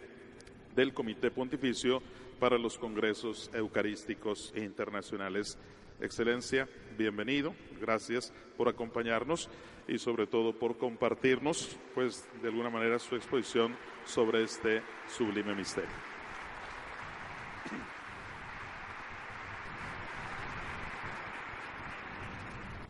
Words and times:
del 0.74 0.94
Comité 0.94 1.30
Pontificio 1.30 2.02
para 2.38 2.58
los 2.58 2.78
Congresos 2.78 3.50
Eucarísticos 3.52 4.52
e 4.54 4.62
Internacionales. 4.62 5.58
Excelencia, 6.00 6.68
bienvenido, 6.96 7.56
gracias 7.80 8.32
por 8.56 8.68
acompañarnos 8.68 9.50
y 9.88 9.98
sobre 9.98 10.28
todo 10.28 10.52
por 10.56 10.78
compartirnos, 10.78 11.76
pues 11.92 12.28
de 12.40 12.48
alguna 12.48 12.70
manera, 12.70 13.00
su 13.00 13.16
exposición 13.16 13.74
sobre 14.04 14.44
este 14.44 14.80
sublime 15.08 15.56
misterio. 15.56 15.90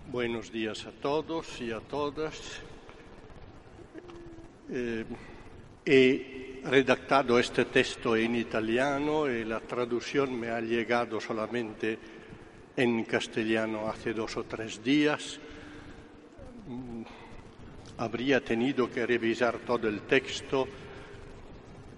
Buenos 0.09 0.53
días 0.53 0.84
a 0.84 0.93
todos 0.93 1.60
y 1.62 1.72
a 1.72 1.81
todas. 1.81 2.60
Eh, 4.71 5.06
he 5.87 6.60
redactado 6.62 7.38
este 7.38 7.65
texto 7.65 8.15
en 8.16 8.37
italiano 8.37 9.31
y 9.31 9.44
la 9.44 9.60
traducción 9.60 10.38
me 10.38 10.50
ha 10.50 10.60
llegado 10.60 11.21
solamente 11.21 11.99
en 12.78 13.03
castellano 13.05 13.91
hace 13.91 14.15
dos 14.15 14.39
o 14.39 14.44
tres 14.44 14.83
días 14.83 15.43
Mm, 16.69 17.03
habría 17.97 18.44
tenido 18.44 18.91
que 18.91 19.06
revisar 19.06 19.59
todo 19.61 19.89
el 19.89 20.03
texto, 20.03 20.69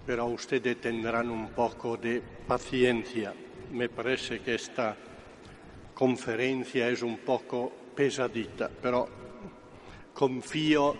pero 0.05 0.27
ustedes 0.27 0.79
tendrán 0.79 1.29
un 1.29 1.49
poco 1.49 1.97
de 1.97 2.21
paciencia. 2.47 3.33
Me 3.73 3.89
parece 3.89 4.39
que 4.39 4.55
esta 4.55 4.95
conferencia 5.93 6.87
es 6.87 7.01
un 7.01 7.17
poco 7.17 7.69
pesadita, 7.93 8.71
pero 8.81 9.09
confío 10.13 10.95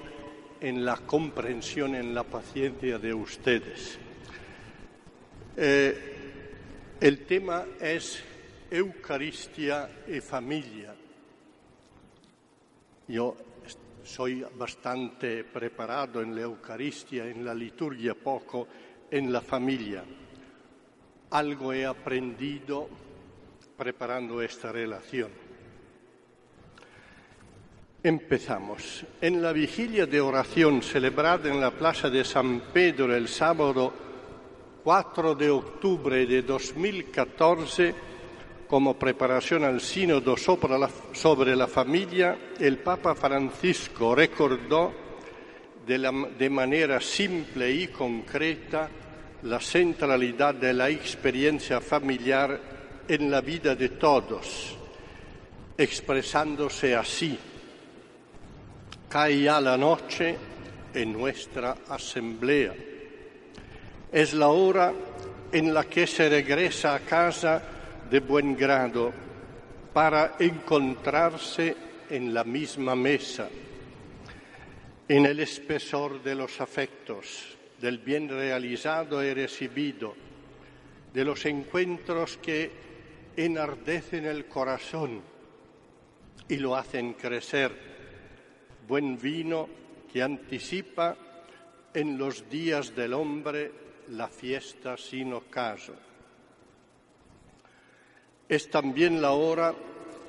en 0.60 0.84
la 0.84 0.98
comprensión, 0.98 1.96
en 1.96 2.14
la 2.14 2.24
paciencia 2.24 3.00
de 3.00 3.14
ustedes. 3.14 3.98
Eh, 5.56 6.98
el 7.00 7.26
tema 7.26 7.66
es 7.80 8.22
Eucaristía 8.72 10.04
y 10.08 10.22
familia. 10.22 10.96
Yo 13.10 13.36
soy 14.02 14.46
bastante 14.56 15.44
preparado 15.44 16.22
en 16.22 16.34
la 16.34 16.42
Eucaristía, 16.44 17.26
en 17.28 17.44
la 17.44 17.54
liturgia, 17.54 18.16
poco 18.16 18.68
en 19.12 19.32
la 19.32 19.42
familia. 19.42 20.06
Algo 21.32 21.74
he 21.74 21.86
aprendido 21.86 22.88
preparando 23.76 24.42
esta 24.42 24.72
relación. 24.72 25.32
Empezamos. 28.04 29.06
En 29.20 29.42
la 29.42 29.52
vigilia 29.52 30.06
de 30.06 30.22
oración 30.22 30.82
celebrada 30.82 31.50
en 31.50 31.60
la 31.60 31.72
Plaza 31.72 32.10
de 32.10 32.24
San 32.24 32.72
Pedro 32.74 33.14
el 33.14 33.28
sábado 33.28 33.94
4 34.84 35.36
de 35.36 35.50
octubre 35.50 36.26
de 36.26 36.42
2014, 36.42 38.11
como 38.72 38.98
preparación 38.98 39.66
al 39.66 39.82
sínodo 39.82 40.38
sobre 40.38 40.80
la, 40.80 40.90
sobre 41.12 41.58
la 41.58 41.68
familia, 41.68 42.54
el 42.58 42.78
Papa 42.78 43.14
Francisco 43.14 44.16
recordó 44.16 44.94
de, 45.86 45.98
la, 45.98 46.10
de 46.40 46.50
manera 46.50 47.02
simple 47.02 47.70
y 47.70 47.88
concreta 47.90 48.90
la 49.44 49.60
centralidad 49.60 50.56
de 50.56 50.74
la 50.74 50.90
experiencia 50.90 51.82
familiar 51.82 52.62
en 53.10 53.30
la 53.30 53.42
vida 53.42 53.76
de 53.76 53.90
todos, 53.90 54.78
expresándose 55.78 56.96
así. 56.96 57.38
Caía 59.10 59.60
la 59.60 59.76
noche 59.76 60.38
en 60.94 61.12
nuestra 61.12 61.76
asamblea. 61.90 62.74
Es 64.14 64.34
la 64.34 64.48
hora 64.48 64.94
en 65.52 65.74
la 65.74 65.84
que 65.84 66.08
se 66.08 66.30
regresa 66.30 66.96
a 66.96 67.00
casa 67.02 67.62
de 68.12 68.20
buen 68.20 68.58
grado 68.58 69.14
para 69.94 70.36
encontrarse 70.38 71.74
en 72.10 72.34
la 72.34 72.44
misma 72.44 72.94
mesa, 72.94 73.48
en 75.08 75.26
el 75.26 75.40
espesor 75.40 76.22
de 76.22 76.36
los 76.36 76.60
afectos, 76.60 77.58
del 77.80 78.00
bien 78.00 78.28
realizado 78.28 79.24
y 79.24 79.34
recibido, 79.34 80.14
de 81.14 81.24
los 81.24 81.46
encuentros 81.46 82.38
que 82.38 82.70
enardecen 83.38 84.26
el 84.26 84.46
corazón 84.46 85.22
y 86.50 86.58
lo 86.58 86.76
hacen 86.76 87.14
crecer, 87.14 87.72
buen 88.90 89.18
vino 89.18 89.70
que 90.12 90.22
anticipa 90.22 91.16
en 91.94 92.18
los 92.18 92.50
días 92.50 92.94
del 92.94 93.14
hombre 93.14 93.72
la 94.10 94.28
fiesta 94.28 94.98
sin 94.98 95.32
ocaso. 95.32 96.11
Es 98.52 98.70
también 98.70 99.22
la 99.22 99.32
hora, 99.32 99.74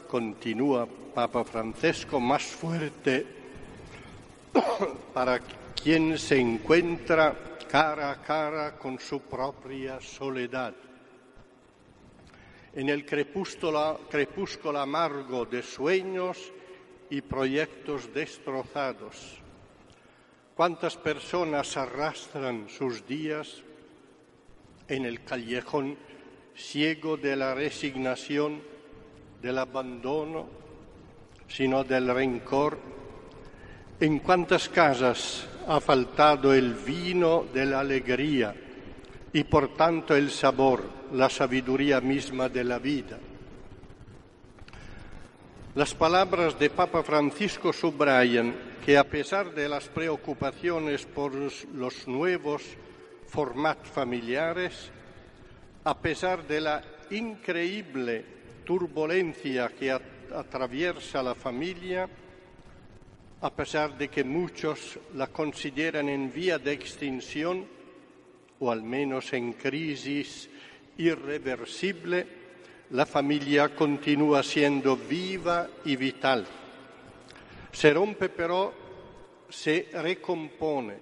continúa 0.07 0.87
Papa 0.87 1.43
Francesco, 1.43 2.21
más 2.21 2.45
fuerte 2.45 3.27
para 5.13 5.41
quien 5.75 6.17
se 6.17 6.39
encuentra 6.39 7.35
cara 7.69 8.13
a 8.13 8.23
cara 8.23 8.79
con 8.79 9.01
su 9.01 9.23
propia 9.23 10.01
soledad. 10.01 10.73
En 12.75 12.91
el 12.91 13.05
crepúsculo, 13.05 14.03
crepúsculo 14.09 14.79
amargo 14.79 15.45
de 15.45 15.65
sueños 15.65 16.53
y 17.11 17.23
proyectos 17.23 18.15
destrozados. 18.15 19.41
¿Cuántas 20.55 20.97
personas 20.97 21.77
arrastran 21.77 22.69
sus 22.69 23.05
días 23.05 23.65
en 24.87 25.07
el 25.07 25.25
callejón 25.25 25.97
ciego 26.57 27.17
de 27.17 27.37
la 27.37 27.55
resignación, 27.55 28.63
del 29.41 29.59
abandono, 29.59 30.47
sino 31.49 31.85
del 31.85 32.15
rencor, 32.15 32.79
En 34.01 34.19
cuántas 34.19 34.69
casas 34.69 35.47
ha 35.69 35.79
faltado 35.79 36.53
el 36.53 36.75
vino 36.75 37.47
de 37.55 37.67
la 37.67 37.81
alegría 37.81 38.53
y 39.33 39.45
por 39.45 39.75
tanto 39.75 40.17
el 40.17 40.31
sabor, 40.31 40.83
la 41.13 41.31
sabiduría 41.31 42.01
misma 42.01 42.49
de 42.49 42.65
la 42.65 42.81
vida. 42.81 43.19
Las 45.77 45.95
palabras 45.95 46.59
de 46.59 46.69
Papa 46.69 47.03
Francisco 47.03 47.73
subrayan 47.73 48.55
que 48.85 48.99
a 48.99 49.05
pesar 49.05 49.55
de 49.55 49.69
las 49.69 49.89
preocupaciones 49.89 51.07
por 51.07 51.33
los 51.35 52.09
nuevos 52.09 52.63
formatos 53.29 53.89
familiares, 53.89 54.91
a 55.85 55.99
pesar 55.99 56.47
de 56.47 56.61
la 56.61 56.83
increíble 57.11 58.25
turbulencia 58.65 59.69
que 59.69 59.91
atraviesa 59.91 61.23
la 61.23 61.35
familia, 61.35 62.09
a 63.41 63.51
pesar 63.51 63.99
de 63.99 64.09
que 64.09 64.23
muchos 64.23 64.99
la 65.15 65.27
consideran 65.27 66.09
en 66.09 66.33
vía 66.33 66.59
de 66.59 66.73
extinción 66.73 67.67
o 68.61 68.71
al 68.71 68.83
menos 68.83 69.33
en 69.33 69.55
crisis 69.55 70.49
irreversible, 70.99 72.27
la 72.91 73.05
familia 73.05 73.75
continúa 73.75 74.43
siendo 74.43 74.97
viva 74.97 75.69
y 75.85 75.97
vital. 75.97 76.47
Se 77.73 77.93
rompe 77.93 78.29
pero 78.29 78.73
se 79.49 79.89
recompone, 79.93 80.95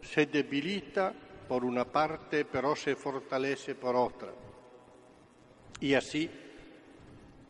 se 0.00 0.24
debilita 0.26 1.12
por 1.48 1.64
una 1.64 1.84
parte 1.84 2.44
pero 2.44 2.74
se 2.76 2.96
fortalece 2.96 3.74
por 3.74 3.96
otra. 3.96 4.32
Y 5.80 5.94
así 5.94 6.30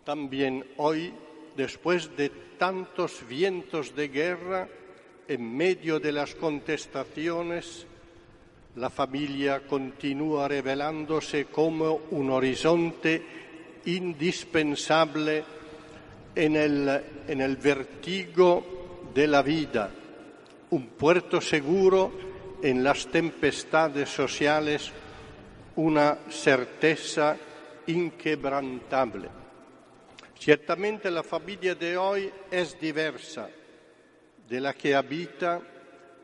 también 0.05 0.65
hoy, 0.77 1.13
después 1.57 2.17
de 2.17 2.31
tantos 2.59 3.27
vientos 3.29 3.95
de 3.95 4.09
guerra, 4.09 4.69
en 5.29 5.57
medio 5.57 5.99
de 5.99 6.13
las 6.13 6.35
contestaciones, 6.35 7.87
la 8.77 8.91
familia 8.91 9.67
continúa 9.67 10.47
revelándose 10.47 11.47
como 11.47 12.03
un 12.11 12.31
horizonte 12.31 13.23
indispensable 13.87 15.45
en 16.35 16.57
el, 16.57 17.03
en 17.27 17.41
el 17.41 17.57
vertigo 17.57 19.09
de 19.15 19.27
la 19.27 19.43
vida, 19.43 19.91
un 20.71 20.89
puerto 20.89 21.41
seguro 21.41 22.13
en 22.63 22.83
las 22.83 23.07
tempestades 23.09 24.09
sociales, 24.09 24.91
una 25.77 26.19
certeza 26.31 27.37
inquebrantable. 27.87 29.29
Ciertamente 30.39 31.11
la 31.11 31.23
familia 31.23 31.75
de 31.75 31.97
hoy 31.97 32.31
es 32.51 32.79
diversa 32.81 33.49
de 34.49 34.61
la 34.61 34.75
que 34.75 34.95
habita 34.95 35.61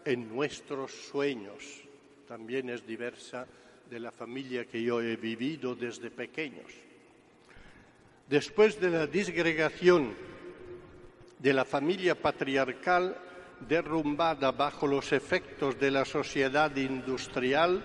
en 0.04 0.28
nuestros 0.34 0.92
sueños 0.92 1.82
también 2.32 2.70
es 2.70 2.86
diversa 2.86 3.46
de 3.90 4.00
la 4.00 4.10
familia 4.10 4.64
que 4.64 4.82
yo 4.82 5.02
he 5.02 5.16
vivido 5.16 5.74
desde 5.74 6.10
pequeños. 6.10 6.72
Después 8.26 8.80
de 8.80 8.88
la 8.88 9.06
disgregación 9.06 10.14
de 11.38 11.52
la 11.52 11.66
familia 11.66 12.14
patriarcal 12.14 13.14
derrumbada 13.68 14.52
bajo 14.52 14.86
los 14.86 15.12
efectos 15.12 15.78
de 15.78 15.90
la 15.90 16.04
sociedad 16.04 16.74
industrial, 16.76 17.82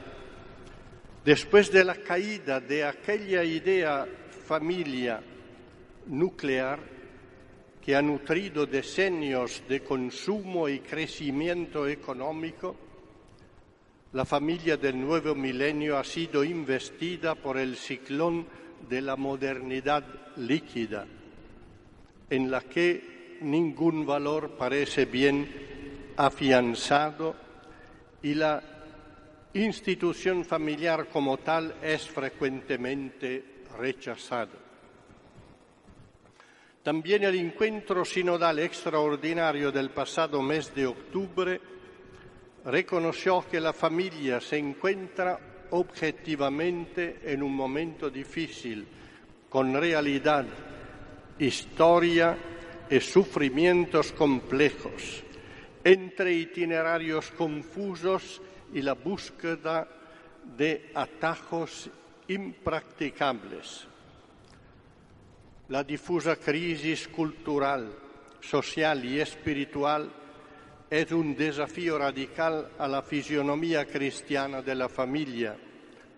después 1.23 1.71
de 1.71 1.83
la 1.83 1.95
caída 1.95 2.59
de 2.59 2.83
aquella 2.83 3.43
idea 3.43 4.07
familia 4.45 5.21
nuclear 6.07 6.79
que 7.81 7.95
ha 7.95 8.01
nutrido 8.01 8.65
decenios 8.65 9.63
de 9.67 9.81
consumo 9.81 10.67
y 10.67 10.79
crecimiento 10.79 11.87
económico, 11.87 12.75
la 14.13 14.25
familia 14.25 14.77
del 14.77 14.99
nuevo 14.99 15.35
milenio 15.35 15.97
ha 15.97 16.03
sido 16.03 16.43
investida 16.43 17.35
por 17.35 17.57
el 17.57 17.75
ciclón 17.75 18.45
de 18.89 19.01
la 19.01 19.15
modernidad 19.15 20.03
líquida, 20.37 21.05
en 22.29 22.51
la 22.51 22.61
que 22.61 23.16
ningún 23.41 24.05
valor 24.05 24.51
parece 24.57 25.05
bien 25.05 26.13
afianzado 26.17 27.35
y 28.21 28.33
la 28.33 28.61
institución 29.53 30.45
familiar 30.45 31.07
como 31.07 31.37
tal 31.37 31.75
es 31.81 32.07
frecuentemente 32.07 33.63
rechazada. 33.77 34.67
También 36.83 37.23
el 37.23 37.35
encuentro 37.35 38.05
sinodal 38.05 38.59
extraordinario 38.59 39.71
del 39.71 39.89
pasado 39.89 40.41
mes 40.41 40.73
de 40.73 40.87
octubre 40.87 41.59
reconoció 42.65 43.45
que 43.49 43.59
la 43.59 43.73
familia 43.73 44.39
se 44.39 44.57
encuentra 44.57 45.39
objetivamente 45.71 47.19
en 47.23 47.43
un 47.43 47.53
momento 47.53 48.09
difícil, 48.09 48.87
con 49.49 49.73
realidad, 49.73 50.45
historia 51.39 52.37
sufrimientos 53.01 54.11
complejos, 54.11 55.23
entre 55.83 56.33
itinerarios 56.33 57.31
confusos 57.31 58.41
y 58.73 58.81
la 58.81 58.93
búsqueda 58.93 59.87
de 60.57 60.91
atajos 60.93 61.89
impracticables. 62.27 63.87
La 65.69 65.83
difusa 65.83 66.37
crisis 66.37 67.07
cultural, 67.07 67.91
social 68.39 69.03
y 69.03 69.19
espiritual 69.19 70.09
es 70.89 71.11
un 71.11 71.35
desafío 71.35 71.97
radical 71.97 72.69
a 72.79 72.87
la 72.87 73.01
fisionomía 73.01 73.85
cristiana 73.85 74.61
de 74.61 74.75
la 74.75 74.87
familia, 74.87 75.57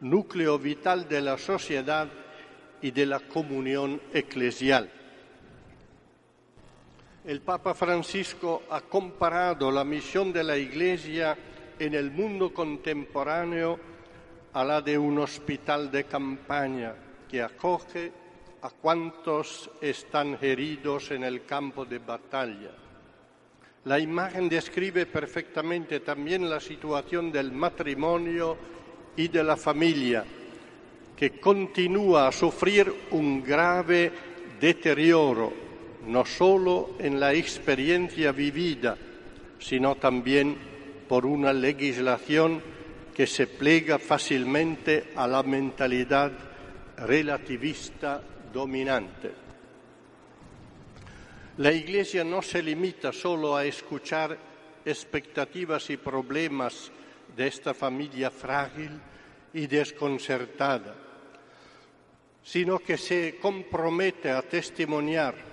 núcleo 0.01 0.60
vital 0.60 1.07
de 1.07 1.21
la 1.21 1.38
sociedad 1.38 2.07
y 2.81 2.92
de 2.92 3.06
la 3.07 3.19
comunión 3.19 4.00
eclesial. 4.13 4.98
El 7.29 7.41
Papa 7.41 7.75
Francisco 7.75 8.63
ha 8.71 8.81
comparado 8.81 9.69
la 9.69 9.83
misión 9.83 10.33
de 10.33 10.43
la 10.43 10.57
Iglesia 10.57 11.37
en 11.77 11.93
el 11.93 12.09
mundo 12.09 12.51
contemporáneo 12.51 13.79
a 14.51 14.63
la 14.63 14.81
de 14.81 14.97
un 14.97 15.19
hospital 15.19 15.91
de 15.91 16.05
campaña 16.05 16.95
que 17.29 17.43
acoge 17.43 18.11
a 18.63 18.71
cuantos 18.71 19.69
están 19.79 20.39
heridos 20.41 21.11
en 21.11 21.23
el 21.23 21.45
campo 21.45 21.85
de 21.85 21.99
batalla. 21.99 22.71
La 23.85 23.99
imagen 23.99 24.49
describe 24.49 25.05
perfectamente 25.05 25.99
también 25.99 26.49
la 26.49 26.59
situación 26.59 27.31
del 27.31 27.51
matrimonio 27.51 28.57
y 29.15 29.27
de 29.27 29.44
la 29.44 29.56
familia, 29.56 30.25
que 31.15 31.39
continúa 31.39 32.27
a 32.27 32.31
sufrir 32.31 32.92
un 33.11 33.44
grave 33.44 34.11
deterioro, 34.59 35.69
no 36.06 36.25
solo 36.25 36.95
en 36.99 37.19
la 37.19 37.33
experiencia 37.33 38.31
vivida, 38.31 38.97
sino 39.59 39.95
también 39.95 40.57
por 41.07 41.25
una 41.25 41.51
legislación 41.51 42.61
que 43.13 43.27
se 43.27 43.47
plega 43.47 43.99
fácilmente 43.99 45.11
a 45.15 45.27
la 45.27 45.44
mentalidad 45.44 46.31
relativista 46.97 48.21
dominante. 48.53 49.31
La 51.57 51.73
Iglesia 51.73 52.23
no 52.23 52.41
se 52.41 52.63
limita 52.63 53.11
solo 53.11 53.57
a 53.57 53.65
escuchar 53.65 54.37
expectativas 54.85 55.89
y 55.89 55.97
problemas 55.97 56.91
de 57.35 57.47
esta 57.47 57.73
familia 57.73 58.31
frágil 58.31 58.91
y 59.53 59.68
desconcertada, 59.68 60.95
sino 62.41 62.79
que 62.79 62.97
se 62.97 63.37
compromete 63.41 64.29
a 64.31 64.41
testimoniar 64.41 65.48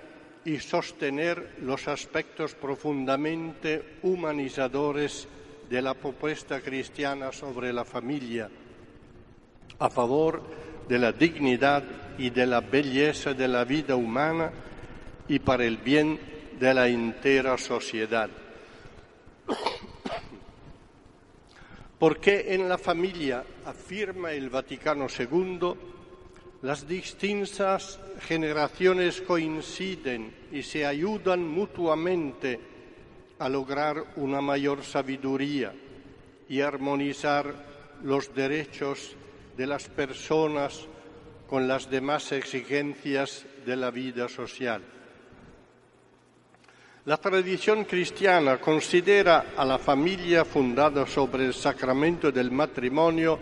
y 0.47 0.59
sostener 0.59 1.57
los 1.59 1.89
aspectos 1.89 2.55
profundamente 2.55 3.97
humanizadores 4.03 5.27
de 5.69 5.81
la 5.81 5.93
propuesta 5.93 6.61
cristiana 6.61 7.33
sobre 7.33 7.73
la 7.73 7.83
familia, 7.83 8.49
a 9.77 9.89
favor 9.89 10.41
de 10.87 10.99
la 10.99 11.11
dignidad 11.11 11.83
y 12.17 12.29
de 12.29 12.45
la 12.45 12.61
belleza 12.61 13.33
de 13.33 13.45
la 13.49 13.65
vida 13.65 13.97
humana, 13.97 14.49
y 15.27 15.39
para 15.39 15.65
el 15.65 15.79
bien 15.79 16.17
de 16.57 16.73
la 16.73 16.87
entera 16.87 17.57
sociedad. 17.57 18.29
Porque 21.99 22.53
en 22.53 22.69
la 22.69 22.77
familia, 22.77 23.43
afirma 23.65 24.31
el 24.31 24.49
Vaticano 24.49 25.07
II, 25.07 25.73
las 26.61 26.87
distintas 26.87 27.99
generaciones 28.21 29.21
coinciden 29.21 30.36
y 30.51 30.63
se 30.63 30.85
ayudan 30.85 31.47
mutuamente 31.47 32.59
a 33.39 33.49
lograr 33.49 34.13
una 34.15 34.41
mayor 34.41 34.83
sabiduría 34.83 35.73
y 36.49 36.61
armonizar 36.61 37.53
los 38.03 38.33
derechos 38.33 39.15
de 39.55 39.67
las 39.67 39.87
personas 39.89 40.87
con 41.47 41.67
las 41.67 41.89
demás 41.89 42.31
exigencias 42.31 43.45
de 43.65 43.75
la 43.75 43.91
vida 43.91 44.27
social. 44.27 44.81
La 47.05 47.17
tradición 47.17 47.85
cristiana 47.85 48.57
considera 48.57 49.53
a 49.55 49.63
la 49.63 49.77
familia 49.77 50.43
fundada 50.43 51.07
sobre 51.07 51.45
el 51.45 51.53
sacramento 51.53 52.31
del 52.33 52.51
matrimonio 52.51 53.39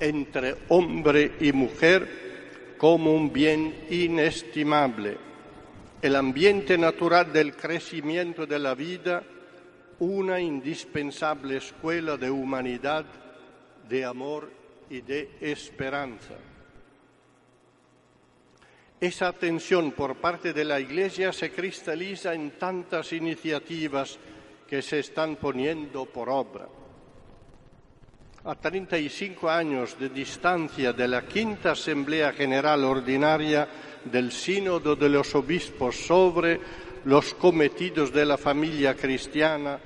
entre 0.00 0.56
hombre 0.68 1.34
y 1.40 1.52
mujer 1.52 2.74
como 2.76 3.14
un 3.14 3.32
bien 3.32 3.86
inestimable, 3.88 5.16
el 6.04 6.16
ambiente 6.16 6.76
natural 6.76 7.32
del 7.32 7.56
crecimiento 7.56 8.44
de 8.44 8.58
la 8.58 8.74
vida, 8.74 9.22
una 10.00 10.38
indispensable 10.38 11.56
escuela 11.56 12.18
de 12.18 12.30
humanidad, 12.30 13.06
de 13.88 14.04
amor 14.04 14.50
y 14.90 15.00
de 15.00 15.30
esperanza. 15.40 16.34
Esa 19.00 19.28
atención 19.28 19.92
por 19.92 20.16
parte 20.16 20.52
de 20.52 20.66
la 20.66 20.78
Iglesia 20.78 21.32
se 21.32 21.50
cristaliza 21.50 22.34
en 22.34 22.58
tantas 22.58 23.10
iniciativas 23.14 24.18
que 24.68 24.82
se 24.82 24.98
están 24.98 25.36
poniendo 25.36 26.04
por 26.04 26.28
obra. 26.28 26.68
A 28.46 28.54
35 28.54 29.48
años 29.48 29.98
de 29.98 30.10
distancia 30.10 30.92
de 30.92 31.08
la 31.08 31.22
quinta 31.22 31.70
Asamblea 31.70 32.30
General 32.34 32.84
Ordinaria 32.84 33.66
del 34.04 34.30
Sínodo 34.32 34.94
de 34.94 35.08
los 35.08 35.34
Obispos 35.34 35.96
sobre 35.96 36.60
los 37.06 37.32
cometidos 37.32 38.12
de 38.12 38.26
la 38.26 38.36
familia 38.36 38.94
cristiana 38.94 39.80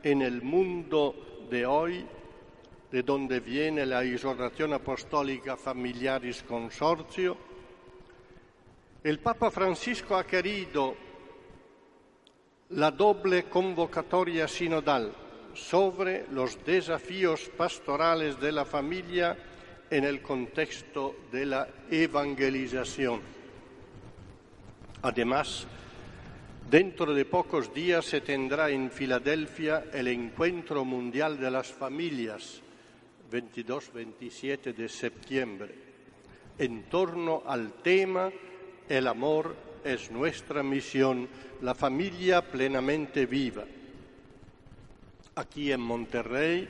en 0.00 0.22
el 0.22 0.42
mundo 0.42 1.46
de 1.50 1.66
hoy, 1.66 2.06
de 2.92 3.02
donde 3.02 3.40
viene 3.40 3.84
la 3.84 4.04
exhortación 4.04 4.74
apostólica 4.74 5.56
Familiaris 5.56 6.44
Consortio, 6.44 7.36
el 9.02 9.18
Papa 9.18 9.50
Francisco 9.50 10.14
ha 10.14 10.24
querido 10.24 10.94
la 12.68 12.92
doble 12.92 13.46
convocatoria 13.46 14.46
sinodal 14.46 15.23
sobre 15.54 16.26
los 16.30 16.64
desafíos 16.64 17.50
pastorales 17.56 18.40
de 18.40 18.52
la 18.52 18.64
familia 18.64 19.36
en 19.90 20.04
el 20.04 20.20
contexto 20.22 21.16
de 21.30 21.46
la 21.46 21.68
evangelización. 21.90 23.20
Además, 25.02 25.66
dentro 26.70 27.14
de 27.14 27.24
pocos 27.24 27.72
días 27.72 28.04
se 28.04 28.20
tendrá 28.20 28.70
en 28.70 28.90
Filadelfia 28.90 29.84
el 29.92 30.08
Encuentro 30.08 30.84
Mundial 30.84 31.38
de 31.38 31.50
las 31.50 31.72
Familias, 31.72 32.60
22-27 33.30 34.74
de 34.74 34.88
septiembre, 34.88 35.74
en 36.58 36.84
torno 36.84 37.42
al 37.46 37.72
tema 37.82 38.30
el 38.88 39.06
amor 39.06 39.54
es 39.84 40.10
nuestra 40.10 40.62
misión, 40.62 41.28
la 41.62 41.74
familia 41.74 42.42
plenamente 42.42 43.26
viva. 43.26 43.64
Aquí 45.36 45.72
en 45.72 45.80
Monterrey 45.80 46.68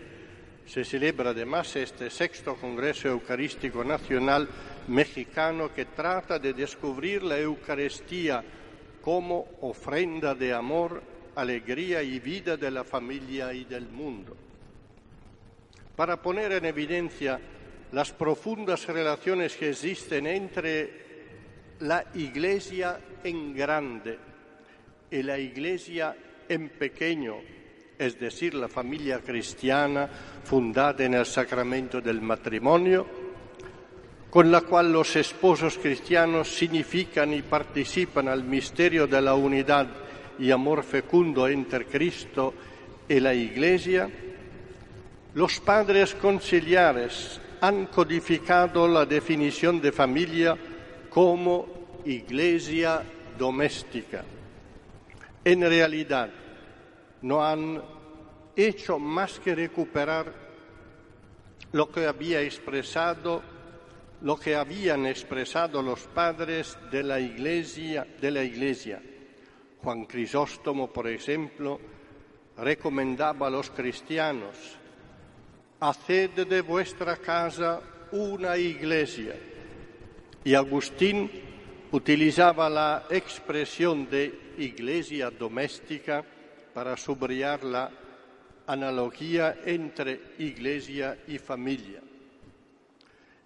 se 0.65 0.85
celebra 0.85 1.31
además 1.31 1.77
este 1.77 2.09
sexto 2.09 2.57
Congreso 2.57 3.09
Eucarístico 3.09 3.85
Nacional 3.85 4.49
mexicano 4.89 5.73
que 5.75 5.85
trata 5.85 6.39
de 6.39 6.55
descubrir 6.55 7.23
la 7.23 7.39
Eucaristía 7.39 8.43
como 9.03 9.47
ofrenda 9.61 10.35
de 10.35 10.55
amor, 10.55 11.03
alegría 11.35 12.03
y 12.03 12.19
vida 12.21 12.57
de 12.57 12.71
la 12.71 12.85
familia 12.85 13.53
y 13.53 13.65
del 13.65 13.87
mundo. 13.87 14.35
Para 15.95 16.23
poner 16.23 16.53
en 16.53 16.65
evidencia 16.65 17.39
las 17.93 18.13
profundas 18.13 18.87
relaciones 18.87 19.57
que 19.57 19.71
existen 19.71 20.27
entre 20.27 21.05
la 21.81 22.07
iglesia 22.15 22.99
en 23.23 23.55
grande 23.55 24.19
y 25.11 25.23
la 25.23 25.39
iglesia 25.39 26.17
en 26.49 26.71
pequeño, 26.71 27.37
es 27.99 28.19
decir, 28.19 28.55
la 28.55 28.69
familia 28.69 29.21
cristiana 29.21 30.09
fundada 30.45 31.05
en 31.05 31.15
el 31.15 31.27
sacramento 31.27 32.01
del 32.01 32.21
matrimonio, 32.21 33.07
con 34.31 34.51
la 34.51 34.63
cual 34.63 34.93
los 34.93 35.15
esposos 35.17 35.79
cristianos 35.79 36.49
significan 36.49 37.33
y 37.33 37.43
participan 37.43 38.29
al 38.29 38.43
misterio 38.43 39.07
de 39.07 39.23
la 39.23 39.35
unidad 39.35 39.87
y 40.39 40.51
amor 40.51 40.83
fecundo 40.83 41.47
entre 41.47 41.87
Cristo 41.87 42.53
y 43.09 43.21
la 43.21 43.33
Iglesia, 43.33 44.11
los 45.35 45.61
padres 45.61 46.15
conciliares 46.15 47.41
han 47.61 47.87
codificado 47.87 48.87
la 48.89 49.07
definición 49.07 49.81
de 49.81 49.93
familia 49.93 50.57
como 51.09 52.03
iglesia 52.05 53.03
doméstica. 53.39 54.25
En 55.45 55.61
realidad, 55.61 56.31
no 57.25 57.43
han 57.43 57.83
hecho 58.55 58.99
más 58.99 59.41
que 59.41 59.55
recuperar 59.55 60.31
lo 61.73 61.91
que 61.91 62.07
había 62.07 62.43
expresado, 62.43 63.43
lo 64.21 64.37
que 64.37 64.55
habían 64.55 65.07
expresado 65.07 65.81
los 65.81 66.01
padres 66.01 66.77
de 66.91 67.03
la 67.03 67.19
iglesia, 67.19 68.07
de 68.21 68.31
la 68.31 68.45
iglesia. 68.45 69.03
Juan 69.83 70.05
Crisóstomo, 70.05 70.93
por 70.93 71.09
ejemplo, 71.09 71.81
recomendaba 72.59 73.47
a 73.47 73.51
los 73.51 73.71
cristianos, 73.71 74.77
haced 75.81 76.47
de 76.47 76.61
vuestra 76.61 77.17
casa 77.17 77.81
una 78.13 78.59
iglesia 78.59 79.35
y 80.45 80.55
Agustín 80.55 81.31
utilizaba 81.91 82.69
la 82.69 83.07
expresión 83.09 84.11
de 84.11 84.55
iglesia 84.59 85.31
doméstica 85.31 86.23
para 86.75 86.97
subrayar 86.97 87.65
la 87.65 87.91
analogía 88.67 89.61
entre 89.65 90.35
iglesia 90.39 91.19
y 91.29 91.39
familia. 91.39 92.01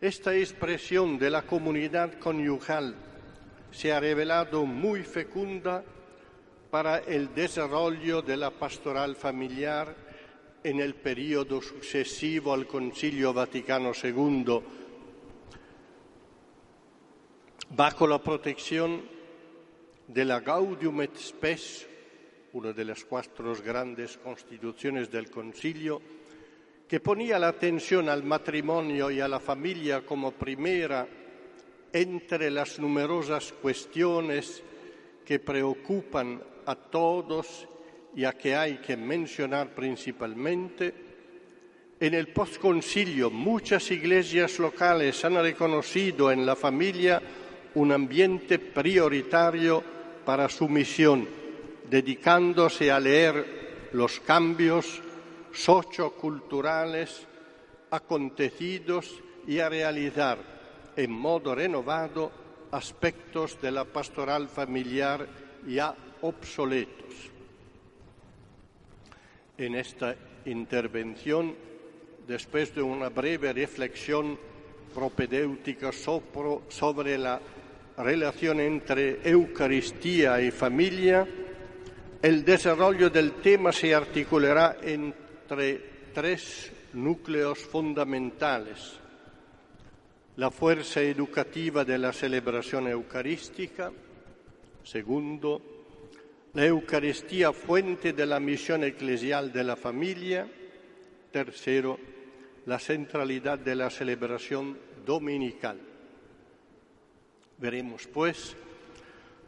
Esta 0.01 0.35
expresión 0.35 1.19
de 1.19 1.31
la 1.31 1.43
comunidad 1.43 2.19
conyugal 2.19 2.95
se 3.71 3.93
ha 3.93 4.01
revelado 4.01 4.65
muy 4.65 5.03
fecunda 5.03 5.85
para 6.71 6.99
el 6.99 7.35
desarrollo 7.35 8.23
de 8.23 8.37
la 8.37 8.51
pastoral 8.51 9.17
familiar 9.17 9.95
en 10.63 10.81
el 10.81 10.95
periodo 10.95 11.61
sucesivo 11.61 12.53
al 12.53 12.67
Concilio 12.67 13.33
Vaticano 13.33 13.93
II 14.03 14.63
bajo 17.71 18.07
la 18.07 18.19
protección 18.19 19.03
de 20.07 20.25
la 20.25 20.41
Gaudium 20.41 21.03
et 21.03 21.17
Spes, 21.17 21.87
una 22.53 22.73
de 22.73 22.85
las 22.85 23.05
cuatro 23.05 23.55
grandes 23.57 24.17
constituciones 24.19 25.11
del 25.11 25.31
Concilio, 25.31 26.01
que 26.89 27.01
ponía 27.01 27.39
la 27.39 27.49
atención 27.49 28.09
al 28.09 28.23
matrimonio 28.23 29.11
y 29.11 29.21
a 29.21 29.29
la 29.29 29.41
familia 29.41 30.07
como 30.07 30.33
primera 30.33 31.07
entre 31.93 32.51
las 32.51 32.79
numerosas 32.79 33.53
cuestiones 33.53 34.63
que 35.25 35.39
preocupan 35.39 36.43
a 36.65 36.75
todos 36.75 37.69
y 38.15 38.25
a 38.25 38.33
que 38.33 38.57
hay 38.57 38.79
que 38.79 38.97
mencionar 38.97 39.75
principalmente, 39.75 40.95
en 42.01 42.15
el 42.15 42.29
postconcilio 42.29 43.31
muchas 43.31 43.91
iglesias 43.91 44.59
locales 44.59 45.25
han 45.25 45.35
reconocido 45.35 46.31
en 46.31 46.47
la 46.47 46.57
familia 46.57 47.21
un 47.75 47.93
ambiente 47.93 48.59
prioritario 48.59 49.83
para 50.25 50.49
su 50.49 50.69
misión, 50.69 51.29
dedicándose 51.91 52.91
a 52.91 53.01
leer 53.01 53.89
los 53.93 54.21
cambios 54.21 55.01
socioculturales 55.53 57.27
acontecidos 57.91 59.23
y 59.47 59.61
a 59.61 59.69
realizar 59.69 60.39
en 60.97 61.11
modo 61.11 61.55
renovado 61.55 62.31
aspectos 62.71 63.61
de 63.63 63.71
la 63.71 63.85
pastoral 63.85 64.49
familiar 64.49 65.27
ya 65.67 65.95
obsoletos. 66.21 67.15
En 69.57 69.75
esta 69.75 70.15
intervención, 70.45 71.55
después 72.27 72.75
de 72.75 72.83
una 72.83 73.09
breve 73.09 73.53
reflexión 73.53 74.39
propedéutica 74.95 75.91
sobre 75.93 77.19
la 77.19 77.41
relación 77.97 78.61
entre 78.61 79.21
Eucaristía 79.29 80.41
y 80.41 80.51
familia, 80.51 81.27
el 82.23 82.45
desarrollo 82.45 83.11
del 83.11 83.35
tema 83.35 83.73
se 83.73 83.95
articulará 83.95 84.79
entre 84.83 86.11
tres 86.13 86.73
núcleos 86.95 87.59
fundamentales. 87.59 88.95
La 90.37 90.51
fuerza 90.51 91.01
educativa 91.01 91.85
de 91.85 91.99
la 91.99 92.13
celebración 92.13 92.89
eucarística. 92.89 93.93
Segundo, 94.83 95.61
la 96.55 96.67
Eucaristía 96.67 97.53
fuente 97.53 98.13
de 98.13 98.27
la 98.27 98.41
misión 98.41 98.85
eclesial 98.85 99.53
de 99.53 99.65
la 99.65 99.77
familia. 99.77 100.49
Tercero, 101.31 101.99
la 102.67 102.79
centralidad 102.79 103.59
de 103.59 103.75
la 103.77 103.91
celebración 103.91 104.77
dominical. 105.05 105.79
Veremos, 107.59 108.07
pues, 108.07 108.57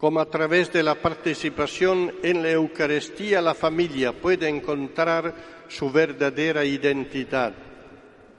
como 0.01 0.19
a 0.19 0.27
través 0.27 0.73
de 0.73 0.83
la 0.83 0.95
participación 0.95 2.15
en 2.23 2.43
la 2.43 2.53
Eucaristía 2.53 3.43
la 3.43 3.55
familia 3.55 4.15
puede 4.15 4.49
encontrar 4.49 5.35
su 5.69 5.93
verdadera 5.93 6.65
identidad, 6.65 7.53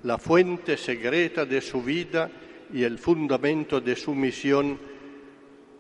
la 0.02 0.18
fuente 0.18 0.76
secreta 0.76 1.46
de 1.46 1.62
su 1.62 1.84
vida 1.84 2.32
y 2.74 2.84
el 2.84 2.98
fundamento 2.98 3.80
de 3.80 3.96
su 3.96 4.16
misión 4.16 4.80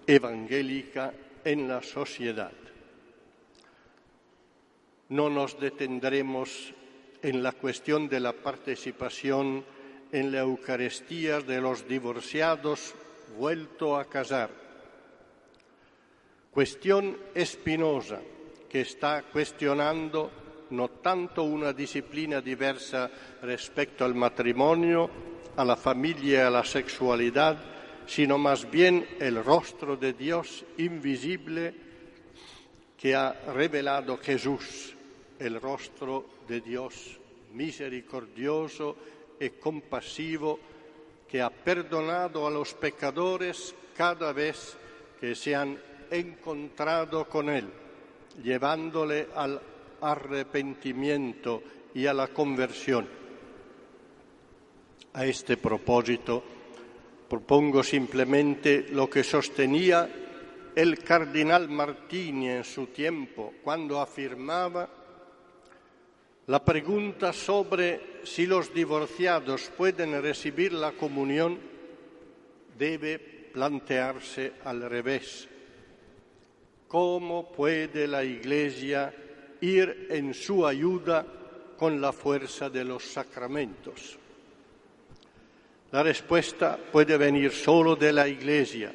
evangélica 0.05 1.13
en 1.43 1.67
la 1.67 1.81
sociedad. 1.81 2.51
No 5.09 5.31
nos 5.31 5.59
detendremos 5.59 6.75
en 7.23 7.41
la 7.41 7.53
cuestión 7.53 8.07
de 8.07 8.19
la 8.19 8.33
participación 8.33 9.65
en 10.11 10.31
la 10.31 10.41
Eucaristía 10.41 11.39
de 11.39 11.59
los 11.59 11.87
divorciados 11.87 12.93
vuelto 13.35 13.97
a 13.97 14.05
casar. 14.05 14.70
Cuestión 16.51 17.17
espinosa 17.33 18.19
que 18.67 18.81
está 18.81 19.23
cuestionando 19.23 20.67
no 20.71 20.89
tanto 20.89 21.43
una 21.43 21.71
disciplina 21.71 22.41
diversa 22.41 23.09
respecto 23.41 24.03
al 24.03 24.15
matrimonio, 24.15 25.09
a 25.55 25.63
la 25.63 25.77
familia 25.77 26.39
y 26.39 26.41
a 26.41 26.49
la 26.49 26.65
sexualidad, 26.65 27.57
sino 28.05 28.37
más 28.37 28.69
bien 28.69 29.07
el 29.21 29.41
rostro 29.41 29.95
de 29.95 30.11
Dios 30.11 30.65
invisible 30.77 31.73
que 32.97 33.15
ha 33.15 33.31
revelado 33.53 34.17
Jesús, 34.17 34.93
el 35.39 35.59
rostro 35.61 36.25
de 36.49 36.59
Dios 36.59 37.17
misericordioso 37.53 38.97
y 39.39 39.51
compasivo 39.51 40.59
que 41.29 41.41
ha 41.41 41.49
perdonado 41.49 42.45
a 42.45 42.51
los 42.51 42.73
pecadores 42.73 43.73
cada 43.95 44.33
vez 44.33 44.75
que 45.17 45.33
se 45.33 45.55
han 45.55 45.90
encontrado 46.11 47.27
con 47.27 47.49
Él, 47.49 47.67
llevándole 48.43 49.29
al 49.35 49.59
arrepentimiento 50.01 51.63
y 51.93 52.05
a 52.05 52.13
la 52.13 52.27
conversión. 52.27 53.07
A 55.13 55.25
este 55.25 55.57
propósito, 55.57 56.43
propongo 57.29 57.83
simplemente 57.83 58.87
lo 58.91 59.09
que 59.09 59.23
sostenía 59.23 60.09
el 60.75 60.99
cardenal 60.99 61.69
Martini 61.69 62.49
en 62.49 62.63
su 62.63 62.87
tiempo, 62.87 63.53
cuando 63.63 63.99
afirmaba 63.99 64.87
la 66.47 66.63
pregunta 66.65 67.33
sobre 67.33 68.21
si 68.23 68.45
los 68.45 68.73
divorciados 68.73 69.71
pueden 69.77 70.21
recibir 70.21 70.73
la 70.73 70.91
comunión 70.91 71.57
debe 72.77 73.19
plantearse 73.53 74.53
al 74.65 74.89
revés. 74.89 75.47
¿Cómo 76.91 77.49
puede 77.49 78.05
la 78.05 78.21
Iglesia 78.21 79.13
ir 79.61 80.07
en 80.09 80.33
su 80.33 80.67
ayuda 80.67 81.25
con 81.77 82.01
la 82.01 82.11
fuerza 82.11 82.69
de 82.69 82.83
los 82.83 83.05
sacramentos? 83.05 84.19
La 85.93 86.03
respuesta 86.03 86.77
puede 86.91 87.15
venir 87.15 87.53
solo 87.53 87.95
de 87.95 88.11
la 88.11 88.27
Iglesia, 88.27 88.93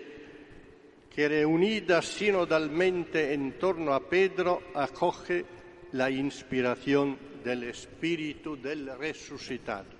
que 1.08 1.26
reunida 1.26 2.02
sinodalmente 2.02 3.32
en 3.32 3.58
torno 3.58 3.94
a 3.94 4.06
Pedro 4.06 4.64
acoge 4.74 5.46
la 5.92 6.10
inspiración 6.10 7.16
del 7.42 7.62
Espíritu 7.62 8.60
del 8.60 8.94
resucitado. 8.98 9.96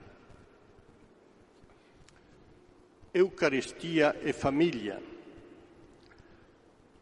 Eucaristía 3.14 4.14
y 4.22 4.34
familia. 4.34 5.00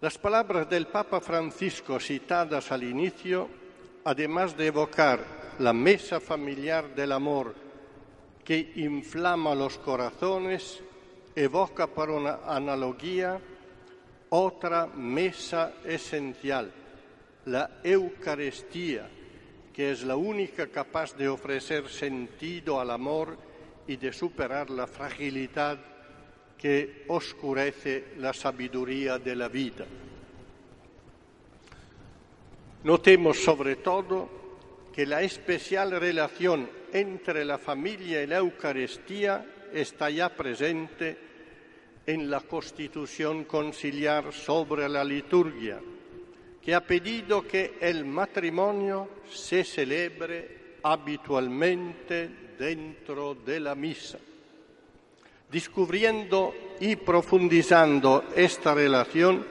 Las 0.04 0.18
palabras 0.18 0.68
del 0.68 0.86
Papa 0.88 1.18
Francisco 1.18 1.98
citadas 1.98 2.70
al 2.70 2.82
inicio, 2.82 3.48
además 4.04 4.54
de 4.54 4.66
evocar 4.66 5.54
la 5.60 5.72
mesa 5.72 6.20
familiar 6.20 6.94
del 6.94 7.10
amor 7.10 7.54
que 8.44 8.74
inflama 8.76 9.54
los 9.54 9.78
corazones, 9.78 10.82
evoca 11.34 11.86
por 11.86 12.10
una 12.10 12.40
analogía 12.44 13.40
otra 14.28 14.88
mesa 14.88 15.72
esencial, 15.86 16.70
la 17.46 17.80
Eucaristía, 17.82 19.08
que 19.72 19.90
es 19.90 20.02
la 20.04 20.16
única 20.16 20.66
capaz 20.66 21.16
de 21.16 21.30
ofrecer 21.30 21.88
sentido 21.88 22.78
al 22.78 22.90
amor 22.90 23.38
y 23.86 23.96
de 23.96 24.12
superar 24.12 24.68
la 24.68 24.86
fragilidad 24.86 25.93
que 26.64 27.04
oscurece 27.08 28.16
la 28.16 28.32
sabiduría 28.32 29.18
de 29.18 29.36
la 29.36 29.48
vida. 29.48 29.84
Notemos 32.84 33.44
sobre 33.44 33.76
todo 33.76 34.88
que 34.90 35.04
la 35.04 35.20
especial 35.20 35.90
relación 36.00 36.66
entre 36.90 37.44
la 37.44 37.58
familia 37.58 38.22
y 38.22 38.26
la 38.26 38.38
Eucaristía 38.38 39.44
está 39.74 40.08
ya 40.08 40.34
presente 40.34 41.18
en 42.06 42.30
la 42.30 42.40
Constitución 42.40 43.44
conciliar 43.44 44.32
sobre 44.32 44.88
la 44.88 45.04
liturgia 45.04 45.78
que 46.62 46.74
ha 46.74 46.80
pedido 46.80 47.46
que 47.46 47.74
el 47.78 48.06
matrimonio 48.06 49.20
se 49.30 49.64
celebre 49.64 50.78
habitualmente 50.82 52.54
dentro 52.58 53.34
de 53.34 53.60
la 53.60 53.74
misa. 53.74 54.18
Descubriendo 55.54 56.52
y 56.80 56.96
profundizando 56.96 58.24
esta 58.34 58.74
relación, 58.74 59.46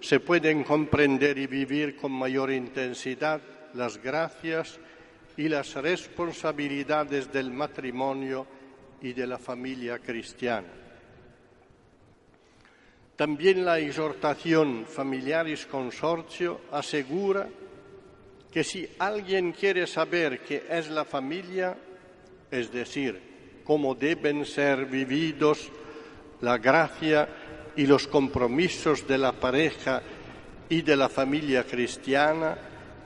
se 0.00 0.20
pueden 0.20 0.62
comprender 0.62 1.36
y 1.38 1.48
vivir 1.48 1.96
con 1.96 2.12
mayor 2.12 2.52
intensidad 2.52 3.40
las 3.74 4.00
gracias 4.00 4.78
y 5.36 5.48
las 5.48 5.74
responsabilidades 5.74 7.32
del 7.32 7.50
matrimonio 7.50 8.46
y 9.02 9.12
de 9.12 9.26
la 9.26 9.38
familia 9.38 9.98
cristiana. 9.98 10.68
También 13.16 13.64
la 13.64 13.80
exhortación 13.80 14.86
Familiaris 14.86 15.66
Consorcio 15.66 16.60
asegura 16.70 17.48
que 18.52 18.62
si 18.62 18.88
alguien 19.00 19.50
quiere 19.50 19.88
saber 19.88 20.44
qué 20.44 20.62
es 20.70 20.88
la 20.88 21.04
familia, 21.04 21.76
es 22.52 22.70
decir, 22.70 23.27
cómo 23.68 23.94
deben 23.94 24.46
ser 24.46 24.86
vividos 24.86 25.68
la 26.40 26.56
gracia 26.56 27.28
y 27.76 27.84
los 27.84 28.08
compromisos 28.08 29.06
de 29.06 29.18
la 29.18 29.32
pareja 29.32 30.00
y 30.70 30.80
de 30.80 30.96
la 30.96 31.10
familia 31.10 31.64
cristiana 31.64 32.56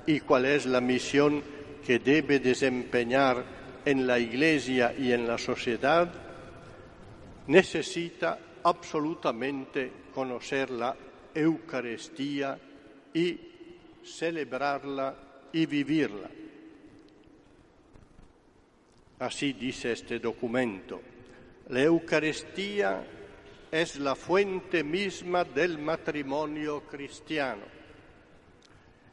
y 0.07 0.21
cuál 0.21 0.45
es 0.45 0.67
la 0.67 0.81
misión 0.81 1.43
que 1.85 1.99
debe 1.99 2.39
desempeñar 2.39 3.43
en 3.85 4.07
la 4.07 4.21
Iglesia 4.21 4.95
y 4.97 5.11
en 5.11 5.27
la 5.27 5.37
sociedad, 5.37 6.09
necesita 7.49 8.39
absolutamente 8.63 9.91
conocer 10.15 10.71
la 10.71 10.95
Eucaristía 11.35 12.57
y 13.13 13.37
celebrarla 14.05 15.13
y 15.53 15.67
vivirla. 15.67 16.42
Así 19.23 19.53
dice 19.53 19.93
este 19.93 20.19
documento. 20.19 21.01
La 21.69 21.83
Eucaristía 21.83 23.07
es 23.71 24.01
la 24.01 24.17
fuente 24.17 24.83
misma 24.83 25.45
del 25.45 25.79
matrimonio 25.79 26.83
cristiano. 26.91 27.63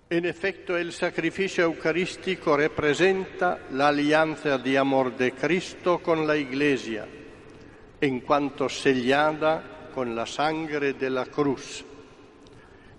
En 0.09 0.25
efecto, 0.25 0.75
el 0.75 0.93
sacrificio 0.93 1.65
eucarístico 1.65 2.57
representa 2.57 3.67
la 3.73 3.89
alianza 3.89 4.57
de 4.57 4.79
amor 4.79 5.15
de 5.15 5.33
Cristo 5.33 5.99
con 5.99 6.25
la 6.25 6.35
Iglesia, 6.35 7.05
en 8.01 8.21
cuanto 8.21 8.67
sellada 8.67 9.91
con 9.93 10.15
la 10.15 10.25
sangre 10.25 10.93
de 10.93 11.11
la 11.11 11.27
cruz. 11.27 11.85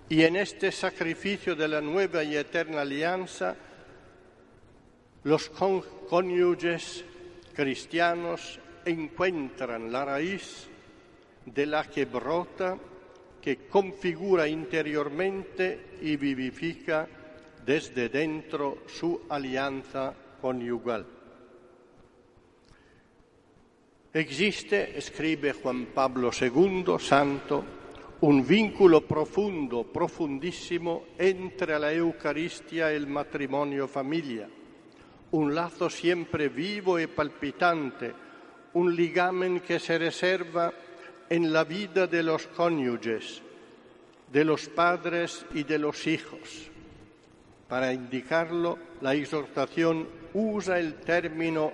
Y 0.07 0.23
en 0.23 0.37
este 0.37 0.71
sacrificio 0.71 1.57
de 1.57 1.67
la 1.67 1.81
nueva 1.81 2.23
y 2.23 2.37
eterna 2.37 2.79
alianza, 2.79 3.57
los 5.23 5.49
cónyuges 5.49 7.05
cristianos 7.53 8.59
encuentran 8.85 9.91
la 9.91 10.05
raíz 10.05 10.67
de 11.45 11.65
la 11.65 11.83
que 11.83 12.05
brota, 12.05 12.77
que 13.41 13.67
configura 13.67 14.47
interiormente 14.47 15.97
y 16.01 16.15
vivifica 16.15 17.07
desde 17.65 18.09
dentro 18.09 18.79
su 18.87 19.21
alianza 19.29 20.13
conyugal. 20.41 21.05
Existe, 24.13 24.97
escribe 24.97 25.53
Juan 25.53 25.87
Pablo 25.93 26.31
II, 26.39 26.97
santo, 26.99 27.63
un 28.21 28.45
vínculo 28.45 29.07
profundo, 29.07 29.83
profundísimo 29.83 31.05
entre 31.17 31.79
la 31.79 31.93
Eucaristía 31.93 32.91
y 32.91 32.95
el 32.97 33.07
matrimonio 33.07 33.87
familia, 33.87 34.49
un 35.31 35.55
lazo 35.55 35.89
siempre 35.89 36.49
vivo 36.49 36.99
y 36.99 37.07
palpitante, 37.07 38.13
un 38.73 38.95
ligamen 38.95 39.61
que 39.61 39.79
se 39.79 39.97
reserva 39.97 40.73
en 41.29 41.53
la 41.53 41.63
vida 41.63 42.07
de 42.07 42.23
los 42.23 42.47
cónyuges, 42.47 43.41
de 44.31 44.43
los 44.43 44.67
padres 44.67 45.45
y 45.53 45.63
de 45.63 45.77
los 45.77 46.05
hijos. 46.07 46.69
Para 47.67 47.93
indicarlo, 47.93 48.77
la 48.99 49.13
exhortación 49.13 50.07
usa 50.33 50.79
el 50.79 50.95
término 50.95 51.71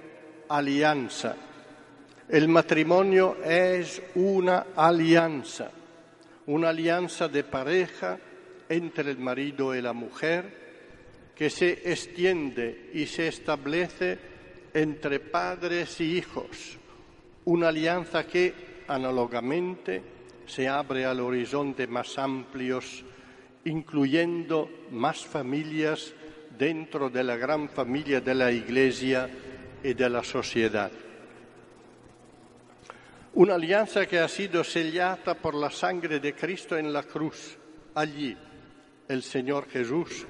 alianza. 0.49 1.35
El 2.29 2.47
matrimonio 2.47 3.37
es 3.43 4.01
una 4.15 4.67
alianza, 4.75 5.71
una 6.45 6.69
alianza 6.69 7.27
de 7.27 7.43
pareja 7.43 8.19
entre 8.69 9.11
el 9.11 9.17
marido 9.17 9.73
y 9.73 9.81
la 9.81 9.93
mujer 9.93 10.66
que 11.37 11.51
se 11.51 11.91
extiende 11.91 12.89
y 12.93 13.05
se 13.05 13.27
establece 13.27 14.17
entre 14.73 15.19
padres 15.19 16.01
y 16.01 16.17
hijos, 16.17 16.79
una 17.45 17.67
alianza 17.67 18.25
que 18.25 18.83
análogamente 18.87 20.01
se 20.47 20.67
abre 20.67 21.05
al 21.05 21.19
horizonte 21.19 21.85
más 21.85 22.17
amplios, 22.17 23.05
incluyendo 23.65 24.67
más 24.91 25.25
familias 25.25 26.13
dentro 26.57 27.09
de 27.11 27.23
la 27.23 27.35
gran 27.35 27.69
familia 27.69 28.19
de 28.19 28.33
la 28.33 28.51
Iglesia 28.51 29.29
y 29.83 29.93
de 29.93 30.09
la 30.09 30.23
sociedad. 30.23 30.91
Una 33.35 33.55
alianza 33.55 34.07
que 34.07 34.17
ha 34.17 34.27
sido 34.27 34.63
sellada 34.63 35.35
por 35.35 35.53
la 35.53 35.69
sangre 35.69 36.19
de 36.19 36.33
Cristo 36.33 36.75
en 36.75 36.91
la 36.91 37.03
cruz. 37.03 37.55
Allí 37.93 38.35
el 39.07 39.21
Señor 39.21 39.69
Jesús 39.69 40.25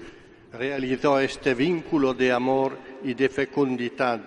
realizó 0.53 1.19
este 1.19 1.53
vínculo 1.53 2.13
de 2.13 2.31
amor 2.31 2.77
y 3.03 3.13
de 3.13 3.29
fecundidad, 3.29 4.21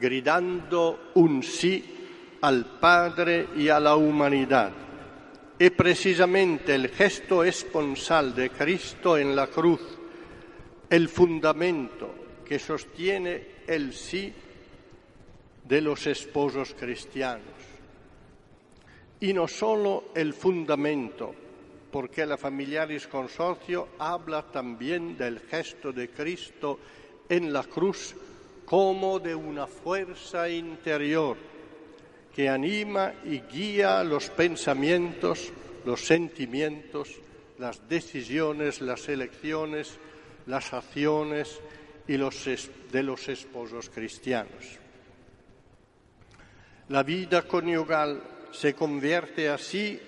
gritando 0.00 1.10
un 1.14 1.42
sí 1.42 1.84
al 2.40 2.78
Padre 2.78 3.48
y 3.56 3.68
a 3.68 3.80
la 3.80 3.96
humanidad. 3.96 4.72
Y 5.58 5.70
precisamente 5.70 6.74
el 6.74 6.88
gesto 6.88 7.44
esponsal 7.44 8.34
de 8.34 8.50
Cristo 8.50 9.16
en 9.16 9.36
la 9.36 9.46
cruz, 9.46 9.80
el 10.90 11.08
fundamento 11.08 12.14
que 12.44 12.58
sostiene 12.58 13.46
el 13.66 13.92
sí 13.92 14.32
de 15.64 15.80
los 15.80 16.06
esposos 16.06 16.74
cristianos. 16.78 17.42
Y 19.20 19.32
no 19.32 19.46
solo 19.46 20.06
el 20.14 20.34
fundamento, 20.34 21.34
porque 21.92 22.24
la 22.24 22.38
Familiaris 22.38 23.06
Consorcio 23.06 23.90
habla 23.98 24.50
también 24.50 25.16
del 25.16 25.40
gesto 25.40 25.92
de 25.92 26.08
Cristo 26.08 26.80
en 27.28 27.52
la 27.52 27.64
cruz 27.64 28.16
como 28.64 29.20
de 29.20 29.34
una 29.34 29.66
fuerza 29.66 30.48
interior 30.48 31.36
que 32.34 32.48
anima 32.48 33.12
y 33.24 33.40
guía 33.40 34.02
los 34.02 34.30
pensamientos, 34.30 35.52
los 35.84 36.06
sentimientos, 36.06 37.10
las 37.58 37.86
decisiones, 37.86 38.80
las 38.80 39.06
elecciones, 39.10 39.98
las 40.46 40.72
acciones 40.72 41.60
y 42.08 42.16
los 42.16 42.48
de 42.90 43.02
los 43.02 43.28
esposos 43.28 43.90
cristianos. 43.90 44.78
La 46.88 47.02
vida 47.02 47.42
conyugal 47.42 48.22
se 48.50 48.72
convierte 48.74 49.50
así 49.50 50.00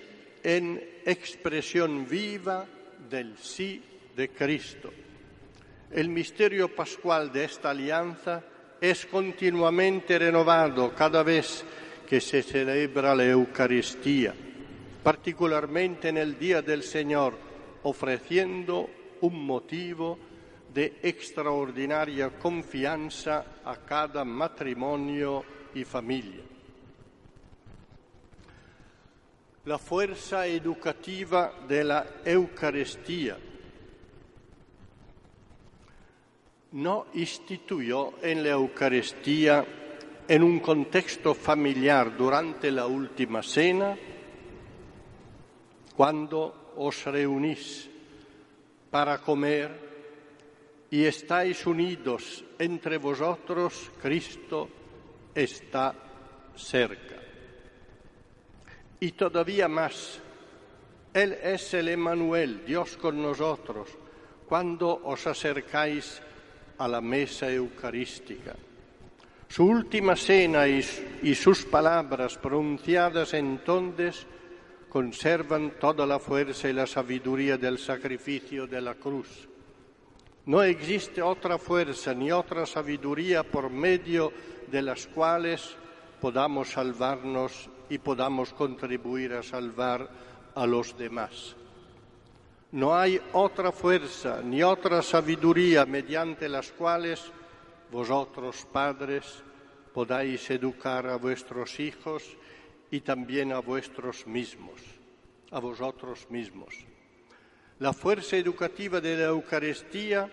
en 0.43 0.94
expresión 1.05 2.07
viva 2.09 2.65
del 3.09 3.37
sí 3.37 3.81
de 4.15 4.29
Cristo. 4.29 4.91
El 5.91 6.09
misterio 6.09 6.73
pascual 6.75 7.31
de 7.31 7.45
esta 7.45 7.69
alianza 7.69 8.43
es 8.81 9.05
continuamente 9.05 10.17
renovado 10.17 10.93
cada 10.95 11.23
vez 11.23 11.63
que 12.07 12.19
se 12.19 12.41
celebra 12.41 13.15
la 13.15 13.25
Eucaristía, 13.25 14.33
particularmente 15.03 16.09
en 16.09 16.17
el 16.17 16.37
Día 16.37 16.61
del 16.61 16.83
Señor, 16.83 17.37
ofreciendo 17.83 18.89
un 19.21 19.45
motivo 19.45 20.17
de 20.73 20.99
extraordinaria 21.03 22.31
confianza 22.31 23.61
a 23.63 23.77
cada 23.77 24.25
matrimonio 24.25 25.45
y 25.73 25.83
familia. 25.85 26.54
La 29.65 29.79
fuerza 29.79 30.45
educativa 30.45 31.51
de 31.67 31.83
la 31.83 32.05
Eucaristía. 32.23 33.37
No 36.73 37.07
instituyó 37.13 38.13
en 38.21 38.43
la 38.43 38.49
Eucaristía 38.49 39.65
en 40.27 40.43
un 40.43 40.59
contexto 40.59 41.33
familiar 41.33 42.15
durante 42.15 42.71
la 42.71 42.85
última 42.85 43.41
cena, 43.41 43.97
cuando 45.95 46.73
os 46.77 47.05
reunís 47.05 47.89
para 48.91 49.17
comer 49.19 49.85
y 50.91 51.05
estáis 51.05 51.65
unidos 51.65 52.43
entre 52.59 52.97
vosotros, 52.97 53.91
Cristo 54.01 54.69
está 55.33 55.93
cerca 56.55 57.14
y 58.99 59.11
todavía 59.11 59.67
más. 59.67 60.19
Él 61.13 61.33
es 61.41 61.73
el 61.73 61.89
Emanuel, 61.89 62.65
Dios 62.65 62.97
con 62.97 63.21
nosotros, 63.21 63.89
cuando 64.47 65.01
os 65.03 65.25
acercáis 65.27 66.21
a 66.77 66.87
la 66.87 67.01
mesa 67.01 67.49
eucarística. 67.49 68.55
Su 69.47 69.65
última 69.65 70.15
cena 70.15 70.67
y, 70.67 70.83
y 71.23 71.35
sus 71.35 71.65
palabras 71.65 72.37
pronunciadas 72.37 73.33
entonces 73.33 74.25
conservan 74.89 75.71
toda 75.79 76.05
la 76.05 76.19
fuerza 76.19 76.69
y 76.69 76.73
la 76.73 76.87
sabiduría 76.87 77.57
del 77.57 77.77
sacrificio 77.77 78.67
de 78.67 78.81
la 78.81 78.95
cruz. 78.95 79.47
No 80.45 80.61
existe 80.61 81.21
otra 81.21 81.57
fuerza 81.57 82.13
ni 82.13 82.31
otra 82.31 82.65
sabiduría 82.65 83.43
por 83.43 83.69
medio 83.69 84.31
de 84.71 84.81
las 84.81 85.07
cuales 85.07 85.75
podamos 86.21 86.71
salvarnos 86.71 87.69
y 87.89 87.97
podamos 87.97 88.53
contribuir 88.53 89.33
a 89.33 89.43
salvar 89.43 90.09
a 90.55 90.65
los 90.65 90.97
demás. 90.97 91.55
No 92.71 92.95
hay 92.95 93.21
otra 93.33 93.71
fuerza 93.71 94.41
ni 94.43 94.63
otra 94.63 95.01
sabiduría 95.01 95.85
mediante 95.85 96.49
las 96.49 96.71
cuales 96.71 97.31
vosotros, 97.91 98.67
padres, 98.71 99.43
podáis 99.93 100.49
educar 100.49 101.07
a 101.07 101.15
vuestros 101.15 101.79
hijos 101.79 102.23
y 102.91 102.99
también 103.01 103.53
a 103.53 103.59
vuestros 103.59 104.27
mismos, 104.27 104.81
a 105.51 105.59
vosotros 105.59 106.27
mismos. 106.29 106.75
La 107.79 107.93
fuerza 107.93 108.35
educativa 108.35 108.99
de 108.99 109.17
la 109.17 109.25
Eucaristía 109.25 110.29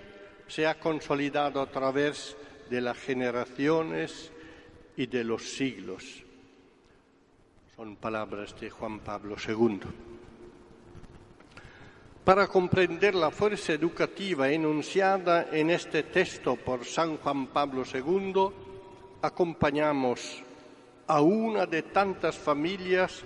se 0.49 0.67
ha 0.67 0.79
consolidado 0.79 1.61
a 1.61 1.71
través 1.71 2.37
de 2.71 2.81
las 2.81 2.99
generaciones 2.99 4.33
y 4.97 5.07
de 5.07 5.25
los 5.25 5.43
siglos. 5.43 6.25
Son 7.75 7.97
palabras 7.97 8.55
de 8.61 8.69
Juan 8.69 9.01
Pablo 9.01 9.35
II. 9.49 9.81
Para 12.23 12.47
comprender 12.47 13.15
la 13.15 13.31
fuerza 13.31 13.73
educativa 13.73 14.51
enunciada 14.51 15.49
en 15.51 15.71
este 15.71 16.03
texto 16.03 16.57
por 16.57 16.85
San 16.85 17.17
Juan 17.17 17.47
Pablo 17.47 17.85
II, 17.91 18.35
acompañamos 19.23 20.43
a 21.07 21.23
una 21.23 21.65
de 21.65 21.83
tantas 21.85 22.37
familias 22.37 23.25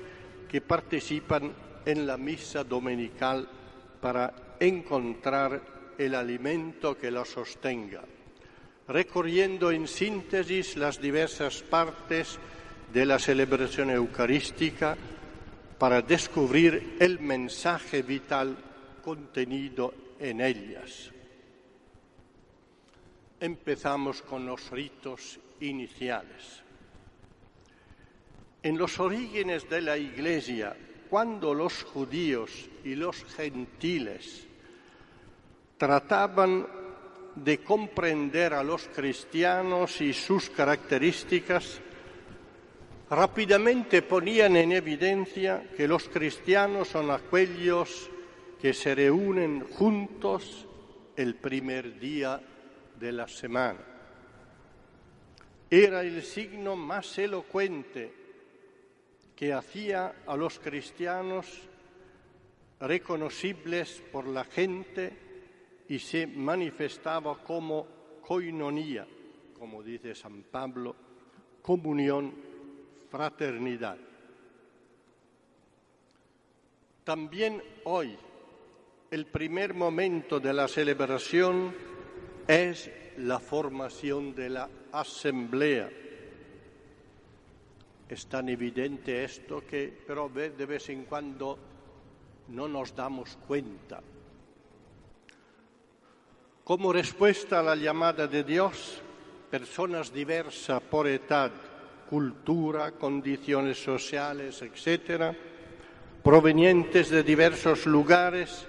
que 0.49 0.61
participan 0.61 1.53
en 1.85 2.07
la 2.07 2.17
misa 2.17 2.63
dominical 2.63 3.49
para 4.01 4.57
encontrar 4.61 5.61
el 5.99 6.15
alimento 6.15 6.97
que 6.97 7.11
la 7.11 7.25
sostenga, 7.25 8.03
recorriendo 8.87 9.73
en 9.73 9.89
síntesis 9.89 10.77
las 10.77 11.01
diversas 11.01 11.65
partes 11.65 12.39
de 12.93 13.07
la 13.07 13.19
celebración 13.19 13.91
eucarística 13.91 14.97
para 15.79 16.03
descubrir 16.03 16.97
el 17.01 17.21
mensaje 17.21 18.03
vital 18.03 18.57
contenido 19.05 19.95
en 20.19 20.41
ellas. 20.41 21.11
Empezamos 23.39 24.23
con 24.23 24.47
los 24.47 24.71
ritos 24.71 25.39
iniciales. 25.61 26.63
En 28.63 28.79
los 28.79 28.99
orígenes 28.99 29.69
de 29.69 29.83
la 29.83 29.97
Iglesia, 29.97 30.75
cuando 31.09 31.55
los 31.55 31.85
judíos 31.85 32.51
y 32.85 32.95
los 32.95 33.25
gentiles 33.37 34.47
trataban 35.77 36.67
de 37.37 37.59
comprender 37.59 38.55
a 38.55 38.65
los 38.65 38.89
cristianos 38.89 40.01
y 40.01 40.13
sus 40.13 40.49
características, 40.51 41.81
rápidamente 43.11 44.03
ponían 44.03 44.57
en 44.57 44.73
evidencia 44.73 45.71
que 45.77 45.87
los 45.87 46.09
cristianos 46.09 46.89
son 46.89 47.11
aquellos 47.11 48.11
que 48.61 48.73
se 48.73 48.95
reúnen 48.95 49.61
juntos 49.61 50.67
el 51.17 51.37
primer 51.37 51.99
día 52.01 52.41
de 52.99 53.13
la 53.13 53.29
semana. 53.29 53.81
Era 55.71 56.03
el 56.03 56.23
signo 56.23 56.77
más 56.77 57.19
elocuente 57.19 58.13
que 59.35 59.53
hacía 59.53 60.23
a 60.27 60.37
los 60.37 60.59
cristianos 60.59 61.63
reconocibles 62.81 64.03
por 64.13 64.27
la 64.27 64.45
gente 64.45 65.85
y 65.89 65.99
se 65.99 66.27
manifestaba 66.27 67.37
como 67.43 67.87
coinonía, 68.23 69.07
como 69.59 69.83
dice 69.83 70.15
San 70.15 70.43
Pablo, 70.45 70.97
comunión, 71.63 72.35
fraternidad. 73.17 73.97
También 77.03 77.63
hoy 77.85 78.15
el 79.11 79.25
primer 79.25 79.73
momento 79.73 80.39
de 80.39 80.53
la 80.53 80.69
celebración 80.69 81.75
es 82.47 82.91
la 83.17 83.39
formación 83.39 84.35
de 84.35 84.51
la 84.51 84.69
asamblea. 84.93 85.89
Es 88.07 88.27
tan 88.27 88.51
evidente 88.51 89.25
esto 89.25 89.65
que, 89.67 89.97
pero 90.07 90.29
de 90.29 90.67
vez 90.67 90.91
en 90.91 91.07
cuando 91.07 91.59
no 92.49 92.69
nos 92.69 92.95
damos 92.95 93.39
cuenta. 93.47 94.03
Como 96.65 96.93
respuesta 96.93 97.61
a 97.61 97.63
la 97.63 97.77
llamada 97.77 98.27
de 98.27 98.45
Dios, 98.45 99.01
personas 99.51 100.13
diversas 100.13 100.83
por 100.83 101.07
edad, 101.07 101.51
cultura, 102.09 102.93
condiciones 102.93 103.83
sociales, 103.83 104.63
etc., 104.63 105.35
provenientes 106.23 107.11
de 107.11 107.23
diversos 107.23 107.87
lugares, 107.87 108.67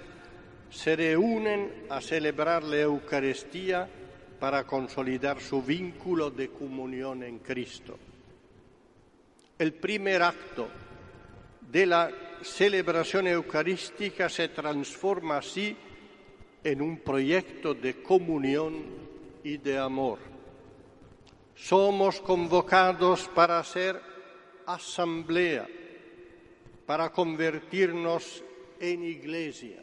se 0.70 0.96
reúnen 0.96 1.86
a 1.88 2.00
celebrar 2.00 2.62
la 2.62 2.80
Eucaristía 2.80 3.88
para 4.38 4.64
consolidar 4.64 5.40
su 5.40 5.62
vínculo 5.62 6.30
de 6.30 6.50
comunión 6.50 7.22
en 7.22 7.38
Cristo. 7.38 7.98
El 9.58 9.72
primer 9.72 10.22
acto 10.22 10.68
de 11.60 11.86
la 11.86 12.10
celebración 12.42 13.26
eucarística 13.26 14.28
se 14.28 14.48
transforma 14.48 15.38
así 15.38 15.76
en 16.62 16.82
un 16.82 16.98
proyecto 16.98 17.74
de 17.74 18.02
comunión 18.02 18.76
y 19.42 19.56
de 19.56 19.78
amor. 19.78 20.18
Somos 21.58 22.20
convocados 22.20 23.28
para 23.34 23.62
ser 23.64 24.00
asamblea, 24.64 25.66
para 26.86 27.10
convertirnos 27.10 28.44
en 28.78 29.02
iglesia. 29.02 29.82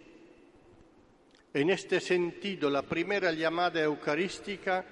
En 1.54 1.70
este 1.70 2.00
sentido, 2.00 2.70
la 2.70 2.82
primera 2.82 3.34
llamada 3.34 3.82
eucarística 3.84 4.86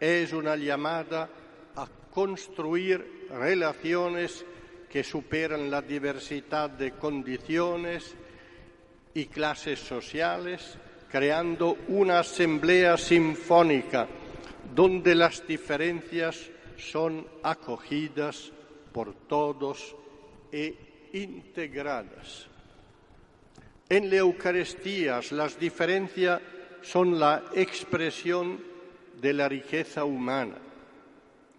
es 0.00 0.32
una 0.32 0.56
llamada 0.56 1.28
a 1.76 1.86
construir 2.10 3.26
relaciones 3.30 4.44
que 4.88 5.04
superan 5.04 5.70
la 5.70 5.82
diversidad 5.82 6.70
de 6.70 6.92
condiciones 6.92 8.16
y 9.12 9.26
clases 9.26 9.78
sociales, 9.78 10.78
creando 11.10 11.76
una 11.88 12.20
asamblea 12.20 12.96
sinfónica 12.96 14.08
donde 14.74 15.14
las 15.14 15.46
diferencias 15.46 16.50
son 16.76 17.26
acogidas 17.42 18.52
por 18.92 19.14
todos 19.14 19.94
e 20.52 21.08
integradas. 21.12 22.46
En 23.88 24.08
la 24.08 24.16
Eucaristía 24.16 25.20
las 25.32 25.58
diferencias 25.58 26.40
son 26.82 27.18
la 27.18 27.44
expresión 27.54 28.60
de 29.20 29.32
la 29.32 29.48
riqueza 29.48 30.04
humana 30.04 30.70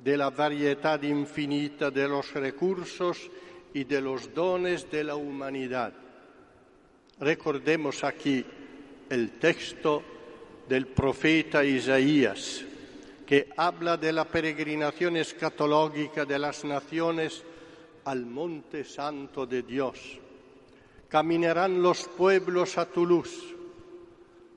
de 0.03 0.17
la 0.17 0.29
variedad 0.31 1.01
infinita 1.03 1.91
de 1.91 2.07
los 2.07 2.33
recursos 2.33 3.29
y 3.73 3.83
de 3.83 4.01
los 4.01 4.33
dones 4.33 4.89
de 4.89 5.03
la 5.03 5.15
humanidad. 5.15 5.93
Recordemos 7.19 8.03
aquí 8.03 8.43
el 9.09 9.31
texto 9.33 10.03
del 10.67 10.87
profeta 10.87 11.63
Isaías, 11.63 12.65
que 13.31 13.47
habla 13.55 13.95
de 13.95 14.11
la 14.11 14.25
peregrinación 14.25 15.15
escatológica 15.15 16.25
de 16.25 16.37
las 16.37 16.65
naciones 16.65 17.41
al 18.03 18.25
monte 18.25 18.83
santo 18.83 19.45
de 19.45 19.61
Dios. 19.61 20.19
Caminarán 21.07 21.81
los 21.81 22.09
pueblos 22.09 22.77
a 22.77 22.87
tu 22.87 23.05
luz, 23.05 23.55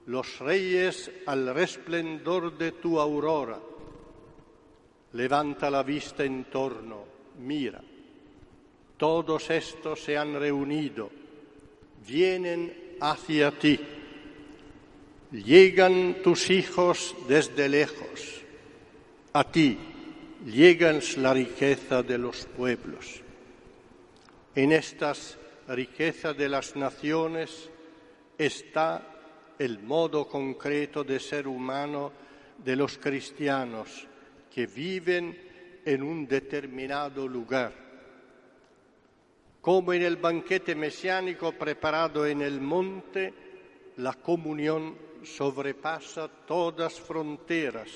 los 0.06 0.40
reyes 0.40 1.08
al 1.24 1.54
resplendor 1.54 2.58
de 2.58 2.72
tu 2.72 2.98
aurora 2.98 3.60
levanta 5.12 5.70
la 5.70 5.84
vista 5.84 6.24
en 6.24 6.46
torno, 6.46 7.04
mira. 7.38 7.80
Todos 8.96 9.50
estos 9.50 10.02
se 10.02 10.18
han 10.18 10.34
reunido, 10.34 11.12
vienen 12.04 12.96
hacia 13.00 13.56
ti. 13.56 13.78
Llegan 15.30 16.16
tus 16.24 16.50
hijos 16.50 17.14
desde 17.28 17.68
lejos. 17.68 18.43
A 19.36 19.42
ti 19.42 19.76
llegan 20.46 21.00
la 21.16 21.34
riqueza 21.34 22.04
de 22.04 22.18
los 22.18 22.46
pueblos. 22.46 23.20
En 24.54 24.70
estas 24.70 25.36
riquezas 25.66 26.36
de 26.36 26.48
las 26.48 26.76
naciones 26.76 27.68
está 28.38 29.02
el 29.58 29.80
modo 29.80 30.28
concreto 30.28 31.02
de 31.02 31.18
ser 31.18 31.48
humano 31.48 32.12
de 32.64 32.76
los 32.76 32.96
cristianos 32.96 34.06
que 34.54 34.68
viven 34.68 35.36
en 35.84 36.04
un 36.04 36.28
determinado 36.28 37.26
lugar. 37.26 37.72
Como 39.60 39.92
en 39.94 40.02
el 40.02 40.14
banquete 40.14 40.76
mesiánico 40.76 41.50
preparado 41.50 42.24
en 42.24 42.40
el 42.40 42.60
monte, 42.60 43.34
la 43.96 44.12
comunión 44.12 44.96
sobrepasa 45.24 46.28
todas 46.28 47.00
fronteras. 47.00 47.90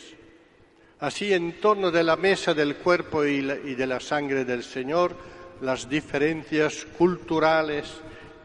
Así, 1.01 1.33
en 1.33 1.61
torno 1.61 1.91
de 1.91 2.03
la 2.03 2.17
mesa 2.17 2.55
del 2.55 2.77
cuerpo 2.77 3.25
y 3.25 3.43
de 3.43 3.87
la 3.87 4.01
sangre 4.01 4.45
del 4.45 4.65
Señor, 4.65 5.15
las 5.61 5.89
diferencias 5.89 6.85
culturales, 6.97 8.01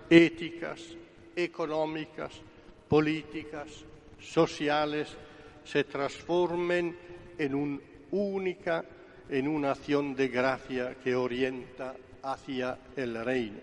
éticas, 0.09 0.81
económicas, 1.35 2.31
políticas, 2.87 3.69
sociales, 4.19 5.09
se 5.65 5.83
transformen 5.85 6.95
en 7.37 7.55
un 7.55 7.81
única 8.11 8.85
en 9.29 9.47
una 9.47 9.71
acción 9.71 10.15
de 10.15 10.27
gracia 10.27 10.95
que 11.03 11.15
orienta 11.15 11.95
hacia 12.21 12.77
el 12.95 13.23
reino. 13.25 13.59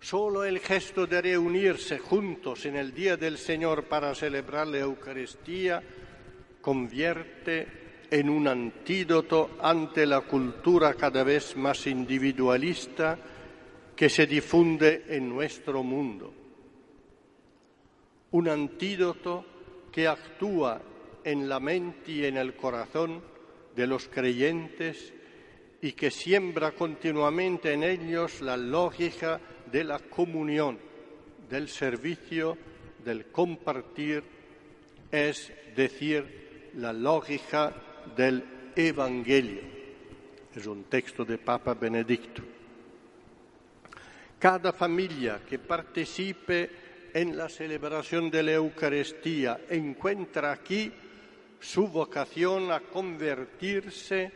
Solo 0.00 0.44
el 0.44 0.60
gesto 0.60 1.06
de 1.06 1.20
reunirse 1.20 1.98
juntos 1.98 2.64
en 2.66 2.76
el 2.76 2.94
Día 2.94 3.16
del 3.16 3.38
Señor 3.38 3.84
para 3.84 4.14
celebrar 4.14 4.68
la 4.68 4.78
Eucaristía 4.78 5.82
convierte 6.66 7.68
en 8.10 8.28
un 8.28 8.48
antídoto 8.48 9.50
ante 9.62 10.04
la 10.04 10.22
cultura 10.22 10.94
cada 10.94 11.22
vez 11.22 11.56
más 11.56 11.86
individualista 11.86 13.16
que 13.94 14.08
se 14.08 14.26
difunde 14.26 15.04
en 15.10 15.28
nuestro 15.28 15.84
mundo. 15.84 16.34
Un 18.32 18.48
antídoto 18.48 19.44
que 19.92 20.08
actúa 20.08 20.82
en 21.22 21.48
la 21.48 21.60
mente 21.60 22.10
y 22.10 22.24
en 22.24 22.36
el 22.36 22.56
corazón 22.56 23.22
de 23.76 23.86
los 23.86 24.08
creyentes 24.08 25.14
y 25.80 25.92
que 25.92 26.10
siembra 26.10 26.72
continuamente 26.72 27.74
en 27.74 27.84
ellos 27.84 28.40
la 28.40 28.56
lógica 28.56 29.40
de 29.70 29.84
la 29.84 30.00
comunión, 30.00 30.80
del 31.48 31.68
servicio, 31.68 32.58
del 33.04 33.26
compartir, 33.26 34.24
es 35.12 35.52
decir, 35.76 36.45
la 36.76 36.92
lógica 36.92 37.72
del 38.16 38.44
Evangelio. 38.74 39.62
Es 40.54 40.66
un 40.66 40.84
texto 40.84 41.24
de 41.24 41.38
Papa 41.38 41.74
Benedicto. 41.74 42.42
Cada 44.38 44.72
familia 44.72 45.40
que 45.48 45.58
participe 45.58 46.70
en 47.12 47.36
la 47.36 47.48
celebración 47.48 48.30
de 48.30 48.42
la 48.42 48.52
Eucaristía 48.52 49.60
encuentra 49.70 50.52
aquí 50.52 50.92
su 51.58 51.88
vocación 51.88 52.70
a 52.70 52.80
convertirse 52.80 54.30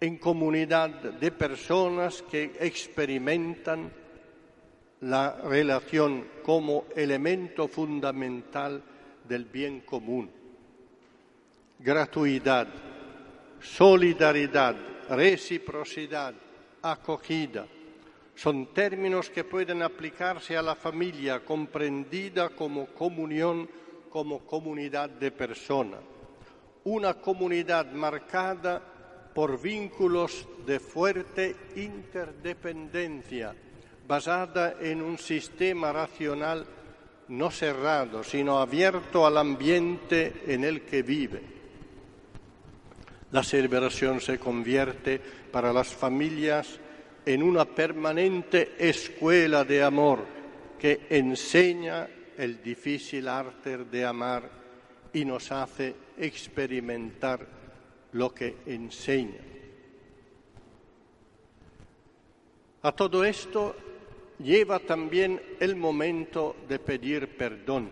en 0.00 0.18
comunidad 0.18 0.90
de 0.90 1.32
personas 1.32 2.22
que 2.22 2.52
experimentan 2.60 3.90
la 5.00 5.40
relación 5.42 6.26
como 6.42 6.86
elemento 6.94 7.68
fundamental 7.68 8.82
del 9.26 9.46
bien 9.46 9.80
común. 9.80 10.43
Gratuidad, 11.78 12.68
solidaridad, 13.60 14.76
reciprocidad, 15.10 16.34
acogida, 16.82 17.66
son 18.34 18.72
términos 18.74 19.30
que 19.30 19.44
pueden 19.44 19.82
aplicarse 19.82 20.56
a 20.56 20.62
la 20.62 20.74
familia 20.74 21.44
comprendida 21.44 22.50
como 22.50 22.86
comunión 22.86 23.68
como 24.14 24.46
comunidad 24.46 25.10
de 25.10 25.32
personas, 25.32 25.98
una 26.84 27.14
comunidad 27.14 27.90
marcada 27.90 28.80
por 29.34 29.60
vínculos 29.60 30.46
de 30.64 30.78
fuerte 30.78 31.56
interdependencia, 31.74 33.52
basada 34.06 34.76
en 34.80 35.02
un 35.02 35.18
sistema 35.18 35.92
racional 35.92 36.64
no 37.26 37.50
cerrado, 37.50 38.22
sino 38.22 38.60
abierto 38.60 39.26
al 39.26 39.36
ambiente 39.36 40.44
en 40.46 40.62
el 40.62 40.82
que 40.82 41.02
vive. 41.02 41.53
La 43.34 43.42
celebración 43.42 44.20
se 44.20 44.38
convierte 44.38 45.20
para 45.50 45.72
las 45.72 45.92
familias 45.92 46.78
en 47.26 47.42
una 47.42 47.64
permanente 47.64 48.76
escuela 48.78 49.64
de 49.64 49.82
amor 49.82 50.24
que 50.78 51.08
enseña 51.10 52.08
el 52.38 52.62
difícil 52.62 53.26
arte 53.26 53.78
de 53.78 54.04
amar 54.04 54.48
y 55.12 55.24
nos 55.24 55.50
hace 55.50 55.96
experimentar 56.16 57.44
lo 58.12 58.32
que 58.32 58.58
enseña. 58.66 59.40
A 62.82 62.92
todo 62.92 63.24
esto 63.24 63.74
lleva 64.38 64.78
también 64.78 65.42
el 65.58 65.74
momento 65.74 66.54
de 66.68 66.78
pedir 66.78 67.36
perdón. 67.36 67.90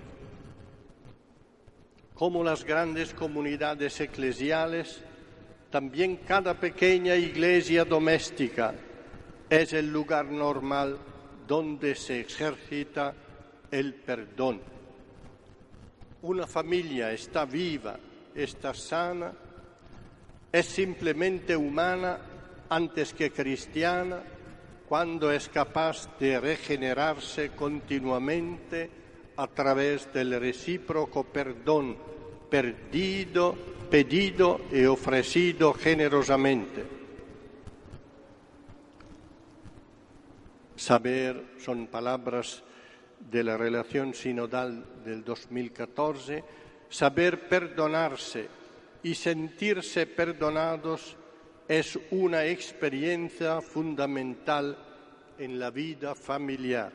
Como 2.14 2.44
las 2.44 2.62
grandes 2.62 3.12
comunidades 3.12 4.00
eclesiales, 4.00 5.02
también 5.72 6.16
cada 6.18 6.52
pequeña 6.52 7.16
iglesia 7.16 7.87
doméstica 7.87 8.74
es 9.48 9.72
el 9.72 9.90
lugar 9.90 10.26
normal 10.26 10.98
donde 11.48 11.94
se 11.94 12.20
ejercita 12.20 13.14
el 13.70 13.94
perdón. 13.94 14.61
Una 16.20 16.46
familia 16.46 17.11
está 17.12 17.46
viva, 17.46 17.98
está 18.35 18.74
sana, 18.74 19.32
es 20.52 20.66
simplemente 20.66 21.56
humana 21.56 22.18
antes 22.68 23.14
que 23.14 23.30
cristiana 23.30 24.22
cuando 24.87 25.32
es 25.32 25.48
capaz 25.48 26.06
de 26.20 26.38
regenerarse 26.38 27.52
continuamente 27.52 28.90
a 29.37 29.46
través 29.46 30.12
del 30.12 30.38
recíproco 30.38 31.24
perdón 31.24 31.96
perdido, 32.50 33.56
pedido 33.92 34.62
y 34.72 34.87
ofrecido 34.87 35.74
generosamente. 35.74 36.83
Saber 40.74 41.59
son 41.59 41.88
palabras 41.88 42.62
de 43.20 43.44
la 43.44 43.59
relación 43.59 44.14
sinodal 44.14 45.05
del 45.05 45.22
2014, 45.22 46.42
saber 46.88 47.46
perdonarse 47.50 48.48
y 49.02 49.14
sentirse 49.14 50.07
perdonados 50.07 51.14
es 51.68 51.98
una 52.12 52.46
experiencia 52.46 53.61
fundamental 53.61 54.74
en 55.38 55.59
la 55.59 55.70
vida 55.70 56.14
familiar. 56.14 56.92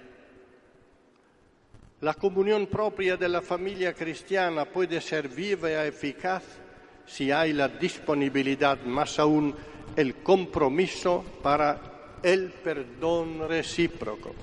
La 2.01 2.15
comunión 2.15 2.65
propia 2.65 3.17
de 3.17 3.29
la 3.29 3.43
familia 3.43 3.93
cristiana 3.93 4.65
puede 4.65 4.99
ser 4.99 5.27
viva 5.27 5.69
y 5.69 5.73
eficaz 5.87 6.65
si 7.07 7.31
hay 7.31 7.53
la 7.53 7.69
disponibilidad, 7.69 8.83
más 8.83 9.17
aún 9.17 9.55
el 9.95 10.15
compromiso 10.15 11.25
para 11.41 12.19
el 12.21 12.51
perdón 12.51 13.47
recíproco. 13.47 14.35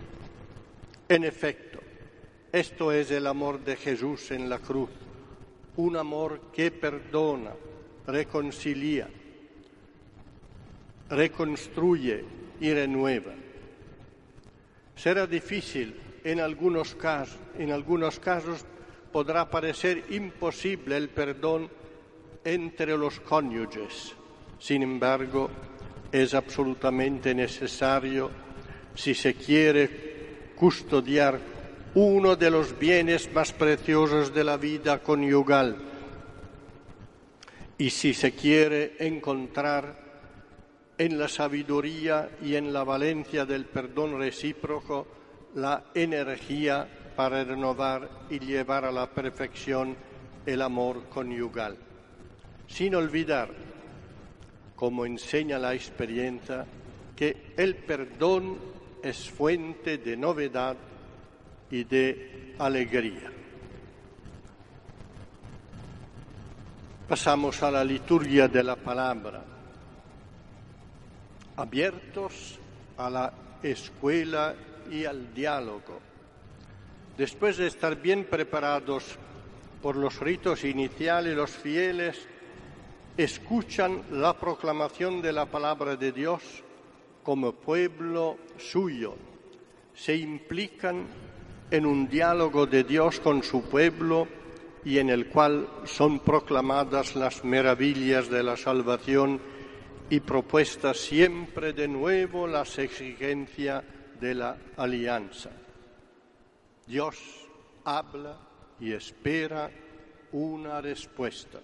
En 1.09 1.24
efecto, 1.24 1.79
esto 2.50 2.90
es 2.90 3.11
el 3.11 3.27
amor 3.27 3.62
de 3.62 3.77
Jesús 3.77 4.31
en 4.31 4.48
la 4.48 4.59
cruz, 4.59 4.88
un 5.77 5.96
amor 5.96 6.40
que 6.53 6.70
perdona, 6.70 7.53
reconcilia, 8.07 9.09
reconstruye 11.11 12.24
y 12.61 12.72
renueva. 12.72 13.35
Será 14.96 15.27
difícil 15.27 15.94
en 16.24 16.40
algunos 16.40 16.94
casos, 16.94 17.38
en 17.59 17.72
algunos 17.72 18.18
casos 18.18 18.64
podrá 19.12 19.50
parecer 19.50 20.05
imposible 20.11 20.96
el 20.96 21.11
perdón 21.11 21.68
entre 22.44 22.96
los 22.96 23.20
cónyuges. 23.20 24.14
Sin 24.59 24.83
embargo, 24.83 25.50
es 26.12 26.35
absolutamente 26.35 27.35
necesario 27.35 28.30
si 28.94 29.14
se 29.14 29.35
quiere 29.35 30.52
custodiar 30.54 31.38
uno 31.94 32.37
de 32.37 32.50
los 32.50 32.78
bienes 32.78 33.33
más 33.33 33.52
preciosos 33.52 34.35
de 34.35 34.44
la 34.44 34.57
vida 34.57 34.98
conyugal 35.00 35.76
y 37.78 37.90
si 37.90 38.14
se 38.14 38.33
quiere 38.33 38.94
encontrar 38.98 40.04
en 40.96 41.18
la 41.18 41.28
sabiduría 41.28 42.30
y 42.42 42.54
en 42.54 42.72
la 42.72 42.85
valencia 42.85 43.44
del 43.44 43.64
perdón 43.64 44.18
recíproco 44.18 45.07
la 45.54 45.85
energía 45.94 46.87
para 47.16 47.44
renovar 47.44 48.09
y 48.30 48.38
llevar 48.38 48.85
a 48.85 48.92
la 48.92 49.09
perfección 49.11 49.96
el 50.46 50.62
amor 50.62 51.04
conyugal, 51.09 51.76
sin 52.66 52.94
olvidar, 52.94 53.48
como 54.77 55.07
enseña 55.07 55.59
la 55.59 55.74
experiencia, 55.74 56.66
que 57.16 57.55
el 57.57 57.77
perdón 57.77 58.59
es 59.03 59.31
fuente 59.31 59.98
de 59.98 60.16
novedad 60.16 60.77
y 61.70 61.85
de 61.85 62.55
alegría. 62.59 63.31
Pasamos 67.09 67.62
a 67.62 67.70
la 67.70 67.85
liturgia 67.85 68.48
de 68.48 68.62
la 68.62 68.77
palabra 68.77 69.44
abiertos 71.57 72.59
a 72.96 73.11
la 73.11 73.33
escuela 73.62 74.55
y 74.90 75.05
al 75.05 75.33
diálogo. 75.33 76.00
Después 77.16 77.57
de 77.57 77.68
estar 77.68 78.00
bien 78.00 78.24
preparados 78.24 79.16
por 79.81 79.96
los 79.96 80.18
ritos 80.18 80.64
iniciales, 80.64 81.37
los 81.37 81.50
fieles 81.50 82.27
escuchan 83.16 84.03
la 84.11 84.38
proclamación 84.38 85.22
de 85.22 85.33
la 85.33 85.46
palabra 85.46 85.96
de 85.96 86.12
Dios 86.12 86.42
como 87.22 87.53
pueblo 87.53 88.38
suyo, 88.59 89.14
se 89.94 90.16
implican 90.16 91.07
en 91.70 91.87
un 91.87 92.09
diálogo 92.09 92.66
de 92.66 92.85
Dios 92.85 93.20
con 93.20 93.42
su 93.42 93.62
pueblo 93.62 94.29
y 94.85 94.98
en 94.98 95.09
el 95.09 95.29
cual 95.29 95.68
son 95.85 96.20
proclamadas 96.20 97.16
las 97.16 97.44
maravillas 97.44 98.29
de 98.29 98.42
la 98.42 98.57
salvación 98.57 99.40
y 100.11 100.20
propuesta 100.20 100.92
siempre 100.92 101.72
de 101.72 101.88
nuevo 101.88 102.46
las 102.46 102.79
exigencias 102.79 103.83
de 104.20 104.35
la 104.35 104.57
alianza. 104.77 105.50
Dios 106.87 107.16
habla 107.85 108.38
y 108.79 108.92
espera 108.92 109.70
una 110.33 110.81
respuesta. 110.81 111.61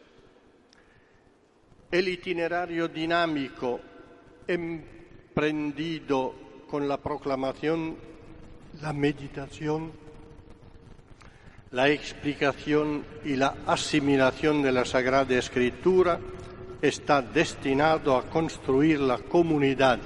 El 1.90 2.06
itinerario 2.06 2.86
dinámico 2.86 3.80
emprendido 4.46 6.34
con 6.70 6.86
la 6.86 6.98
proclamación, 6.98 7.96
la 8.80 8.92
meditación, 8.92 9.90
la 11.72 11.88
explicación 11.88 13.04
y 13.24 13.34
la 13.34 13.56
asimilación 13.66 14.62
de 14.62 14.70
la 14.70 14.84
Sagrada 14.84 15.36
Escritura 15.36 16.20
está 16.80 17.22
destinado 17.22 18.16
a 18.16 18.22
construir 18.22 19.00
la 19.00 19.18
comunidad 19.18 19.98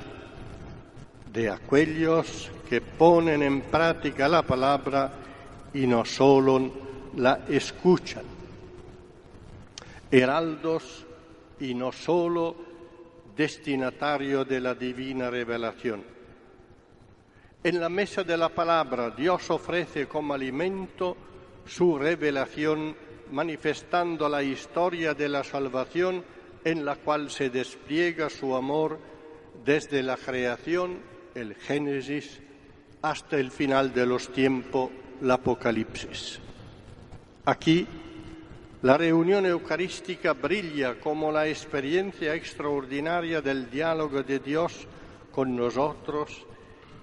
de 1.30 1.50
aquellos 1.50 2.50
que 2.66 2.80
ponen 2.80 3.42
en 3.42 3.60
práctica 3.60 4.26
la 4.26 4.40
palabra 4.42 5.12
y 5.74 5.86
no 5.86 6.06
solo 6.06 6.72
la 7.16 7.40
escuchan. 7.46 8.24
Heraldos 10.10 11.03
y 11.64 11.74
no 11.74 11.92
solo 11.92 12.54
destinatario 13.36 14.44
de 14.44 14.60
la 14.60 14.74
divina 14.74 15.30
revelación. 15.30 16.04
En 17.62 17.80
la 17.80 17.88
mesa 17.88 18.22
de 18.22 18.36
la 18.36 18.50
palabra 18.50 19.10
Dios 19.10 19.50
ofrece 19.50 20.06
como 20.06 20.34
alimento 20.34 21.16
su 21.66 21.98
revelación 21.98 22.94
manifestando 23.30 24.28
la 24.28 24.42
historia 24.42 25.14
de 25.14 25.28
la 25.28 25.42
salvación 25.42 26.22
en 26.64 26.84
la 26.84 26.96
cual 26.96 27.30
se 27.30 27.50
despliega 27.50 28.28
su 28.30 28.54
amor 28.54 28.98
desde 29.64 30.02
la 30.02 30.16
creación, 30.16 30.98
el 31.34 31.54
Génesis, 31.54 32.40
hasta 33.02 33.38
el 33.38 33.50
final 33.50 33.92
de 33.92 34.06
los 34.06 34.32
tiempos, 34.32 34.90
el 35.20 35.30
Apocalipsis. 35.30 36.40
Aquí, 37.46 37.86
la 38.84 38.98
reunión 38.98 39.46
eucarística 39.46 40.34
brilla 40.34 41.00
como 41.00 41.32
la 41.32 41.48
experiencia 41.48 42.34
extraordinaria 42.34 43.40
del 43.40 43.70
diálogo 43.70 44.22
de 44.22 44.40
Dios 44.40 44.86
con 45.32 45.56
nosotros 45.56 46.44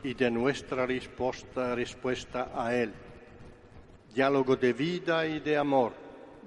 y 0.04 0.14
de 0.14 0.30
nuestra 0.30 0.86
respuesta, 0.86 1.74
respuesta 1.74 2.52
a 2.54 2.76
Él. 2.76 2.94
Diálogo 4.14 4.56
de 4.58 4.74
vida 4.74 5.26
y 5.26 5.40
de 5.40 5.58
amor, 5.58 5.94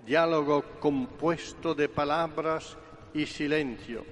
diálogo 0.06 0.62
compuesto 0.78 1.74
de 1.74 1.88
palabras 1.88 2.76
y 3.12 3.26
silencio. 3.26 4.04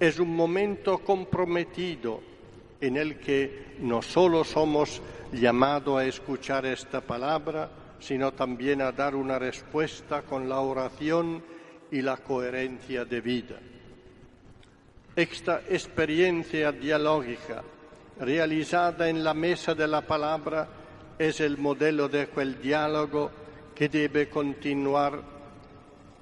Es 0.00 0.18
un 0.18 0.34
momento 0.34 1.00
comprometido 1.00 2.22
en 2.80 2.96
el 2.96 3.18
que 3.18 3.74
no 3.80 4.00
solo 4.00 4.42
somos 4.44 5.02
llamados 5.34 6.00
a 6.00 6.06
escuchar 6.06 6.64
esta 6.64 7.02
palabra, 7.02 7.70
sino 8.00 8.32
también 8.32 8.82
a 8.82 8.92
dar 8.92 9.14
una 9.14 9.38
respuesta 9.38 10.22
con 10.22 10.48
la 10.48 10.60
oración 10.60 11.42
y 11.90 12.02
la 12.02 12.16
coherencia 12.16 13.04
de 13.04 13.20
vida. 13.20 13.56
Esta 15.14 15.62
experiencia 15.68 16.72
dialógica 16.72 17.62
realizada 18.18 19.08
en 19.08 19.22
la 19.22 19.34
mesa 19.34 19.74
de 19.74 19.88
la 19.88 20.00
palabra 20.02 20.68
es 21.18 21.40
el 21.40 21.58
modelo 21.58 22.08
de 22.08 22.22
aquel 22.22 22.60
diálogo 22.60 23.30
que 23.74 23.88
debe 23.88 24.28
continuar 24.28 25.20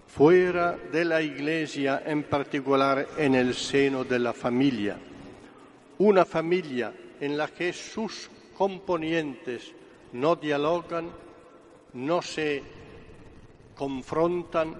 fuera 0.06 0.76
de 0.90 1.04
la 1.04 1.20
Iglesia, 1.20 2.02
en 2.04 2.24
particular 2.24 3.06
en 3.16 3.34
el 3.34 3.54
seno 3.54 4.04
de 4.04 4.18
la 4.18 4.32
familia. 4.32 4.96
Una 5.98 6.24
familia 6.24 6.92
en 7.20 7.36
la 7.36 7.48
que 7.48 7.72
sus 7.72 8.30
componentes 8.56 9.72
no 10.12 10.36
dialogan, 10.36 11.10
no 11.98 12.22
se 12.22 12.62
confrontan, 13.74 14.76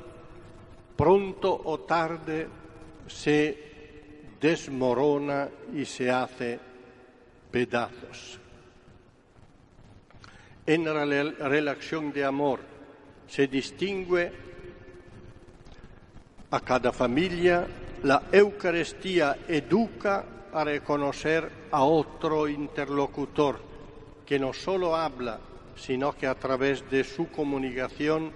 pronto 0.97 1.61
o 1.65 1.81
tarde 1.81 2.49
se 3.07 3.69
desmorona 4.41 5.49
y 5.75 5.85
se 5.85 6.11
hace 6.11 6.59
pedazos. 7.51 8.39
En 10.67 10.85
la 10.85 11.05
relación 11.49 12.13
de 12.13 12.25
amor 12.25 12.61
se 13.27 13.47
distingue 13.47 14.33
a 16.51 16.61
cada 16.61 16.93
familia, 16.93 17.67
la 18.03 18.23
Eucaristía 18.31 19.39
educa 19.49 20.25
a 20.53 20.65
reconocer 20.65 21.51
a 21.71 21.83
otro 21.83 22.49
interlocutor 22.49 23.61
que 24.25 24.39
no 24.39 24.53
solo 24.53 24.95
habla, 24.95 25.39
sino 25.79 26.13
que 26.13 26.27
a 26.27 26.35
través 26.35 26.89
de 26.91 27.05
su 27.05 27.31
comunicación 27.31 28.33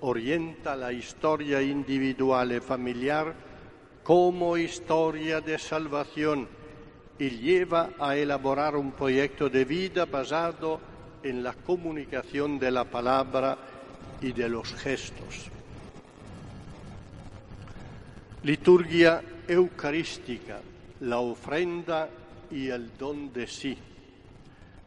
orienta 0.00 0.76
la 0.76 0.92
historia 0.92 1.62
individual 1.62 2.52
y 2.52 2.60
familiar 2.60 3.34
como 4.02 4.56
historia 4.56 5.40
de 5.40 5.58
salvación 5.58 6.48
y 7.18 7.30
lleva 7.30 7.90
a 7.98 8.16
elaborar 8.16 8.76
un 8.76 8.92
proyecto 8.92 9.48
de 9.48 9.64
vida 9.64 10.04
basado 10.06 10.80
en 11.22 11.42
la 11.42 11.52
comunicación 11.52 12.58
de 12.58 12.70
la 12.70 12.84
palabra 12.84 13.56
y 14.20 14.32
de 14.32 14.48
los 14.48 14.74
gestos. 14.74 15.50
Liturgia 18.42 19.22
eucarística, 19.46 20.60
la 21.00 21.18
ofrenda 21.18 22.08
y 22.50 22.68
el 22.68 22.96
don 22.98 23.32
de 23.32 23.46
sí. 23.46 23.78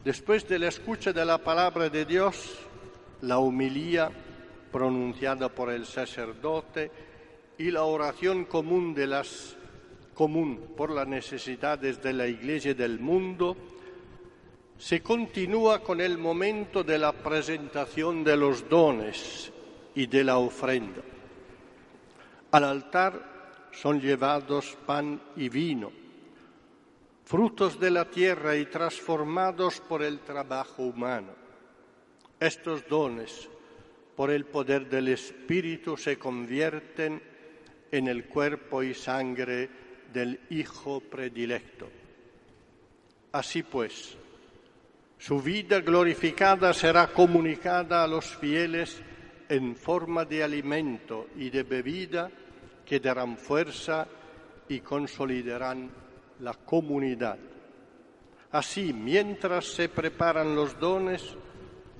Después 0.05 0.47
de 0.47 0.59
la 0.59 0.67
escucha 0.67 1.11
de 1.11 1.25
la 1.25 1.39
palabra 1.39 1.89
de 1.89 2.05
Dios, 2.05 2.59
la 3.21 3.39
humilía 3.39 4.11
pronunciada 4.71 5.49
por 5.49 5.71
el 5.71 5.87
sacerdote 5.87 6.91
y 7.57 7.71
la 7.71 7.85
oración 7.85 8.45
común 8.45 8.93
de 8.93 9.07
las 9.07 9.57
común 10.13 10.73
por 10.77 10.91
las 10.91 11.07
necesidades 11.07 12.03
de 12.03 12.13
la 12.13 12.27
Iglesia 12.27 12.69
y 12.69 12.75
del 12.75 12.99
mundo, 12.99 13.57
se 14.77 15.01
continúa 15.01 15.79
con 15.79 15.99
el 15.99 16.19
momento 16.19 16.83
de 16.83 16.99
la 16.99 17.11
presentación 17.11 18.23
de 18.23 18.37
los 18.37 18.69
dones 18.69 19.51
y 19.95 20.05
de 20.05 20.23
la 20.23 20.37
ofrenda. 20.37 21.01
Al 22.51 22.63
altar 22.63 23.69
son 23.71 23.99
llevados 23.99 24.77
pan 24.85 25.19
y 25.35 25.49
vino, 25.49 26.04
frutos 27.25 27.79
de 27.79 27.89
la 27.89 28.05
tierra 28.05 28.55
y 28.55 28.67
transformados 28.67 29.81
por 29.81 30.03
el 30.03 30.19
trabajo 30.19 30.83
humano. 30.83 31.33
Estos 32.39 32.87
dones 32.87 33.49
por 34.15 34.29
el 34.29 34.45
poder 34.45 34.87
del 34.87 35.07
Espíritu 35.09 35.97
se 35.97 36.17
convierten 36.17 37.21
en 37.91 38.07
el 38.07 38.25
cuerpo 38.25 38.83
y 38.83 38.93
sangre 38.93 39.69
del 40.13 40.39
Hijo 40.51 41.01
predilecto. 41.01 41.89
Así 43.31 43.63
pues, 43.63 44.15
su 45.17 45.41
vida 45.41 45.81
glorificada 45.81 46.73
será 46.73 47.07
comunicada 47.07 48.03
a 48.03 48.07
los 48.07 48.37
fieles 48.37 49.01
en 49.49 49.75
forma 49.75 50.25
de 50.25 50.43
alimento 50.43 51.27
y 51.35 51.49
de 51.49 51.63
bebida 51.63 52.29
que 52.85 52.99
darán 52.99 53.35
fuerza 53.35 54.07
y 54.69 54.79
consolidarán 54.79 56.04
la 56.39 56.53
comunidad. 56.53 57.37
Así, 58.51 58.93
mientras 58.93 59.65
se 59.65 59.89
preparan 59.89 60.55
los 60.55 60.79
dones, 60.79 61.35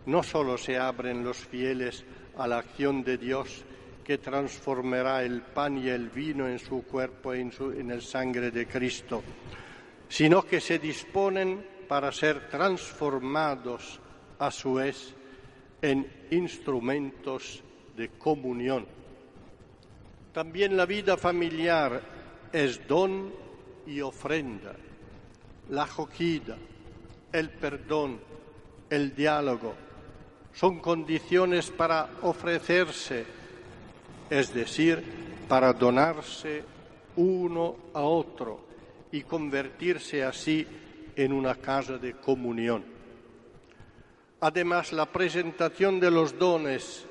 no 0.06 0.24
solo 0.24 0.58
se 0.58 0.78
abren 0.78 1.24
los 1.24 1.38
fieles 1.38 2.06
a 2.38 2.48
la 2.48 2.60
acción 2.60 3.04
de 3.04 3.18
Dios 3.18 3.66
que 4.04 4.18
transformará 4.20 5.24
el 5.24 5.42
pan 5.42 5.78
y 5.78 5.90
el 5.90 6.10
vino 6.10 6.48
en 6.48 6.60
su 6.60 6.84
cuerpo 6.84 7.34
y 7.34 7.42
en, 7.42 7.52
en 7.78 7.92
el 7.92 8.02
sangre 8.02 8.52
de 8.52 8.68
Cristo, 8.68 9.24
sino 10.08 10.44
que 10.44 10.62
se 10.62 10.78
disponen 10.78 11.66
para 11.88 12.12
ser 12.12 12.48
transformados 12.50 14.00
a 14.40 14.52
su 14.52 14.76
vez 14.76 15.14
en 15.82 16.28
instrumentos 16.32 17.64
de 17.96 18.10
comunión. 18.10 18.86
También 20.32 20.76
la 20.78 20.86
vida 20.86 21.18
familiar 21.18 22.02
es 22.52 22.88
don 22.88 23.34
y 23.88 24.02
ofrenda, 24.02 24.76
la 25.70 25.84
acogida, 25.84 26.58
el 27.32 27.50
perdón, 27.50 28.20
el 28.90 29.16
diálogo, 29.16 29.74
son 30.54 30.80
condiciones 30.80 31.70
para 31.70 32.10
ofrecerse, 32.22 33.26
es 34.30 34.54
decir, 34.54 35.04
para 35.48 35.74
donarse 35.74 36.64
uno 37.18 37.76
a 37.94 38.02
otro 38.02 38.66
y 39.12 39.22
convertirse 39.24 40.24
así 40.24 40.66
en 41.16 41.34
una 41.34 41.56
casa 41.56 41.98
de 41.98 42.14
comunión. 42.14 42.84
Además, 44.42 44.94
la 44.94 45.06
presentación 45.06 46.00
de 46.00 46.12
los 46.12 46.38
dones 46.38 47.06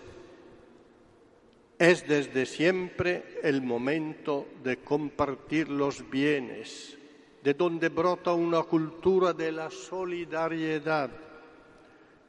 es 1.78 2.06
desde 2.06 2.46
siempre 2.46 3.40
el 3.42 3.62
momento 3.62 4.46
de 4.62 4.78
compartir 4.78 5.68
los 5.68 6.08
bienes, 6.08 6.96
de 7.42 7.54
donde 7.54 7.88
brota 7.88 8.32
una 8.32 8.62
cultura 8.62 9.32
de 9.32 9.52
la 9.52 9.70
solidaridad 9.70 11.10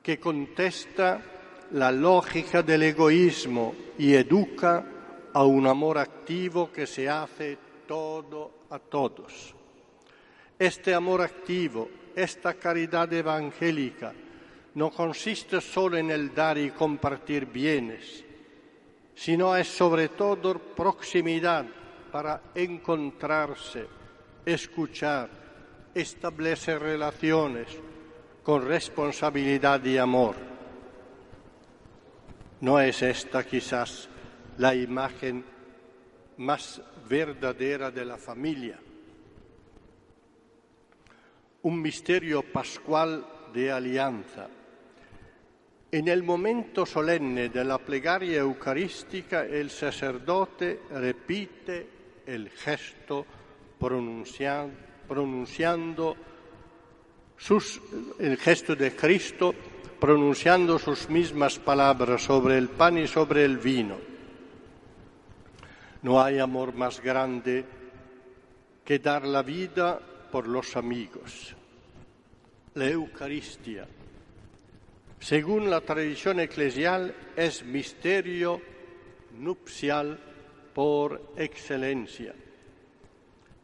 que 0.01 0.19
contesta 0.19 1.21
la 1.71 1.91
lógica 1.91 2.61
del 2.61 2.83
egoísmo 2.83 3.73
y 3.97 4.13
educa 4.13 4.85
a 5.33 5.43
un 5.43 5.67
amor 5.67 5.97
activo 5.97 6.71
que 6.71 6.85
se 6.85 7.09
hace 7.09 7.57
todo 7.87 8.65
a 8.69 8.79
todos. 8.79 9.55
Este 10.57 10.93
amor 10.93 11.21
activo, 11.21 11.89
esta 12.15 12.53
caridad 12.53 13.11
evangélica, 13.11 14.13
no 14.75 14.91
consiste 14.91 15.61
solo 15.61 15.97
en 15.97 16.11
el 16.11 16.33
dar 16.33 16.57
y 16.57 16.69
compartir 16.71 17.45
bienes, 17.45 18.24
sino 19.15 19.55
es 19.55 19.67
sobre 19.67 20.09
todo 20.09 20.59
proximidad 20.59 21.65
para 22.11 22.41
encontrarse, 22.53 23.87
escuchar, 24.45 25.29
establecer 25.93 26.81
relaciones, 26.81 27.67
con 28.43 28.63
responsabilidad 28.63 29.83
y 29.83 29.97
amor. 29.97 30.35
¿No 32.61 32.79
es 32.79 33.01
esta 33.01 33.43
quizás 33.43 34.07
la 34.57 34.75
imagen 34.75 35.43
más 36.37 36.81
verdadera 37.09 37.89
de 37.89 38.05
la 38.05 38.17
familia? 38.17 38.79
Un 41.63 41.81
misterio 41.81 42.43
pascual 42.43 43.25
de 43.51 43.71
alianza. 43.71 44.47
En 45.95 46.09
el 46.09 46.23
momento 46.23 46.85
solemne 46.85 47.47
de 47.47 47.63
la 47.63 47.77
plegaria 47.77 48.39
eucarística, 48.39 49.45
el 49.45 49.69
sacerdote 49.69 50.81
repite 50.91 51.87
el 52.25 52.49
gesto 52.49 53.25
pronunciando, 53.79 54.75
pronunciando 55.07 56.17
el 58.19 58.35
gesto 58.35 58.75
de 58.75 58.93
Cristo 58.93 59.55
pronunciando 59.97 60.77
sus 60.79 61.09
mismas 61.09 61.59
palabras 61.59 62.23
sobre 62.23 62.57
el 62.57 62.67
pan 62.67 62.97
y 62.97 63.07
sobre 63.07 63.45
el 63.45 63.57
vino. 63.57 63.95
No 66.01 66.21
hay 66.21 66.39
amor 66.39 66.73
más 66.73 66.99
grande 66.99 67.63
que 68.83 68.99
dar 68.99 69.25
la 69.25 69.43
vida 69.43 69.97
por 70.29 70.45
los 70.45 70.75
amigos. 70.75 71.55
La 72.73 72.89
Eucaristía, 72.89 73.87
según 75.25 75.71
la 75.71 75.81
tradición 75.81 76.39
eclesial, 76.39 77.15
es 77.35 77.65
misterio 77.65 78.61
nupcial 79.39 80.19
por 80.71 81.33
excelencia. 81.35 82.35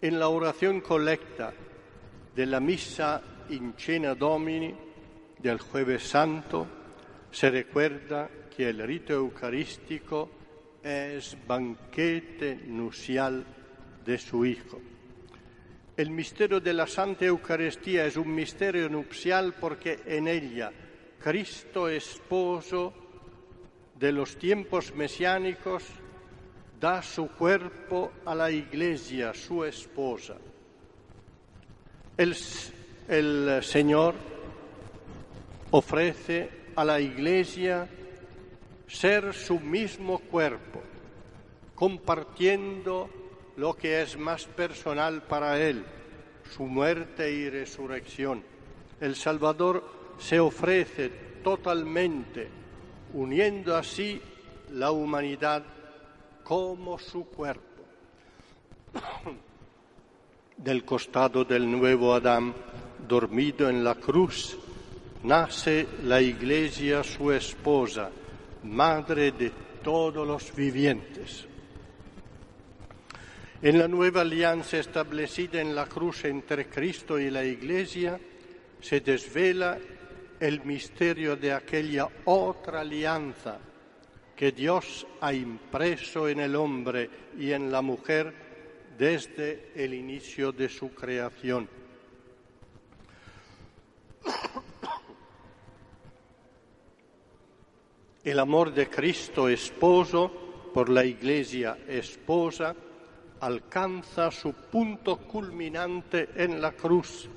En 0.01 0.18
la 0.18 0.30
oración 0.30 0.82
colecta 0.82 1.53
de 2.36 2.45
la 2.47 2.59
misa 2.59 3.22
in 3.49 3.76
cena 3.78 4.16
domini 4.16 4.74
del 5.38 5.59
jueves 5.59 6.01
santo 6.01 6.66
se 7.30 7.51
recuerda 7.51 8.28
que 8.49 8.70
el 8.70 8.82
rito 8.82 9.14
eucarístico 9.14 10.32
es 10.82 11.38
banquete 11.45 12.55
nupcial 12.66 13.45
de 14.03 14.18
su 14.18 14.43
Hijo. 14.47 14.82
El 15.95 16.09
misterio 16.09 16.59
de 16.59 16.74
la 16.74 16.88
Santa 16.88 17.26
Eucaristía 17.26 18.07
es 18.07 18.18
un 18.18 18.34
misterio 18.34 18.89
nupcial 18.89 19.53
porque 19.59 19.99
en 20.07 20.28
ella 20.28 20.72
Cristo 21.22 21.88
esposo 21.88 22.93
de 23.99 24.11
los 24.11 24.36
tiempos 24.38 24.93
mesiánicos 24.95 25.84
da 26.80 27.03
su 27.03 27.28
cuerpo 27.30 28.11
a 28.26 28.34
la 28.34 28.49
iglesia, 28.49 29.36
su 29.36 29.63
esposa. 29.63 30.36
El, 32.17 32.34
Señor 33.63 34.15
ofrece 35.69 36.49
a 36.76 36.84
la 36.84 36.99
iglesia 36.99 37.88
ser 38.88 39.34
su 39.36 39.59
mismo 39.59 40.17
cuerpo, 40.19 40.82
compartiendo 41.76 43.09
lo 43.57 43.76
que 43.76 44.01
es 44.01 44.17
más 44.17 44.45
personal 44.45 45.22
para 45.22 45.61
Él, 45.61 45.86
su 46.55 46.63
muerte 46.63 47.32
y 47.32 47.47
resurrección. 47.47 48.43
El 48.99 49.15
Salvador 49.15 50.00
se 50.22 50.39
ofrece 50.39 51.09
totalmente, 51.43 52.47
uniendo 53.13 53.76
así 53.76 54.22
la 54.74 54.91
humanidad 54.91 55.63
como 56.43 56.99
su 56.99 57.26
cuerpo. 57.26 57.84
Del 60.57 60.86
costado 60.86 61.43
del 61.43 61.69
nuevo 61.69 62.13
Adán, 62.13 62.53
dormido 63.07 63.67
en 63.67 63.84
la 63.84 63.95
cruz, 63.95 64.55
nace 65.24 65.88
la 66.03 66.22
iglesia 66.22 67.03
su 67.03 67.32
esposa, 67.32 68.11
madre 68.63 69.32
de 69.32 69.51
todos 69.82 70.28
los 70.28 70.55
vivientes. 70.55 71.47
En 73.63 73.80
la 73.80 73.88
nueva 73.88 74.22
alianza 74.22 74.78
establecida 74.78 75.61
en 75.61 75.74
la 75.74 75.88
cruz 75.88 76.26
entre 76.26 76.67
Cristo 76.67 77.19
y 77.19 77.32
la 77.32 77.43
Iglesia 77.43 78.19
se 78.80 78.99
desvela 79.01 79.80
el 80.41 80.65
misterio 80.65 81.35
de 81.35 81.53
aquella 81.53 82.09
otra 82.25 82.81
alianza 82.81 83.59
que 84.35 84.51
Dios 84.51 85.05
ha 85.21 85.31
impreso 85.31 86.27
en 86.27 86.39
el 86.39 86.55
hombre 86.55 87.09
y 87.37 87.51
en 87.51 87.71
la 87.71 87.83
mujer 87.83 88.33
desde 88.97 89.71
el 89.75 89.93
inicio 89.93 90.51
de 90.51 90.67
su 90.67 90.95
creación. 90.95 91.69
El 98.23 98.39
amor 98.39 98.73
de 98.73 98.89
Cristo 98.89 99.47
esposo 99.47 100.31
por 100.73 100.89
la 100.89 101.05
Iglesia 101.05 101.77
esposa 101.87 102.75
alcanza 103.41 104.31
su 104.31 104.53
punto 104.53 105.17
culminante 105.17 106.29
en 106.35 106.59
la 106.59 106.71
cruz, 106.71 107.29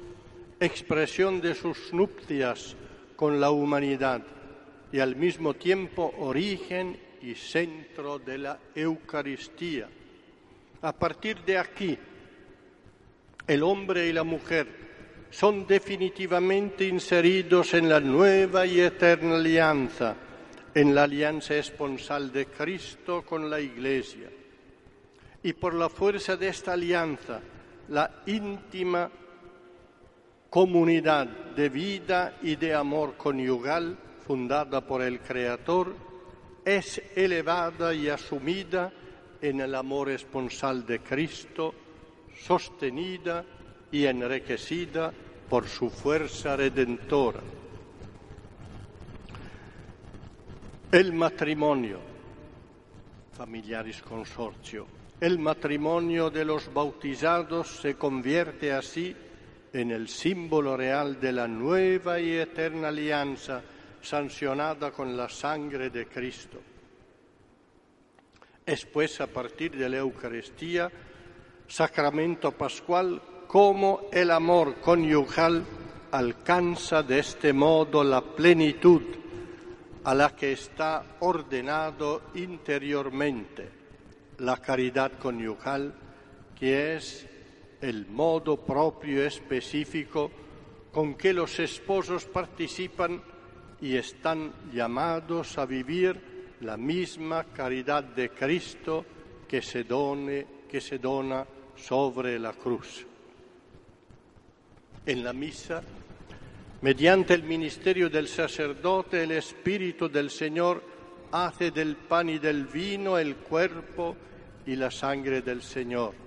expresión 0.58 1.42
de 1.42 1.54
sus 1.54 1.92
nupcias 1.92 2.76
con 3.16 3.40
la 3.40 3.50
humanidad 3.50 4.22
y 4.92 5.00
al 5.00 5.16
mismo 5.16 5.54
tiempo 5.54 6.14
origen 6.18 6.98
y 7.22 7.34
centro 7.34 8.18
de 8.18 8.38
la 8.38 8.58
Eucaristía. 8.74 9.88
A 10.82 10.92
partir 10.92 11.40
de 11.40 11.58
aquí, 11.58 11.98
el 13.46 13.62
hombre 13.62 14.06
y 14.08 14.12
la 14.12 14.24
mujer 14.24 14.84
son 15.30 15.66
definitivamente 15.66 16.86
inseridos 16.86 17.74
en 17.74 17.88
la 17.88 18.00
nueva 18.00 18.66
y 18.66 18.80
eterna 18.80 19.36
alianza, 19.36 20.14
en 20.74 20.94
la 20.94 21.04
alianza 21.04 21.56
esponsal 21.56 22.32
de 22.32 22.46
Cristo 22.46 23.22
con 23.22 23.50
la 23.50 23.60
Iglesia 23.60 24.30
y 25.44 25.52
por 25.52 25.74
la 25.74 25.90
fuerza 25.90 26.36
de 26.36 26.48
esta 26.48 26.72
alianza, 26.72 27.40
la 27.88 28.22
íntima 28.26 29.10
comunidad 30.54 31.26
de 31.56 31.68
vida 31.68 32.38
y 32.40 32.54
de 32.54 32.76
amor 32.76 33.16
conyugal 33.16 33.98
fundada 34.24 34.86
por 34.86 35.02
el 35.02 35.18
Creador 35.18 35.96
es 36.64 37.02
elevada 37.16 37.92
y 37.92 38.08
asumida 38.08 38.92
en 39.42 39.60
el 39.60 39.74
amor 39.74 40.10
esponsal 40.10 40.86
de 40.86 41.00
Cristo, 41.00 41.74
sostenida 42.38 43.44
y 43.90 44.06
enriquecida 44.06 45.12
por 45.50 45.66
su 45.66 45.90
fuerza 45.90 46.54
redentora. 46.54 47.40
El 50.92 51.14
matrimonio, 51.14 51.98
familiaris 53.32 54.00
consorcio, 54.02 54.86
el 55.20 55.40
matrimonio 55.40 56.30
de 56.30 56.44
los 56.44 56.72
bautizados 56.72 57.80
se 57.80 57.96
convierte 57.96 58.72
así 58.72 59.16
en 59.74 59.90
el 59.90 60.08
símbolo 60.08 60.76
real 60.76 61.20
de 61.20 61.32
la 61.32 61.48
nueva 61.48 62.20
y 62.20 62.32
eterna 62.32 62.88
alianza 62.88 63.60
sancionada 64.00 64.92
con 64.92 65.16
la 65.16 65.28
sangre 65.28 65.90
de 65.90 66.06
Cristo. 66.06 66.60
Es 68.64 68.86
pues 68.86 69.20
a 69.20 69.26
partir 69.26 69.76
de 69.76 69.88
la 69.88 69.98
Eucaristía, 69.98 70.90
sacramento 71.66 72.52
pascual, 72.52 73.20
como 73.48 74.08
el 74.12 74.30
amor 74.30 74.76
conyugal 74.76 75.64
alcanza 76.12 77.02
de 77.02 77.18
este 77.18 77.52
modo 77.52 78.04
la 78.04 78.20
plenitud 78.22 79.02
a 80.04 80.14
la 80.14 80.36
que 80.36 80.52
está 80.52 81.16
ordenado 81.20 82.22
interiormente 82.34 83.68
la 84.38 84.56
caridad 84.58 85.12
conyugal, 85.18 85.92
que 86.58 86.96
es 86.96 87.26
el 87.80 88.06
modo 88.06 88.56
propio 88.56 89.24
específico 89.24 90.30
con 90.92 91.14
que 91.14 91.32
los 91.32 91.58
esposos 91.58 92.24
participan 92.26 93.22
y 93.80 93.96
están 93.96 94.52
llamados 94.72 95.58
a 95.58 95.66
vivir 95.66 96.56
la 96.60 96.76
misma 96.76 97.44
caridad 97.44 98.04
de 98.04 98.30
Cristo 98.30 99.04
que 99.48 99.60
se, 99.60 99.84
done, 99.84 100.46
que 100.68 100.80
se 100.80 100.98
dona 100.98 101.46
sobre 101.76 102.38
la 102.38 102.52
cruz. 102.52 103.06
En 105.04 105.22
la 105.22 105.32
misa, 105.32 105.82
mediante 106.80 107.34
el 107.34 107.42
ministerio 107.42 108.08
del 108.08 108.28
sacerdote, 108.28 109.24
el 109.24 109.32
Espíritu 109.32 110.08
del 110.08 110.30
Señor 110.30 110.82
hace 111.32 111.70
del 111.70 111.96
pan 111.96 112.30
y 112.30 112.38
del 112.38 112.66
vino 112.66 113.18
el 113.18 113.36
cuerpo 113.36 114.16
y 114.66 114.76
la 114.76 114.90
sangre 114.90 115.42
del 115.42 115.62
Señor. 115.62 116.23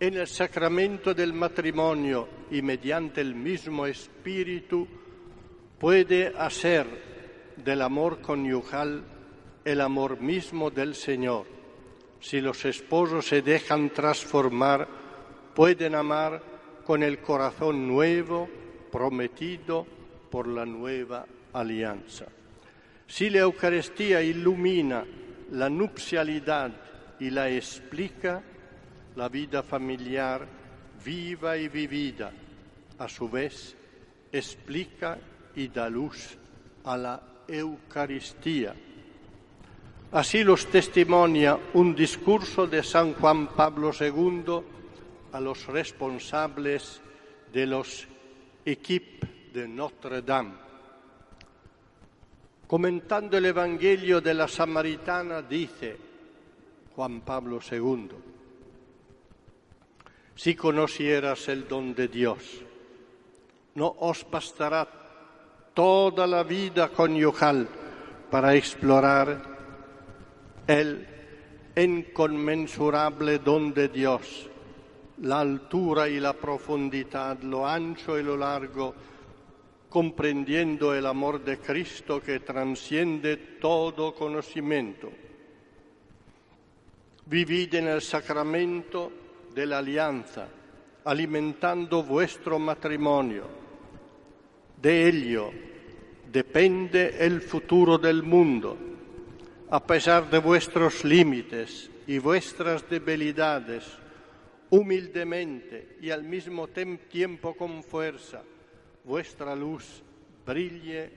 En 0.00 0.14
el 0.14 0.26
sacramento 0.26 1.12
del 1.12 1.34
matrimonio 1.34 2.26
y 2.50 2.62
mediante 2.62 3.20
el 3.20 3.34
mismo 3.34 3.84
Espíritu 3.84 4.88
puede 5.78 6.28
hacer 6.38 6.86
del 7.58 7.82
amor 7.82 8.22
conyugal 8.22 9.04
el 9.62 9.80
amor 9.82 10.18
mismo 10.18 10.70
del 10.70 10.94
Señor. 10.94 11.44
Si 12.18 12.40
los 12.40 12.64
esposos 12.64 13.26
se 13.26 13.42
dejan 13.42 13.90
transformar, 13.90 14.88
pueden 15.54 15.94
amar 15.94 16.42
con 16.86 17.02
el 17.02 17.18
corazón 17.18 17.86
nuevo 17.86 18.48
prometido 18.90 19.86
por 20.30 20.48
la 20.48 20.64
nueva 20.64 21.26
alianza. 21.52 22.24
Si 23.06 23.28
la 23.28 23.40
Eucaristía 23.40 24.22
ilumina 24.22 25.04
la 25.50 25.68
nupcialidad 25.68 26.70
y 27.18 27.28
la 27.28 27.50
explica, 27.50 28.42
la 29.16 29.28
vida 29.28 29.62
familiar 29.62 30.46
viva 31.04 31.56
y 31.56 31.68
vivida, 31.68 32.32
a 32.98 33.08
su 33.08 33.28
vez, 33.28 33.76
explica 34.30 35.18
y 35.56 35.68
da 35.68 35.88
luz 35.88 36.36
a 36.84 36.96
la 36.96 37.22
Eucaristía. 37.48 38.74
Así 40.12 40.44
los 40.44 40.66
testimonia 40.66 41.58
un 41.74 41.94
discurso 41.94 42.66
de 42.66 42.82
San 42.82 43.14
Juan 43.14 43.48
Pablo 43.48 43.92
II 43.98 44.60
a 45.32 45.40
los 45.40 45.66
responsables 45.66 47.00
de 47.52 47.66
los 47.66 48.08
equipos 48.64 49.28
de 49.52 49.68
Notre 49.68 50.22
Dame 50.22 50.70
Comentando 52.70 53.36
el 53.36 53.46
Evangelio 53.46 54.20
de 54.20 54.32
la 54.32 54.46
Samaritana, 54.46 55.42
dice 55.42 55.96
Juan 56.94 57.20
Pablo 57.22 57.58
II, 57.68 58.08
si 60.40 60.54
conocieras 60.54 61.48
el 61.48 61.68
don 61.68 61.94
de 61.94 62.08
Dios, 62.08 62.62
no 63.74 63.94
os 64.00 64.24
bastará 64.30 64.88
toda 65.74 66.26
la 66.26 66.44
vida 66.44 66.88
conyugal 66.88 67.68
para 68.30 68.54
explorar 68.54 69.36
el 70.66 71.06
inconmensurable 71.76 73.38
don 73.40 73.74
de 73.74 73.88
Dios, 73.88 74.48
la 75.18 75.40
altura 75.40 76.08
y 76.08 76.18
la 76.18 76.32
profundidad, 76.32 77.38
lo 77.42 77.68
ancho 77.68 78.18
y 78.18 78.22
lo 78.22 78.38
largo, 78.38 78.94
comprendiendo 79.90 80.94
el 80.94 81.04
amor 81.04 81.44
de 81.44 81.58
Cristo 81.58 82.22
que 82.22 82.40
transciende 82.40 83.36
todo 83.60 84.14
conocimiento. 84.14 85.10
Vivid 87.26 87.74
en 87.74 87.88
el 87.88 88.00
sacramento 88.00 89.28
la 89.66 89.78
alianza, 89.78 90.48
alimentando 91.04 92.02
vuestro 92.02 92.58
matrimonio. 92.58 93.44
De 94.80 95.08
ello 95.08 95.50
depende 96.30 97.16
el 97.18 97.40
futuro 97.40 97.98
del 97.98 98.22
mundo. 98.22 98.76
A 99.70 99.84
pesar 99.84 100.28
de 100.30 100.38
vuestros 100.38 101.04
límites 101.04 101.90
y 102.06 102.18
vuestras 102.18 102.88
debilidades, 102.88 103.84
humildemente 104.70 105.96
y 106.00 106.10
al 106.10 106.24
mismo 106.24 106.68
tiempo 106.68 107.54
con 107.54 107.82
fuerza, 107.82 108.42
vuestra 109.04 109.54
luz 109.54 110.02
brille 110.46 111.10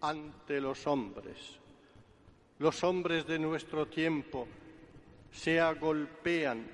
ante 0.00 0.60
los 0.60 0.86
hombres. 0.86 1.58
Los 2.58 2.82
hombres 2.84 3.26
de 3.26 3.38
nuestro 3.38 3.86
tiempo 3.86 4.46
se 5.32 5.60
agolpean, 5.60 6.66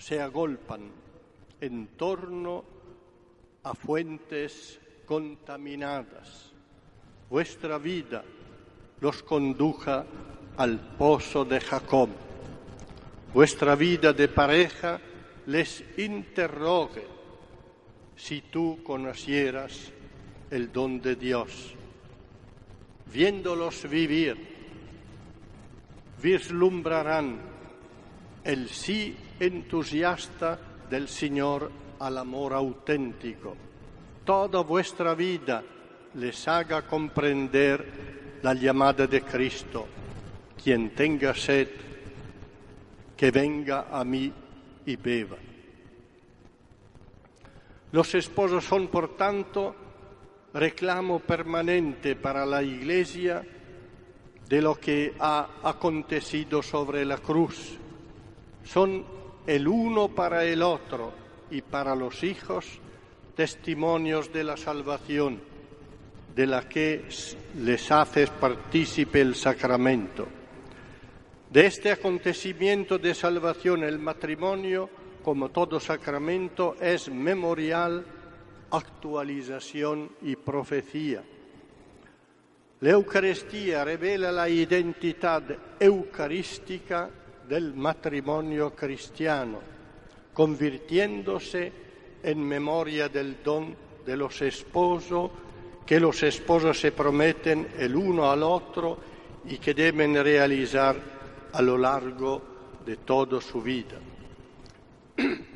se 0.00 0.18
agolpan 0.18 0.90
en 1.60 1.88
torno 1.88 2.64
a 3.62 3.74
fuentes 3.74 4.80
contaminadas. 5.04 6.52
Vuestra 7.28 7.76
vida 7.76 8.24
los 9.00 9.22
conduja 9.22 10.06
al 10.56 10.80
pozo 10.96 11.44
de 11.44 11.60
Jacob. 11.60 12.08
Vuestra 13.34 13.76
vida 13.76 14.14
de 14.14 14.28
pareja 14.28 14.98
les 15.46 15.84
interrogue 15.98 17.06
si 18.16 18.40
tú 18.40 18.82
conocieras 18.82 19.92
el 20.50 20.72
don 20.72 21.00
de 21.02 21.14
Dios. 21.14 21.74
Viéndolos 23.12 23.88
vivir, 23.88 24.36
vislumbrarán 26.22 27.38
el 28.44 28.68
sí 28.70 29.14
entusiasta 29.40 30.58
del 30.88 31.08
Señor 31.08 31.70
al 31.98 32.18
amor 32.18 32.52
auténtico. 32.52 33.56
Toda 34.24 34.60
vuestra 34.62 35.14
vida 35.14 35.62
les 36.14 36.46
haga 36.46 36.86
comprender 36.86 38.38
la 38.42 38.54
llamada 38.54 39.06
de 39.06 39.22
Cristo. 39.22 39.86
Quien 40.62 40.90
tenga 40.90 41.34
sed, 41.34 41.68
que 43.16 43.30
venga 43.30 43.86
a 43.90 44.04
mí 44.04 44.32
y 44.86 44.96
beba. 44.96 45.36
Los 47.92 48.14
esposos 48.14 48.64
son, 48.64 48.88
por 48.88 49.16
tanto, 49.16 49.74
reclamo 50.52 51.18
permanente 51.18 52.14
para 52.14 52.44
la 52.44 52.62
Iglesia 52.62 53.42
de 54.48 54.62
lo 54.62 54.74
que 54.74 55.14
ha 55.18 55.48
acontecido 55.62 56.62
sobre 56.62 57.04
la 57.04 57.18
cruz. 57.18 57.78
Son 58.64 59.19
el 59.46 59.68
uno 59.68 60.08
para 60.08 60.44
el 60.44 60.62
otro 60.62 61.12
y 61.50 61.62
para 61.62 61.94
los 61.94 62.22
hijos 62.22 62.66
testimonios 63.34 64.32
de 64.32 64.44
la 64.44 64.56
salvación, 64.56 65.40
de 66.34 66.46
la 66.46 66.68
que 66.68 67.04
les 67.58 67.90
hace 67.90 68.26
partícipe 68.26 69.20
el 69.20 69.34
sacramento. 69.34 70.26
De 71.50 71.66
este 71.66 71.90
acontecimiento 71.90 72.98
de 72.98 73.14
salvación 73.14 73.82
el 73.82 73.98
matrimonio 73.98 74.88
como 75.22 75.50
todo 75.50 75.78
sacramento, 75.80 76.76
es 76.80 77.10
memorial, 77.10 78.04
actualización 78.70 80.10
y 80.22 80.36
profecía. 80.36 81.22
La 82.80 82.90
Eucaristía 82.90 83.84
revela 83.84 84.32
la 84.32 84.48
identidad 84.48 85.42
eucarística 85.78 87.10
del 87.50 87.74
matrimonio 87.74 88.70
cristiano, 88.76 89.58
convirtiéndose 90.32 91.72
en 92.22 92.40
memoria 92.46 93.08
del 93.08 93.42
don 93.42 93.74
de 94.06 94.16
los 94.16 94.40
esposos 94.40 95.32
que 95.84 95.98
los 95.98 96.22
esposos 96.22 96.78
se 96.78 96.92
prometen 96.92 97.66
el 97.76 97.96
uno 97.96 98.30
al 98.30 98.44
otro 98.44 98.96
y 99.46 99.58
que 99.58 99.74
deben 99.74 100.14
realizar 100.14 100.94
a 101.52 101.60
lo 101.60 101.76
largo 101.76 102.40
de 102.86 102.98
toda 102.98 103.40
su 103.40 103.60
vida. 103.60 103.98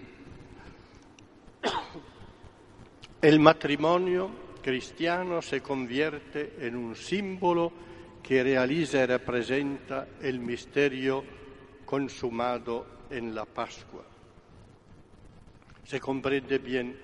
El 3.23 3.39
matrimonio 3.39 4.31
cristiano 4.61 5.41
se 5.41 5.61
convierte 5.63 6.57
en 6.59 6.75
un 6.75 6.97
símbolo 6.97 7.73
que 8.21 8.43
realiza 8.43 9.05
y 9.05 9.07
representa 9.07 10.09
el 10.21 10.41
misterio 10.41 11.44
consumado 11.85 12.87
en 13.11 13.35
la 13.35 13.45
Pascua. 13.45 14.03
Se 15.85 16.01
comprende 16.01 16.59
bien 16.59 16.97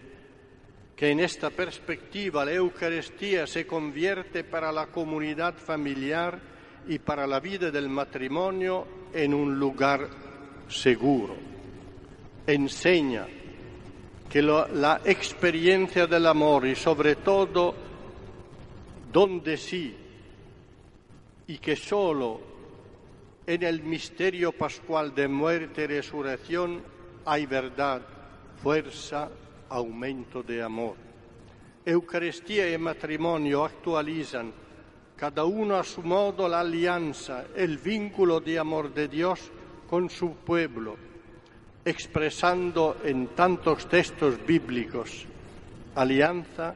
que 0.97 1.11
en 1.11 1.20
esta 1.20 1.51
perspectiva 1.51 2.45
la 2.45 2.53
Eucaristía 2.53 3.47
se 3.47 3.66
convierte 3.66 4.45
para 4.45 4.72
la 4.72 4.87
comunidad 4.87 5.55
familiar 5.55 6.41
y 6.89 6.99
para 6.99 7.26
la 7.26 7.41
vida 7.41 7.70
del 7.70 7.89
matrimonio 7.89 8.87
en 9.12 9.35
un 9.35 9.59
lugar 9.59 10.09
seguro 10.68 11.51
enseña 12.47 13.26
que 14.28 14.43
lo, 14.43 14.68
la 14.68 15.01
experiencia 15.05 16.07
del 16.07 16.26
amor 16.26 16.66
y 16.66 16.74
sobre 16.74 17.16
todo 17.16 17.74
donde 19.12 19.57
sí 19.57 19.95
y 21.49 21.59
que 21.59 21.76
solo 21.76 22.50
en 23.55 23.65
el 23.65 23.83
misterio 23.83 24.53
pascual 24.53 25.13
de 25.13 25.27
muerte 25.27 25.83
y 25.83 25.87
resurrección 25.89 26.83
hay 27.25 27.47
verdad, 27.47 28.01
fuerza, 28.63 29.29
aumento 29.69 30.43
de 30.45 30.63
amor. 30.63 30.95
Eucaristía 31.85 32.73
y 32.73 32.79
matrimonio 32.79 33.65
actualizan 33.65 34.53
cada 35.17 35.45
uno 35.45 35.75
a 35.75 35.83
su 35.83 36.03
modo 36.03 36.49
la 36.49 36.61
alianza, 36.61 37.47
el 37.57 37.79
vínculo 37.79 38.41
de 38.41 38.59
amor 38.59 38.95
de 38.95 39.09
Dios 39.09 39.51
con 39.89 40.09
su 40.09 40.37
pueblo 40.37 41.11
expresando 41.85 42.99
en 43.03 43.29
tantos 43.29 43.89
textos 43.89 44.35
bíblicos 44.47 45.27
alianza 45.95 46.75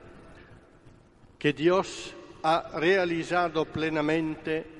que 1.38 1.52
Dios 1.52 2.14
ha 2.42 2.78
realizado 2.78 3.66
plenamente 3.66 4.73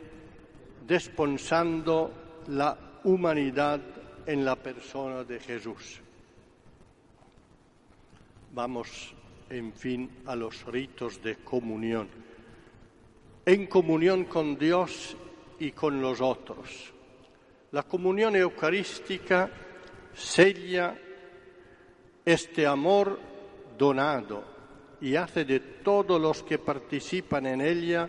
desponsando 0.87 2.11
la 2.49 2.77
humanidad 3.05 3.81
en 4.27 4.45
la 4.45 4.57
persona 4.57 5.25
de 5.25 5.41
Jesús. 5.41 6.01
Vamos, 8.53 9.15
en 9.51 9.73
fin, 9.73 10.11
a 10.27 10.37
los 10.37 10.65
ritos 10.67 11.23
de 11.23 11.37
comunión. 11.37 12.09
En 13.47 13.67
comunión 13.67 14.25
con 14.25 14.57
Dios 14.57 15.17
y 15.59 15.73
con 15.73 16.01
los 16.01 16.21
otros. 16.21 16.93
La 17.73 17.83
comunión 17.83 18.37
eucarística 18.37 19.51
sella 20.15 20.97
este 22.25 22.67
amor 22.67 23.19
donado 23.77 24.45
y 25.01 25.17
hace 25.17 25.45
de 25.45 25.61
todos 25.61 26.21
los 26.21 26.43
que 26.43 26.59
participan 26.59 27.47
en 27.47 27.61
ella 27.61 28.09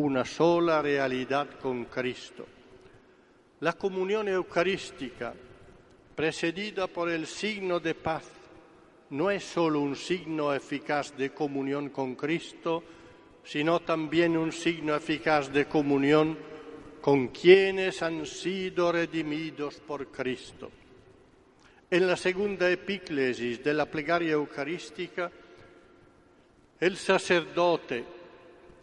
una 0.00 0.24
sola 0.24 0.80
realidad 0.80 1.48
con 1.60 1.84
Cristo. 1.84 2.46
La 3.60 3.74
comunión 3.74 4.28
eucarística, 4.28 5.34
precedida 6.16 6.86
por 6.86 7.10
el 7.10 7.26
signo 7.26 7.78
de 7.78 7.94
paz, 7.94 8.24
no 9.10 9.30
es 9.30 9.44
solo 9.44 9.80
un 9.80 9.96
signo 9.96 10.54
eficaz 10.54 11.16
de 11.16 11.30
comunión 11.30 11.90
con 11.90 12.14
Cristo, 12.14 12.82
sino 13.44 13.80
también 13.80 14.36
un 14.36 14.52
signo 14.52 14.94
eficaz 14.94 15.52
de 15.52 15.66
comunión 15.66 16.38
con 17.00 17.28
quienes 17.28 18.02
han 18.02 18.24
sido 18.24 18.92
redimidos 18.92 19.80
por 19.80 20.08
Cristo. 20.08 20.70
En 21.90 22.06
la 22.06 22.16
segunda 22.16 22.70
epíclesis 22.70 23.62
de 23.62 23.74
la 23.74 23.86
plegaria 23.86 24.32
eucarística, 24.32 25.30
el 26.78 26.96
sacerdote 26.96 28.19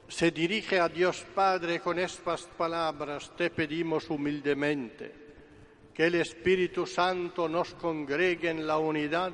se 0.08 0.32
dirige 0.32 0.80
a 0.80 0.88
Dios 0.88 1.26
Padre 1.36 1.80
con 1.80 1.99
estas 1.99 2.43
palabras, 2.43 3.32
te 3.36 3.49
pedimos 3.49 4.10
humildemente, 4.10 5.28
que 5.93 6.05
el 6.05 6.16
Espíritu 6.16 6.86
Santo 6.86 7.49
nos 7.49 7.74
congregue 7.74 8.49
en 8.49 8.66
la 8.66 8.78
unidad 8.78 9.32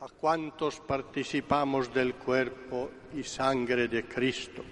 a 0.00 0.08
cuantos 0.08 0.80
participamos 0.80 1.92
del 1.92 2.14
cuerpo 2.14 2.90
y 3.14 3.22
sangre 3.22 3.88
de 3.88 4.04
Cristo. 4.04 4.64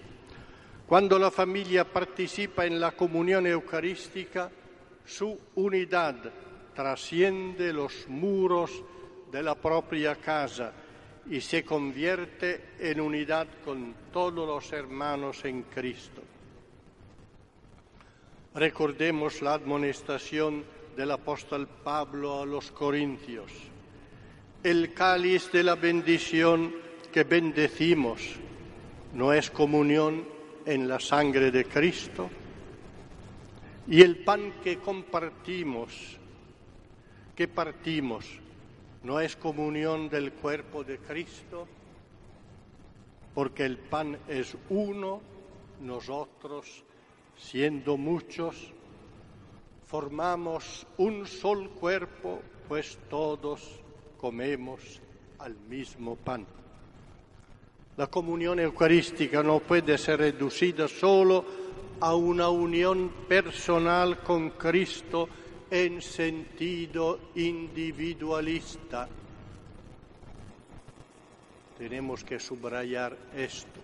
Cuando 0.87 1.19
la 1.19 1.31
familia 1.31 1.85
participa 1.85 2.65
en 2.65 2.81
la 2.81 2.93
comunión 2.93 3.47
eucarística, 3.47 4.51
su 5.05 5.39
unidad 5.57 6.17
trasciende 6.75 7.73
los 7.73 8.09
muros 8.09 8.71
de 9.31 9.43
la 9.43 9.55
propia 9.55 10.17
casa 10.17 10.73
y 11.31 11.41
se 11.41 11.65
convierte 11.65 12.61
en 12.79 13.01
unidad 13.01 13.49
con 13.65 13.95
todos 14.13 14.47
los 14.47 14.73
hermanos 14.73 15.45
en 15.45 15.63
Cristo. 15.63 16.23
Recordemos 18.55 19.43
la 19.43 19.55
admonestación 19.55 20.65
del 20.97 21.11
apóstol 21.11 21.69
Pablo 21.85 22.41
a 22.41 22.47
los 22.47 22.71
Corintios. 22.71 23.53
El 24.63 24.95
cáliz 24.95 25.53
de 25.53 25.63
la 25.63 25.75
bendición 25.75 26.75
que 27.13 27.25
bendecimos 27.25 28.23
no 29.15 29.33
es 29.33 29.51
comunión 29.51 30.25
en 30.65 30.89
la 30.89 31.01
sangre 31.01 31.51
de 31.51 31.65
Cristo. 31.65 32.31
Y 33.89 34.03
el 34.03 34.19
pan 34.19 34.55
que 34.65 34.79
compartimos, 34.79 36.17
que 37.37 37.47
partimos, 37.47 38.27
no 39.07 39.21
es 39.21 39.37
comunión 39.37 40.09
del 40.09 40.33
cuerpo 40.33 40.83
de 40.83 40.99
Cristo, 40.99 41.69
porque 43.33 43.65
el 43.65 43.79
pan 43.79 44.19
es 44.27 44.57
uno, 44.69 45.21
nosotros, 45.81 46.83
siendo 47.37 47.97
muchos, 47.97 48.73
formamos 49.87 50.85
un 50.99 51.25
solo 51.25 51.71
cuerpo, 51.71 52.41
pues 52.67 52.99
todos 53.09 53.79
comemos 54.19 55.01
al 55.39 55.55
mismo 55.55 56.17
pan. 56.17 56.45
La 57.97 58.09
comunión 58.09 58.59
eucarística 58.59 59.41
no 59.41 59.61
puede 59.61 59.99
ser 59.99 60.19
reducida 60.19 60.89
solo 60.89 61.45
a 62.01 62.13
una 62.17 62.49
unión 62.49 63.13
personal 63.29 64.19
con 64.25 64.51
Cristo 64.51 65.29
en 65.71 66.01
sentido 66.01 67.19
individualista. 67.35 69.09
Tenemos 71.79 72.25
que 72.25 72.39
subrayar 72.39 73.17
esto. 73.37 73.81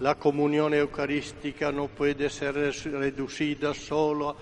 La 0.00 0.16
comunión 0.16 0.74
eucarística 0.74 1.72
no 1.72 1.88
puede 1.88 2.28
ser 2.28 2.54
reducida 2.54 3.72
solo 3.72 4.36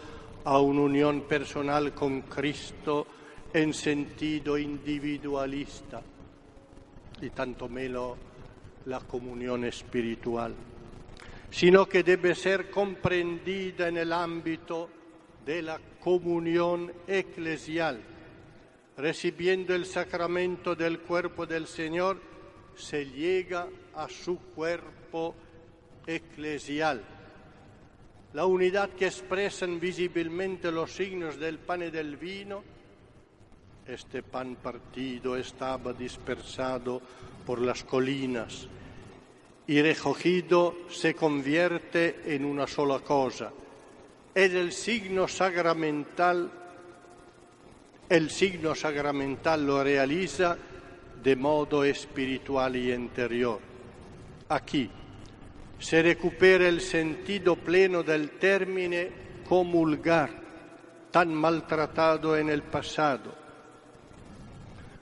a 0.44 0.58
una 0.58 0.80
unión 0.80 1.22
personal 1.22 1.92
con 1.92 2.22
Cristo 2.22 3.06
en 3.52 3.72
sentido 3.72 4.58
individualista, 4.58 6.02
y 7.20 7.30
tanto 7.30 7.68
menos 7.68 8.18
la 8.86 9.00
comunión 9.00 9.64
espiritual, 9.64 10.54
sino 11.50 11.86
que 11.86 12.02
debe 12.02 12.34
ser 12.34 12.68
comprendida 12.68 13.88
en 13.88 13.98
el 13.98 14.12
ámbito 14.12 14.90
de 15.44 15.62
la 15.62 15.80
comunión 16.00 16.92
eclesial. 17.06 18.00
Recibiendo 18.96 19.74
el 19.74 19.86
sacramento 19.86 20.74
del 20.74 21.00
cuerpo 21.00 21.46
del 21.46 21.66
Señor, 21.66 22.20
se 22.76 23.06
llega 23.06 23.68
a 23.94 24.08
su 24.08 24.38
cuerpo 24.38 25.34
eclesial. 26.06 27.02
La 28.32 28.46
unidad 28.46 28.90
que 28.90 29.06
expresan 29.06 29.78
visiblemente 29.78 30.70
los 30.72 30.92
signos 30.92 31.38
del 31.38 31.58
pan 31.58 31.82
y 31.82 31.90
del 31.90 32.16
vino, 32.16 32.62
este 33.86 34.22
pan 34.22 34.56
partido 34.56 35.36
estaba 35.36 35.92
dispersado 35.92 37.00
por 37.44 37.60
las 37.60 37.84
colinas 37.84 38.66
y 39.66 39.80
recogido 39.82 40.74
se 40.88 41.14
convierte 41.14 42.34
en 42.34 42.44
una 42.44 42.66
sola 42.66 43.00
cosa 43.00 43.52
es 44.34 44.52
el 44.52 44.72
signo 44.72 45.28
sacramental, 45.28 46.50
el 48.08 48.30
signo 48.30 48.74
sacramental 48.74 49.64
lo 49.64 49.84
realiza 49.84 50.56
de 51.22 51.36
modo 51.36 51.84
espiritual 51.84 52.74
y 52.74 52.92
interior. 52.92 53.60
Aquí 54.48 54.90
se 55.78 56.02
recupera 56.02 56.68
el 56.68 56.80
sentido 56.80 57.54
pleno 57.56 58.02
del 58.02 58.30
término 58.30 58.96
comulgar, 59.48 60.30
tan 61.12 61.32
maltratado 61.32 62.36
en 62.36 62.50
el 62.50 62.62
pasado. 62.62 63.44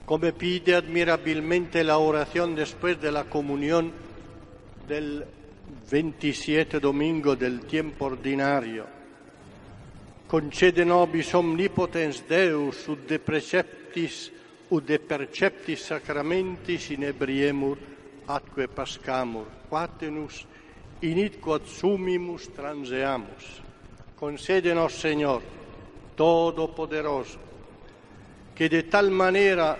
Como 0.05 0.31
pide 0.33 0.75
admirabilmente 0.75 1.83
la 1.83 1.97
oración 1.97 2.55
después 2.55 3.01
de 3.01 3.11
la 3.11 3.25
comunión 3.25 3.93
del 4.87 5.25
27 5.91 6.81
domingo 6.81 7.35
del 7.35 7.61
tiempo 7.61 8.07
ordinario 8.07 8.92
concede 10.33 10.87
nobis 10.89 11.35
omnipotens 11.37 12.23
Deus 12.25 12.87
ut 12.89 13.03
de 13.05 13.19
preceptis 13.21 14.31
ut 14.73 14.87
de 14.89 14.97
perceptis 14.97 15.85
sacramentis 15.85 16.87
inebriemur 16.95 17.77
atque 18.33 18.65
pascamur, 18.73 19.45
quatenus 19.69 20.47
init 21.05 21.37
quod 21.37 21.69
sumimus 21.69 22.49
transeamus. 22.57 23.61
Concédenos, 24.17 24.97
Señor, 24.97 25.43
Todopoderoso, 26.17 27.39
que 28.55 28.71
de 28.71 28.85
tal 28.85 29.11
manera 29.11 29.77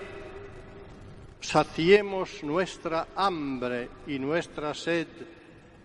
saciemos 1.41 2.45
nuestra 2.45 3.09
hambre 3.17 3.89
y 4.07 4.19
nuestra 4.19 4.75
sed 4.75 5.09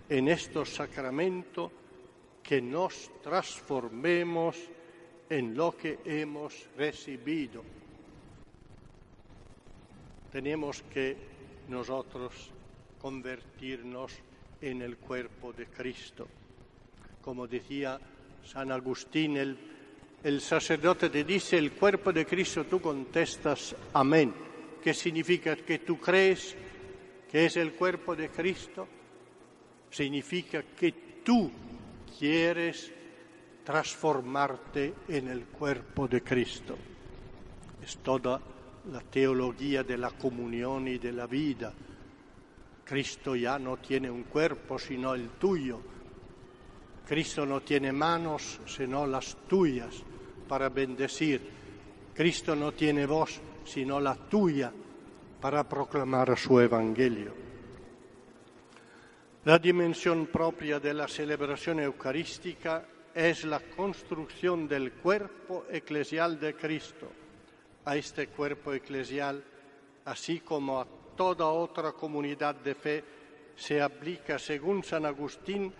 en 0.10 0.28
estos 0.28 0.76
sacramentos 0.76 1.72
que 2.48 2.62
nos 2.62 3.12
transformemos 3.22 4.56
en 5.30 5.54
lo 5.54 5.76
que 5.76 6.00
hemos 6.06 6.54
recibido. 6.78 7.62
Tenemos 10.32 10.82
que 10.84 11.18
nosotros 11.68 12.32
convertirnos 13.02 14.14
en 14.62 14.82
el 14.82 14.96
cuerpo 14.96 15.52
de 15.52 15.66
Cristo. 15.66 16.26
Como 17.22 17.48
decía 17.48 18.00
San 18.46 18.72
Agustín, 18.72 19.36
el, 19.36 19.58
el 20.24 20.40
sacerdote 20.40 21.10
te 21.10 21.26
dice 21.26 21.58
el 21.58 21.74
cuerpo 21.74 22.14
de 22.14 22.26
Cristo, 22.26 22.64
tú 22.64 22.80
contestas 22.80 23.76
amén. 23.92 24.34
¿Qué 24.82 24.94
significa 24.94 25.54
que 25.58 25.80
tú 25.80 26.00
crees 26.00 26.56
que 27.30 27.46
es 27.46 27.58
el 27.58 27.74
cuerpo 27.74 28.16
de 28.16 28.30
Cristo? 28.30 28.88
Significa 29.92 30.64
que 30.64 30.94
tú 31.26 31.52
quieres 32.18 32.92
transformarte 33.64 34.94
en 35.10 35.28
el 35.28 35.46
cuerpo 35.46 36.08
de 36.08 36.24
Cristo. 36.24 36.78
Es 37.84 37.98
toda 37.98 38.40
la 38.92 39.02
teología 39.02 39.84
de 39.84 39.98
la 39.98 40.12
comunión 40.12 40.88
y 40.88 40.98
de 40.98 41.12
la 41.12 41.28
vida. 41.28 41.74
Cristo 42.84 43.36
ya 43.36 43.60
no 43.60 43.78
tiene 43.78 44.10
un 44.10 44.24
cuerpo 44.24 44.80
sino 44.80 45.14
el 45.14 45.32
tuyo. 45.32 45.82
Cristo 47.06 47.46
no 47.46 47.62
tiene 47.62 47.92
manos 47.92 48.60
sino 48.66 49.06
las 49.06 49.36
tuyas 49.48 50.04
para 50.48 50.70
bendecir. 50.70 51.42
Cristo 52.14 52.56
no 52.56 52.72
tiene 52.72 53.06
voz 53.06 53.42
sino 53.66 54.00
la 54.00 54.16
tuya 54.16 54.72
para 55.42 55.68
proclamar 55.68 56.38
su 56.38 56.60
evangelio. 56.60 57.47
La 59.48 59.58
dimensión 59.60 60.28
propia 60.28 60.78
de 60.78 60.94
la 60.94 61.08
celebración 61.08 61.80
eucarística 61.80 62.84
es 63.16 63.46
la 63.46 63.62
construcción 63.62 64.68
del 64.68 64.92
cuerpo 64.92 65.64
eclesial 65.72 66.38
de 66.38 66.54
Cristo. 66.54 67.10
A 67.86 67.96
este 67.96 68.28
cuerpo 68.28 68.74
eclesial, 68.74 69.42
así 70.04 70.42
como 70.42 70.82
a 70.82 70.88
toda 71.16 71.46
otra 71.46 71.94
comunidad 71.94 72.56
de 72.56 72.76
fe, 72.76 73.04
se 73.56 73.82
aplica, 73.82 74.38
según 74.38 74.84
San 74.84 75.06
Agustín, 75.06 75.74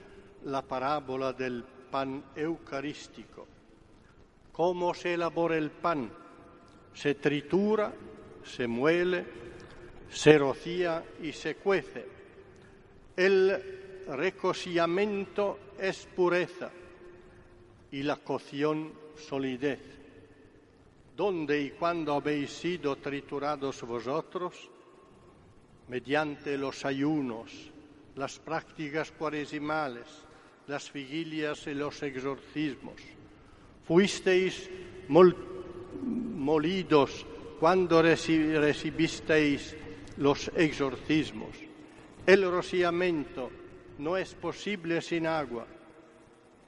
la 0.46 0.62
parábola 0.62 1.34
del 1.34 1.62
pan 1.92 2.24
eucarístico. 2.38 3.46
¿Cómo 4.54 4.94
se 4.94 5.16
elabora 5.16 5.58
el 5.58 5.72
pan? 5.72 6.10
Se 6.94 7.16
tritura, 7.16 7.92
se 8.46 8.66
muele, 8.66 9.26
se 10.10 10.38
rocía 10.38 11.04
y 11.22 11.34
se 11.34 11.56
cuece 11.58 12.17
el 13.18 14.06
recocimiento 14.08 15.60
es 15.80 16.08
pureza 16.16 16.70
y 17.92 18.04
la 18.04 18.18
cocción 18.18 18.94
solidez. 19.16 19.80
¿Dónde 21.16 21.60
y 21.60 21.72
cuándo 21.72 22.14
habéis 22.14 22.52
sido 22.52 22.96
triturados 22.98 23.82
vosotros? 23.82 24.70
Mediante 25.88 26.60
los 26.60 26.86
ayunos, 26.86 27.72
las 28.16 28.38
prácticas 28.38 29.12
cuaresimales, 29.12 30.06
las 30.68 30.94
vigilias 30.94 31.66
y 31.66 31.74
los 31.74 32.04
exorcismos. 32.04 33.02
Fuisteis 33.84 34.70
molidos 35.98 37.26
cuando 37.60 38.04
recibisteis 38.04 39.76
los 40.18 40.52
exorcismos 40.56 41.67
el 42.28 42.52
rociamiento 42.52 43.50
no 44.00 44.18
es 44.18 44.36
posible 44.36 45.02
sin 45.02 45.26
agua. 45.26 45.66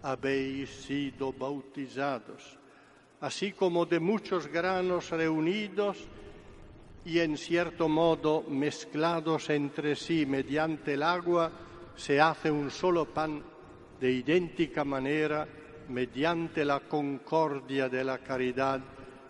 Habéis 0.01 0.69
sido 0.69 1.33
bautizados. 1.33 2.57
así 3.21 3.51
como 3.51 3.85
de 3.85 3.99
muchos 3.99 4.47
granos 4.47 5.09
reunidos 5.09 5.97
y 7.03 7.19
en 7.19 7.37
cierto 7.37 7.89
modo 7.89 8.43
mezclados 8.47 9.49
entre 9.49 9.97
sí 9.97 10.25
mediante 10.25 10.93
el 10.93 11.03
agua, 11.03 11.51
se 11.97 12.21
hace 12.21 12.49
un 12.49 12.71
solo 12.71 13.03
pan 13.05 13.43
de 13.99 14.09
idéntica 14.09 14.85
manera, 14.85 15.45
mediante 15.89 16.63
la 16.63 16.79
concordia 16.79 17.89
de 17.89 18.05
la 18.05 18.19
caridad, 18.19 18.79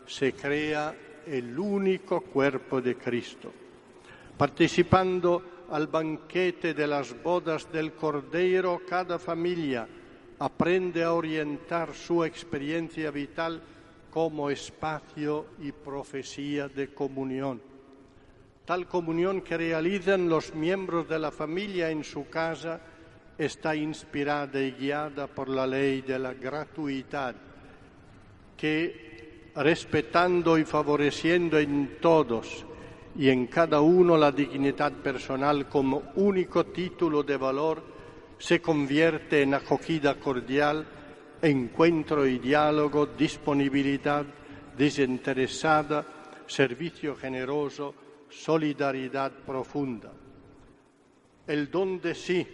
se 0.06 0.34
crea 0.34 0.96
el 1.26 1.58
único 1.58 2.22
cuerpo 2.22 2.80
de 2.80 2.96
Cristo. 2.96 3.52
Participando 4.38 5.59
al 5.72 5.88
banquete 5.88 6.74
de 6.74 6.88
las 6.88 7.22
bodas 7.22 7.72
del 7.72 7.94
Cordero, 7.94 8.82
cada 8.88 9.20
familia 9.20 9.88
aprende 10.40 11.04
a 11.04 11.14
orientar 11.14 11.94
su 11.94 12.24
experiencia 12.24 13.12
vital 13.12 13.62
como 14.10 14.50
espacio 14.50 15.48
y 15.60 15.72
profecía 15.72 16.68
de 16.68 16.94
comunión. 16.94 17.62
Tal 18.66 18.88
comunión 18.88 19.42
que 19.42 19.58
realizan 19.58 20.30
los 20.30 20.54
miembros 20.54 21.08
de 21.08 21.20
la 21.20 21.32
familia 21.32 21.90
en 21.90 22.04
su 22.04 22.30
casa 22.30 22.80
está 23.38 23.76
inspirada 23.76 24.62
y 24.62 24.72
guiada 24.72 25.28
por 25.28 25.50
la 25.50 25.66
ley 25.66 26.02
de 26.02 26.20
la 26.20 26.34
gratuidad, 26.34 27.36
que 28.58 29.50
respetando 29.56 30.58
y 30.58 30.66
favoreciendo 30.66 31.58
en 31.58 31.98
todos 32.00 32.66
y 33.16 33.30
en 33.30 33.48
cada 33.48 33.82
uno 33.82 34.18
la 34.18 34.32
dignidad 34.32 34.94
personal 34.94 35.68
como 35.68 36.12
único 36.16 36.66
título 36.68 37.24
de 37.24 37.38
valor, 37.38 37.84
se 38.38 38.62
convierte 38.62 39.42
en 39.42 39.54
acogida 39.54 40.16
cordial, 40.16 40.86
encuentro 41.42 42.26
y 42.26 42.40
diálogo, 42.40 43.08
disponibilidad 43.08 44.26
desinteresada, 44.78 46.06
servicio 46.48 47.16
generoso, 47.16 47.94
solidaridad 48.30 49.32
profunda. 49.46 50.12
El 51.46 51.70
don 51.70 52.00
de 52.00 52.16
sí. 52.16 52.48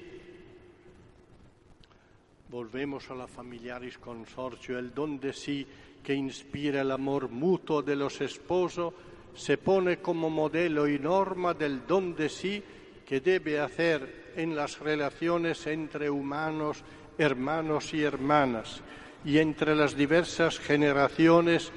Volvemos 2.49 3.09
a 3.11 3.15
la 3.15 3.27
familiaris 3.27 3.97
consorcio, 3.97 4.79
el 4.79 4.93
don 4.93 5.19
de 5.19 5.33
sí 5.33 5.67
que 6.01 6.13
inspira 6.13 6.81
el 6.81 6.91
amor 6.91 7.29
mutuo 7.29 7.81
de 7.81 7.95
los 7.95 8.21
esposos 8.21 8.93
se 9.36 9.57
pone 9.57 9.97
como 9.97 10.29
modelo 10.29 10.88
y 10.88 10.97
norma 10.97 11.53
del 11.53 11.86
don 11.86 12.15
de 12.15 12.29
sí 12.29 12.63
que 13.05 13.19
debe 13.19 13.59
hacer 13.59 14.33
en 14.36 14.55
las 14.55 14.79
relaciones 14.79 15.67
entre 15.67 16.09
humanos, 16.09 16.83
hermanos 17.17 17.93
y 17.93 18.03
hermanas, 18.03 18.81
y 19.23 19.38
entre 19.38 19.75
las 19.75 19.95
diversas 19.95 20.59
generaciones 20.59 21.71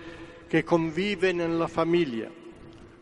que 0.48 0.64
conviven 0.64 1.40
en 1.40 1.58
la 1.58 1.68
familia. 1.68 2.30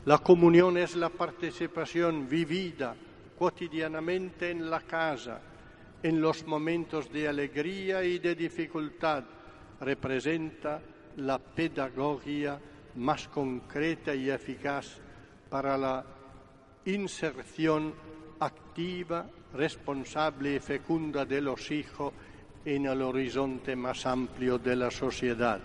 La 0.04 0.18
comunión 0.18 0.78
es 0.78 0.96
la 0.96 1.08
participación 1.08 2.28
vivida 2.28 2.94
cotidianamente 3.38 4.50
en 4.50 4.70
la 4.70 4.80
casa, 4.80 5.40
en 6.02 6.20
los 6.20 6.46
momentos 6.46 7.12
de 7.12 7.28
alegría 7.28 8.02
y 8.04 8.18
de 8.18 8.34
dificultad. 8.34 9.24
Representa 9.80 10.80
la 11.16 11.38
pedagogía 11.38 12.58
más 12.96 13.28
concreta 13.28 14.14
y 14.14 14.30
eficaz 14.30 14.98
para 15.48 15.76
la 15.76 16.04
inserción 16.84 17.94
activa, 18.40 19.26
responsable 19.54 20.56
y 20.56 20.60
fecunda 20.60 21.24
de 21.24 21.40
los 21.40 21.70
hijos 21.70 22.12
en 22.64 22.86
el 22.86 23.02
horizonte 23.02 23.76
más 23.76 24.06
amplio 24.06 24.58
de 24.58 24.76
la 24.76 24.90
sociedad. 24.90 25.60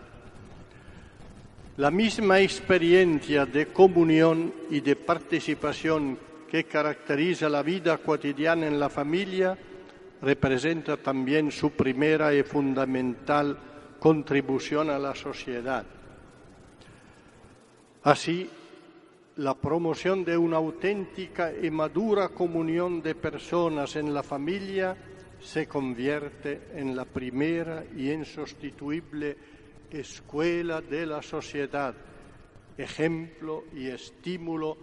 La 1.77 1.89
misma 1.89 2.39
experiencia 2.39 3.45
de 3.45 3.67
comunión 3.67 4.53
y 4.69 4.81
de 4.81 4.95
participación 4.95 6.17
que 6.49 6.65
caracteriza 6.65 7.49
la 7.49 7.63
vida 7.63 7.97
cotidiana 7.97 8.67
en 8.67 8.79
la 8.79 8.89
familia 8.89 9.57
representa 10.21 10.97
también 10.97 11.49
su 11.49 11.71
primera 11.71 12.33
y 12.33 12.43
fundamental 12.43 13.57
contribución 13.99 14.89
a 14.89 14.99
la 14.99 15.15
sociedad. 15.15 15.85
Así, 18.03 18.49
la 19.37 19.53
promoción 19.53 20.25
de 20.25 20.35
una 20.35 20.57
auténtica 20.57 21.53
y 21.53 21.69
madura 21.69 22.29
comunión 22.29 23.01
de 23.01 23.13
personas 23.13 23.95
en 23.95 24.11
la 24.13 24.23
familia 24.23 24.97
se 25.39 25.67
convierte 25.67 26.69
en 26.73 26.95
la 26.95 27.05
primera 27.05 27.85
y 27.95 28.11
insustituible 28.11 29.37
escuela 29.91 30.81
de 30.81 31.05
la 31.05 31.21
sociedad, 31.21 31.93
ejemplo 32.77 33.65
y 33.75 33.87
estímulo 33.87 34.77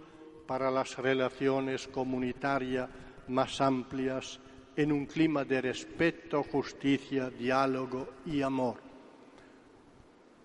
para 0.47 0.71
las 0.71 0.97
relaciones 0.97 1.87
comunitarias 1.87 2.89
más 3.27 3.59
amplias 3.59 4.39
en 4.77 4.93
un 4.93 5.05
clima 5.05 5.43
de 5.43 5.61
respeto, 5.61 6.41
justicia, 6.43 7.29
diálogo 7.29 8.09
y 8.25 8.41
amor. 8.41 8.77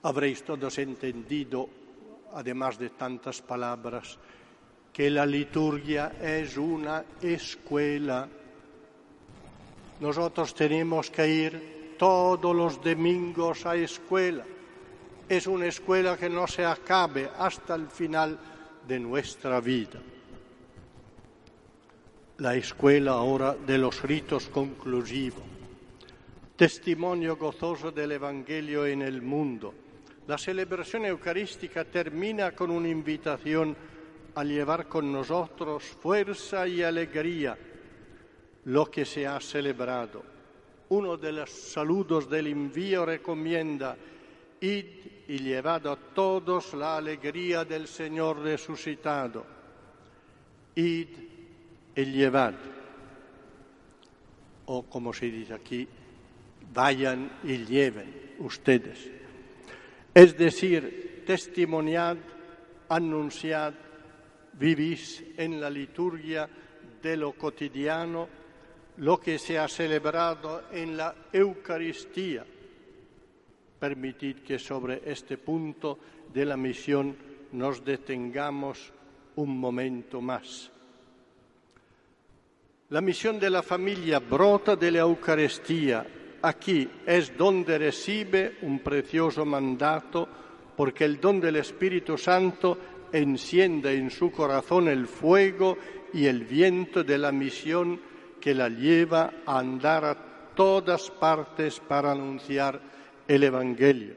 Habréis 0.03 0.43
todos 0.43 0.77
entendido 0.79 1.84
además 2.35 2.78
de 2.78 2.91
tantas 2.91 3.41
palabras, 3.41 4.18
que 4.93 5.09
la 5.11 5.24
liturgia 5.24 6.12
es 6.20 6.57
una 6.57 7.05
escuela. 7.22 8.28
Nosotros 10.01 10.55
tenemos 10.55 11.11
que 11.11 11.28
ir 11.28 11.95
todos 11.99 12.55
los 12.55 12.82
domingos 12.82 13.66
a 13.66 13.76
escuela. 13.76 14.45
Es 15.28 15.47
una 15.47 15.66
escuela 15.66 16.16
que 16.16 16.28
no 16.28 16.47
se 16.47 16.64
acabe 16.64 17.30
hasta 17.39 17.74
el 17.76 17.89
final 17.89 18.39
de 18.87 19.01
nuestra 19.01 19.61
vida. 19.61 20.01
La 22.39 22.57
escuela 22.57 23.12
ahora 23.12 23.55
de 23.55 23.78
los 23.78 24.03
ritos 24.03 24.49
conclusivos. 24.49 25.45
Testimonio 26.57 27.37
gozoso 27.37 27.91
del 27.91 28.12
Evangelio 28.12 28.87
en 28.87 29.03
el 29.03 29.22
mundo 29.22 29.84
la 30.27 30.39
celebración 30.39 31.05
eucarística 31.05 31.85
termina 31.85 32.53
con 32.53 32.70
una 32.70 32.89
invitación 32.89 33.77
a 34.35 34.43
llevar 34.43 34.89
con 34.89 35.12
nosotros 35.12 35.85
fuerza 35.85 36.66
y 36.66 36.83
alegría 36.83 37.57
lo 38.64 38.91
que 38.91 39.05
se 39.05 39.27
ha 39.27 39.39
celebrado. 39.41 40.25
Uno 40.89 41.16
de 41.16 41.33
los 41.33 41.51
saludos 41.51 42.29
del 42.29 42.47
envío 42.47 43.05
recomienda, 43.05 43.97
id 44.61 44.87
y 45.29 45.39
llevad 45.39 45.87
a 45.87 45.97
todos 45.97 46.72
la 46.75 46.97
alegría 46.97 47.64
del 47.64 47.87
Señor 47.87 48.39
resucitado. 48.41 49.45
Id 50.75 51.09
y 51.97 52.05
llevad. 52.07 52.55
O 54.66 54.83
como 54.85 55.12
se 55.12 55.27
dice 55.27 55.53
aquí, 55.53 55.87
vayan 56.72 57.31
y 57.45 57.59
lleven 57.64 58.35
ustedes 58.39 59.24
es 60.15 60.39
decir, 60.39 61.25
testimoniad, 61.27 62.17
anunciad, 62.89 63.75
vivís 64.53 65.25
en 65.37 65.61
la 65.61 65.69
liturgia 65.69 66.49
de 67.03 67.17
lo 67.17 67.33
cotidiano 67.33 68.29
lo 68.99 69.19
que 69.19 69.39
se 69.39 69.59
ha 69.59 69.67
celebrado 69.67 70.65
en 70.71 70.97
la 70.97 71.15
Eucaristía. 71.33 72.47
Permitid 73.81 74.37
que 74.39 74.59
sobre 74.59 75.03
este 75.05 75.37
punto 75.37 75.99
de 76.33 76.47
la 76.47 76.57
misión 76.57 77.17
nos 77.53 77.85
detengamos 77.85 78.93
un 79.37 79.59
momento 79.59 80.21
más. 80.21 80.71
La 82.91 83.01
misión 83.01 83.41
de 83.41 83.51
la 83.51 83.62
familia 83.62 84.21
brota 84.21 84.77
de 84.77 84.93
la 84.93 85.01
Eucaristía 85.01 86.07
aquí 86.45 86.89
es 87.07 87.37
donde 87.37 87.79
recibe 87.79 88.59
un 88.63 88.81
precioso 88.81 89.47
mandato 89.47 90.29
porque 90.77 91.05
el 91.05 91.19
don 91.19 91.41
del 91.41 91.57
Espíritu 91.57 92.19
Santo 92.19 92.77
enciende 93.13 93.95
en 93.95 94.11
su 94.11 94.31
corazón 94.31 94.89
el 94.89 95.07
fuego 95.07 95.79
y 96.13 96.27
el 96.27 96.45
viento 96.45 97.03
de 97.03 97.17
la 97.17 97.33
misión 97.33 97.99
que 98.41 98.55
la 98.55 98.69
lleva 98.69 99.33
a 99.47 99.59
andar 99.59 100.05
a 100.05 100.17
todas 100.55 101.11
partes 101.11 101.81
para 101.81 102.13
anunciar 102.13 102.79
el 103.27 103.43
Evangelio. 103.43 104.15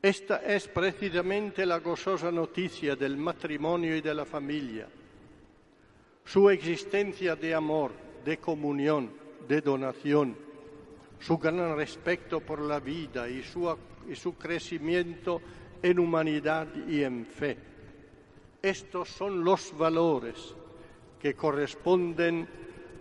Esta 0.00 0.38
es 0.38 0.68
precisamente 0.68 1.66
la 1.66 1.80
gozosa 1.80 2.32
noticia 2.32 2.96
del 2.96 3.18
matrimonio 3.18 3.94
y 3.94 4.00
de 4.00 4.14
la 4.14 4.24
familia, 4.24 4.88
su 6.24 6.48
existencia 6.48 7.36
de 7.36 7.54
amor, 7.54 7.92
de 8.24 8.38
comunión, 8.38 9.10
de 9.46 9.60
donación, 9.60 10.51
su 11.24 11.38
gran 11.38 11.76
respeto 11.76 12.40
por 12.40 12.60
la 12.60 12.80
vida 12.80 13.28
y 13.28 13.42
su, 13.42 14.34
crecimiento 14.34 15.40
en 15.82 15.98
humanidad 15.98 16.66
y 16.88 17.02
en 17.02 17.24
fe. 17.24 17.56
Estos 18.60 19.08
son 19.08 19.44
los 19.44 19.76
valores 19.76 20.54
que 21.20 21.34
corresponden 21.34 22.46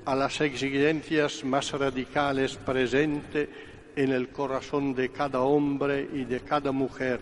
a 0.06 0.16
las 0.16 0.40
exigencias 0.42 1.44
más 1.44 1.72
radicales 1.72 2.58
presentes 2.58 3.50
en 3.96 4.12
el 4.12 4.30
corazón 4.30 4.94
de 4.94 5.10
cada 5.10 5.42
hombre 5.42 6.08
y 6.14 6.26
de 6.26 6.42
cada 6.42 6.72
mujer 6.72 7.20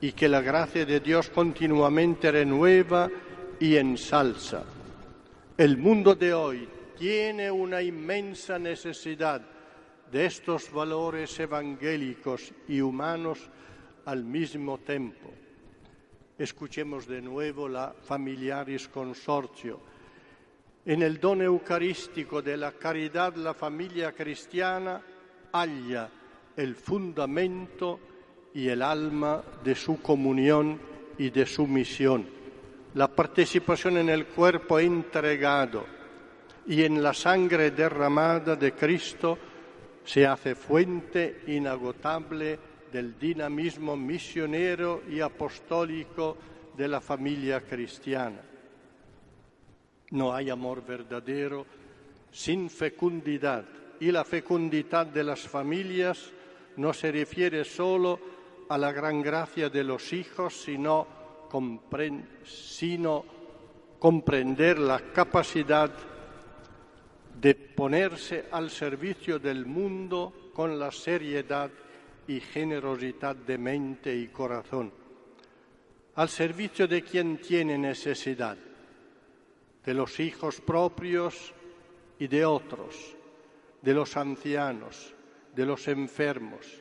y 0.00 0.12
que 0.12 0.28
la 0.28 0.40
gracia 0.40 0.84
de 0.84 1.00
Dios 1.00 1.30
continuamente 1.30 2.30
renueva 2.30 3.08
y 3.60 3.76
ensalza. 3.76 4.64
El 5.56 5.78
mundo 5.78 6.14
de 6.14 6.34
hoy 6.34 6.68
tiene 6.98 7.50
una 7.50 7.82
inmensa 7.82 8.58
necesidad 8.58 9.51
de 10.12 10.26
estos 10.26 10.70
valores 10.70 11.40
evangélicos 11.40 12.52
y 12.68 12.82
humanos 12.82 13.48
al 14.04 14.22
mismo 14.22 14.76
tiempo. 14.76 15.30
Escuchemos 16.38 17.06
de 17.06 17.22
nuevo 17.22 17.66
la 17.66 17.94
Familiaris 17.94 18.88
Consortio. 18.88 19.80
En 20.84 21.02
el 21.02 21.18
don 21.18 21.40
eucarístico 21.40 22.42
de 22.42 22.58
la 22.58 22.72
caridad, 22.72 23.34
la 23.36 23.54
familia 23.54 24.12
cristiana 24.12 25.00
halla 25.52 26.10
el 26.56 26.74
fundamento 26.74 27.98
y 28.52 28.68
el 28.68 28.82
alma 28.82 29.42
de 29.64 29.74
su 29.74 30.02
comunión 30.02 30.78
y 31.16 31.30
de 31.30 31.46
su 31.46 31.66
misión. 31.66 32.28
La 32.94 33.08
participación 33.08 33.96
en 33.96 34.10
el 34.10 34.26
cuerpo 34.26 34.78
entregado 34.78 35.86
y 36.66 36.82
en 36.82 37.02
la 37.02 37.14
sangre 37.14 37.70
derramada 37.70 38.56
de 38.56 38.72
Cristo 38.72 39.38
se 40.04 40.26
hace 40.26 40.54
fuente 40.54 41.42
inagotable 41.46 42.58
del 42.92 43.18
dinamismo 43.18 43.96
misionero 43.96 45.02
y 45.08 45.20
apostólico 45.20 46.36
de 46.76 46.88
la 46.88 47.00
familia 47.00 47.60
cristiana. 47.62 48.40
No 50.10 50.34
hay 50.34 50.50
amor 50.50 50.84
verdadero 50.84 51.64
sin 52.30 52.68
fecundidad 52.68 53.64
y 54.00 54.10
la 54.10 54.24
fecundidad 54.24 55.06
de 55.06 55.24
las 55.24 55.40
familias 55.40 56.32
no 56.76 56.92
se 56.92 57.12
refiere 57.12 57.64
solo 57.64 58.18
a 58.68 58.78
la 58.78 58.92
gran 58.92 59.22
gracia 59.22 59.68
de 59.68 59.84
los 59.84 60.12
hijos, 60.12 60.62
sino, 60.62 61.06
comprender 63.98 64.78
la 64.78 64.98
capacidad 65.12 65.90
de 67.42 67.56
ponerse 67.56 68.46
al 68.52 68.70
servicio 68.70 69.40
del 69.40 69.66
mundo 69.66 70.52
con 70.54 70.78
la 70.78 70.92
seriedad 70.92 71.72
y 72.28 72.38
generosidad 72.38 73.34
de 73.34 73.58
mente 73.58 74.14
y 74.14 74.28
corazón, 74.28 74.92
al 76.14 76.28
servicio 76.28 76.86
de 76.86 77.02
quien 77.02 77.38
tiene 77.38 77.76
necesidad, 77.76 78.56
de 79.84 79.92
los 79.92 80.20
hijos 80.20 80.60
propios 80.60 81.52
y 82.20 82.28
de 82.28 82.44
otros, 82.44 83.16
de 83.80 83.92
los 83.92 84.16
ancianos, 84.16 85.12
de 85.52 85.66
los 85.66 85.88
enfermos, 85.88 86.80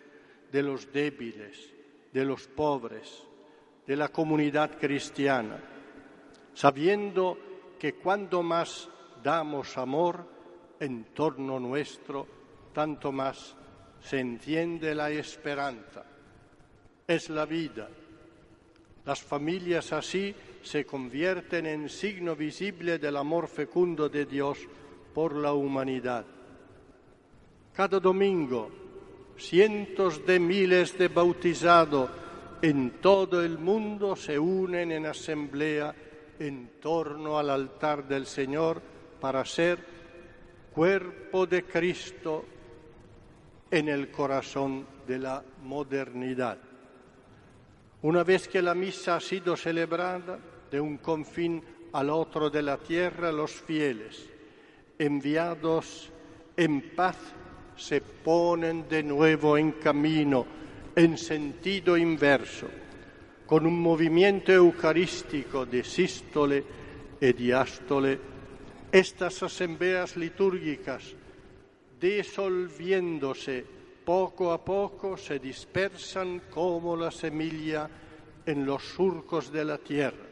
de 0.52 0.62
los 0.62 0.94
débiles, 0.94 1.74
de 2.14 2.24
los 2.24 2.48
pobres, 2.48 3.24
de 3.88 3.96
la 3.96 4.10
comunidad 4.10 4.78
cristiana, 4.78 5.60
sabiendo 6.54 7.36
que 7.80 7.96
cuando 7.96 8.44
más 8.44 8.88
damos 9.24 9.76
amor 9.80 10.41
en 10.82 11.06
torno 11.14 11.60
nuestro, 11.60 12.28
tanto 12.74 13.12
más 13.12 13.56
se 14.02 14.20
enciende 14.20 14.96
la 14.96 15.12
esperanza. 15.12 16.04
Es 17.08 17.30
la 17.30 17.46
vida. 17.46 17.88
Las 19.06 19.22
familias 19.22 19.94
así 19.94 20.34
se 20.64 20.86
convierten 20.86 21.68
en 21.68 21.88
signo 21.88 22.36
visible 22.36 22.98
del 22.98 23.18
amor 23.18 23.48
fecundo 23.48 24.10
de 24.10 24.26
Dios 24.26 24.58
por 25.14 25.36
la 25.36 25.54
humanidad. 25.54 26.26
Cada 27.74 28.00
domingo, 28.00 28.70
cientos 29.38 30.26
de 30.26 30.40
miles 30.40 30.98
de 30.98 31.08
bautizados 31.08 32.10
en 32.62 33.02
todo 33.02 33.44
el 33.44 33.58
mundo 33.60 34.16
se 34.16 34.38
unen 34.38 34.92
en 34.92 35.06
asamblea 35.06 35.96
en 36.40 36.72
torno 36.80 37.38
al 37.38 37.52
altar 37.52 38.08
del 38.08 38.26
Señor 38.26 38.82
para 39.20 39.46
ser 39.46 39.91
cuerpo 40.74 41.46
de 41.46 41.64
Cristo 41.64 42.46
en 43.70 43.90
el 43.90 44.10
corazón 44.10 44.86
de 45.08 45.20
la 45.20 45.44
modernidad. 45.64 46.58
Una 48.04 48.24
vez 48.24 48.48
que 48.48 48.62
la 48.62 48.74
misa 48.74 49.18
ha 49.18 49.20
sido 49.20 49.56
celebrada 49.56 50.40
de 50.72 50.80
un 50.80 50.98
confín 50.98 51.62
al 51.94 52.10
otro 52.10 52.50
de 52.50 52.62
la 52.62 52.78
tierra, 52.78 53.32
los 53.32 53.52
fieles, 53.52 54.30
enviados 54.98 56.12
en 56.56 56.96
paz, 56.96 57.18
se 57.76 58.02
ponen 58.02 58.88
de 58.88 59.04
nuevo 59.04 59.58
en 59.58 59.74
camino, 59.74 60.46
en 60.96 61.18
sentido 61.18 61.98
inverso, 61.98 62.68
con 63.46 63.66
un 63.66 63.80
movimiento 63.80 64.52
eucarístico 64.52 65.66
de 65.66 65.84
sístole 65.84 66.64
y 67.20 67.34
diástole. 67.34 68.31
Estas 68.92 69.42
asambleas 69.42 70.18
litúrgicas 70.18 71.16
disolviéndose 72.02 73.64
poco 74.04 74.52
a 74.52 74.66
poco, 74.66 75.16
se 75.16 75.40
dispersan 75.40 76.42
como 76.50 76.98
la 76.98 77.12
semilla 77.12 77.90
en 78.46 78.66
los 78.66 78.84
surcos 78.84 79.52
de 79.52 79.64
la 79.64 79.78
tierra. 79.78 80.26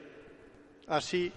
Así, 0.88 1.32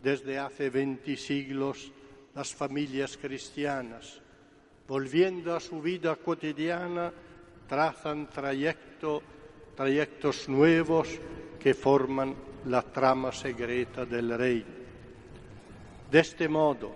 desde 0.00 0.38
hace 0.38 0.70
20 0.70 1.16
siglos, 1.16 1.92
las 2.34 2.54
familias 2.54 3.18
cristianas, 3.18 4.22
volviendo 4.86 5.56
a 5.56 5.60
su 5.60 5.82
vida 5.82 6.14
cotidiana, 6.16 7.12
trazan 7.66 8.30
trayecto, 8.30 9.20
trayectos 9.74 10.48
nuevos 10.48 11.08
que 11.58 11.74
forman 11.74 12.34
la 12.66 12.82
trama 12.82 13.32
secreta 13.32 14.06
del 14.06 14.38
reino. 14.38 14.77
De 16.10 16.20
este 16.20 16.48
modo, 16.48 16.94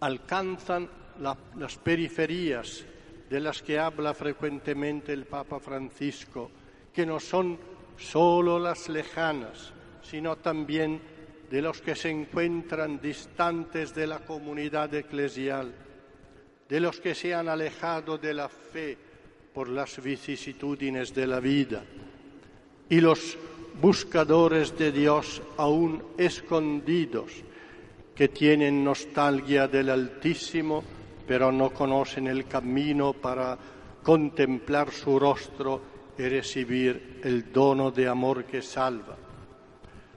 alcanzan 0.00 0.88
las 1.18 1.76
periferias 1.78 2.84
de 3.30 3.40
las 3.40 3.62
que 3.62 3.78
habla 3.78 4.12
frecuentemente 4.12 5.12
el 5.12 5.24
Papa 5.24 5.60
Francisco, 5.60 6.50
que 6.92 7.06
no 7.06 7.18
son 7.20 7.58
solo 7.96 8.58
las 8.58 8.88
lejanas, 8.88 9.72
sino 10.02 10.36
también 10.36 11.00
de 11.50 11.62
los 11.62 11.80
que 11.80 11.94
se 11.94 12.10
encuentran 12.10 13.00
distantes 13.00 13.94
de 13.94 14.06
la 14.06 14.18
comunidad 14.20 14.92
eclesial, 14.94 15.72
de 16.68 16.80
los 16.80 17.00
que 17.00 17.14
se 17.14 17.34
han 17.34 17.48
alejado 17.48 18.18
de 18.18 18.34
la 18.34 18.48
fe 18.48 18.96
por 19.52 19.68
las 19.68 20.02
vicisitudines 20.02 21.14
de 21.14 21.26
la 21.26 21.40
vida, 21.40 21.82
y 22.88 23.00
los 23.00 23.36
buscadores 23.80 24.76
de 24.76 24.92
Dios 24.92 25.40
aún 25.56 26.02
escondidos, 26.18 27.32
que 28.14 28.28
tienen 28.28 28.84
nostalgia 28.84 29.66
del 29.66 29.88
Altísimo, 29.88 30.84
pero 31.26 31.50
no 31.50 31.70
conocen 31.70 32.26
el 32.26 32.46
camino 32.46 33.14
para 33.14 33.56
contemplar 34.02 34.90
su 34.90 35.18
rostro 35.18 35.80
y 36.18 36.22
recibir 36.22 37.20
el 37.24 37.50
dono 37.52 37.90
de 37.90 38.08
amor 38.08 38.44
que 38.44 38.60
salva. 38.60 39.16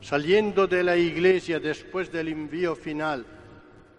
Saliendo 0.02 0.68
de 0.68 0.84
la 0.84 0.98
iglesia 0.98 1.60
después 1.60 2.12
del 2.12 2.28
envío 2.28 2.76
final, 2.76 3.26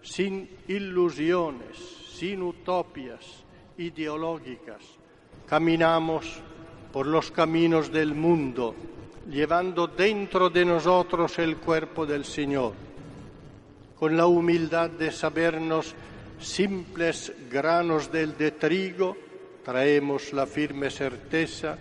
sin 0.01 0.47
ilusiones, 0.67 1.77
sin 2.13 2.43
utopias 2.43 3.43
ideológicas, 3.77 4.83
caminamos 5.47 6.39
por 6.93 7.07
los 7.07 7.31
caminos 7.31 7.91
del 7.91 8.13
mundo, 8.13 8.75
llevando 9.29 9.87
dentro 9.87 10.49
de 10.49 10.65
nosotros 10.65 11.39
el 11.39 11.57
cuerpo 11.57 12.05
del 12.05 12.25
Señor 12.25 12.73
con 13.97 14.17
la 14.17 14.27
humildad 14.27 14.89
de 14.89 15.11
sabernos 15.11 15.95
simples 16.39 17.31
granos 17.49 18.11
del 18.11 18.37
de 18.37 18.51
trigo, 18.51 19.15
traemos 19.63 20.33
la 20.33 20.45
firme 20.45 20.89
certeza 20.89 21.77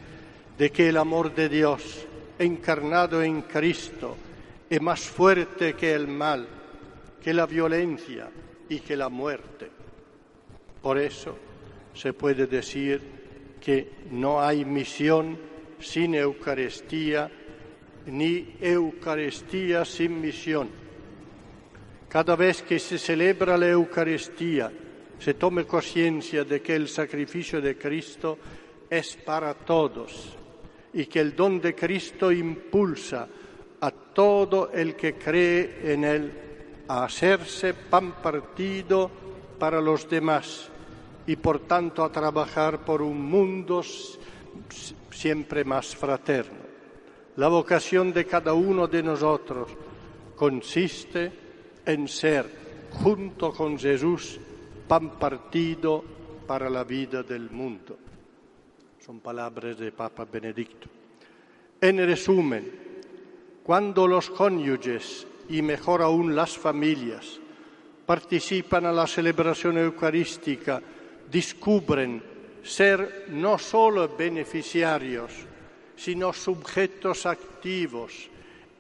de 0.57 0.70
que 0.70 0.88
el 0.88 0.97
amor 0.97 1.34
de 1.34 1.49
Dios, 1.49 2.07
encarnado 2.38 3.22
en 3.22 3.42
Cristo, 3.42 4.16
es 4.70 4.80
más 4.80 5.01
fuerte 5.01 5.74
que 5.74 5.92
el 5.92 6.07
mal, 6.07 6.47
que 7.22 7.34
la 7.34 7.47
violencia 7.47 8.30
y 8.68 8.78
que 8.78 8.97
la 8.97 9.09
muerte. 9.09 9.70
Por 10.80 10.99
eso 10.99 11.36
se 11.95 12.12
puede 12.12 12.47
decir 12.47 13.03
que 13.61 13.90
no 14.11 14.40
hay 14.40 14.64
misión 14.64 15.36
sin 15.80 16.14
Eucaristía, 16.14 17.30
ni 18.06 18.56
Eucaristía 18.60 19.84
sin 19.84 20.20
misión. 20.20 20.68
Cada 22.08 22.36
vez 22.36 22.62
que 22.62 22.78
se 22.78 22.98
celebra 22.98 23.56
la 23.56 23.68
Eucaristía, 23.68 24.70
se 25.18 25.34
tome 25.34 25.64
conciencia 25.64 26.44
de 26.44 26.60
que 26.60 26.74
el 26.74 26.88
sacrificio 26.88 27.60
de 27.60 27.76
Cristo 27.76 28.38
es 28.90 29.16
para 29.16 29.54
todos 29.54 30.36
y 30.92 31.06
que 31.06 31.20
el 31.20 31.34
don 31.34 31.60
de 31.60 31.74
Cristo 31.74 32.30
impulsa 32.30 33.26
a 33.80 33.90
todo 33.90 34.70
el 34.72 34.94
que 34.94 35.14
cree 35.14 35.92
en 35.92 36.04
Él 36.04 36.32
a 36.88 37.04
hacerse 37.04 37.74
pan 37.74 38.12
partido 38.22 39.10
para 39.58 39.80
los 39.80 40.08
demás 40.08 40.68
y 41.26 41.36
por 41.36 41.60
tanto 41.60 42.04
a 42.04 42.12
trabajar 42.12 42.84
por 42.84 43.02
un 43.02 43.22
mundo 43.22 43.82
siempre 45.11 45.64
más 45.64 45.94
fraterno. 45.94 46.64
La 47.36 47.48
vocación 47.48 48.12
de 48.12 48.26
cada 48.26 48.52
uno 48.52 48.86
de 48.86 49.02
nosotros 49.02 49.68
consiste 50.36 51.32
en 51.84 52.09
ser, 52.09 52.46
junto 53.02 53.52
con 53.52 53.78
Jesús, 53.78 54.38
pan 54.86 55.18
partido 55.18 56.05
para 56.46 56.70
la 56.70 56.84
vida 56.84 57.22
del 57.22 57.50
mundo. 57.50 57.98
Son 59.05 59.20
palabras 59.20 59.78
de 59.78 59.92
Papa 59.92 60.24
Benedicto. 60.24 60.88
En 61.80 61.98
resumen, 61.98 62.70
cuando 63.62 64.07
los 64.07 64.30
cónyuges 64.30 65.26
y 65.48 65.61
mejor 65.62 66.02
aún 66.02 66.34
las 66.34 66.57
familias 66.57 67.40
participan 68.07 68.86
a 68.86 68.92
la 68.92 69.07
celebración 69.07 69.78
eucarística, 69.78 70.80
descubren 71.30 72.34
ser 72.64 73.26
no 73.28 73.58
solo 73.58 74.08
beneficiarios, 74.16 75.30
sino 75.96 76.32
sujetos 76.32 77.26
activos 77.26 78.28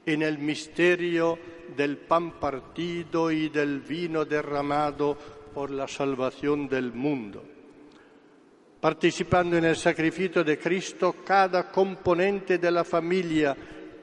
en 0.06 0.22
el 0.22 0.38
misterio 0.38 1.38
del 1.76 1.98
pan 1.98 2.32
partido 2.32 3.30
y 3.30 3.48
del 3.48 3.80
vino 3.80 4.24
derramado 4.24 5.16
por 5.54 5.70
la 5.70 5.86
salvación 5.86 6.68
del 6.68 6.92
mundo. 6.92 7.44
Participando 8.80 9.56
en 9.56 9.64
el 9.64 9.76
sacrificio 9.76 10.44
de 10.44 10.58
Cristo, 10.58 11.16
cada 11.24 11.70
componente 11.70 12.58
de 12.58 12.70
la 12.70 12.84
familia 12.84 13.56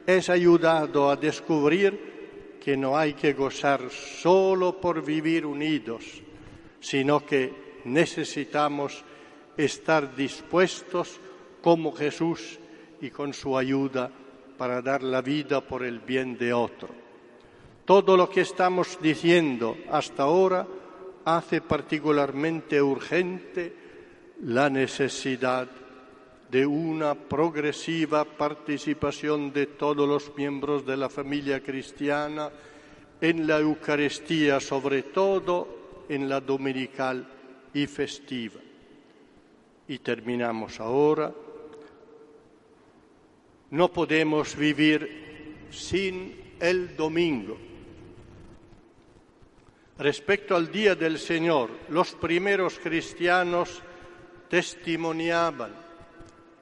es 0.05 0.29
ayudado 0.29 1.09
a 1.09 1.15
descubrir 1.15 2.57
que 2.59 2.77
no 2.77 2.97
hay 2.97 3.13
que 3.13 3.33
gozar 3.33 3.89
solo 3.89 4.79
por 4.79 5.03
vivir 5.03 5.45
unidos, 5.45 6.21
sino 6.79 7.25
que 7.25 7.81
necesitamos 7.85 9.03
estar 9.57 10.15
dispuestos 10.15 11.19
como 11.61 11.91
Jesús 11.91 12.59
y 13.01 13.09
con 13.09 13.33
su 13.33 13.57
ayuda 13.57 14.09
para 14.57 14.81
dar 14.81 15.03
la 15.03 15.21
vida 15.21 15.61
por 15.61 15.83
el 15.83 15.99
bien 15.99 16.37
de 16.37 16.53
otro. 16.53 16.89
Todo 17.85 18.15
lo 18.15 18.29
que 18.29 18.41
estamos 18.41 18.99
diciendo 19.01 19.77
hasta 19.89 20.23
ahora 20.23 20.67
hace 21.25 21.61
particularmente 21.61 22.81
urgente 22.81 23.75
la 24.43 24.69
necesidad 24.69 25.67
de 26.49 26.65
una 26.65 27.15
progresiva 27.15 28.25
participación 28.25 29.53
de 29.53 29.67
todos 29.67 30.07
los 30.07 30.35
miembros 30.35 30.85
de 30.85 30.97
la 30.97 31.09
familia 31.09 31.61
cristiana 31.61 32.49
en 33.21 33.47
la 33.47 33.59
Eucaristía, 33.59 34.59
sobre 34.59 35.03
todo 35.03 36.03
en 36.09 36.27
la 36.27 36.41
dominical 36.41 37.25
y 37.73 37.87
festiva. 37.87 38.59
Y 39.91 39.99
terminamos 39.99 40.79
ahora. 40.79 41.33
No 43.71 43.91
podemos 43.91 44.55
vivir 44.55 45.67
sin 45.69 46.55
el 46.61 46.95
domingo. 46.95 47.57
Respecto 49.97 50.55
al 50.55 50.71
día 50.71 50.95
del 50.95 51.19
Señor, 51.19 51.71
los 51.89 52.13
primeros 52.13 52.79
cristianos 52.79 53.83
testimoniaban, 54.47 55.75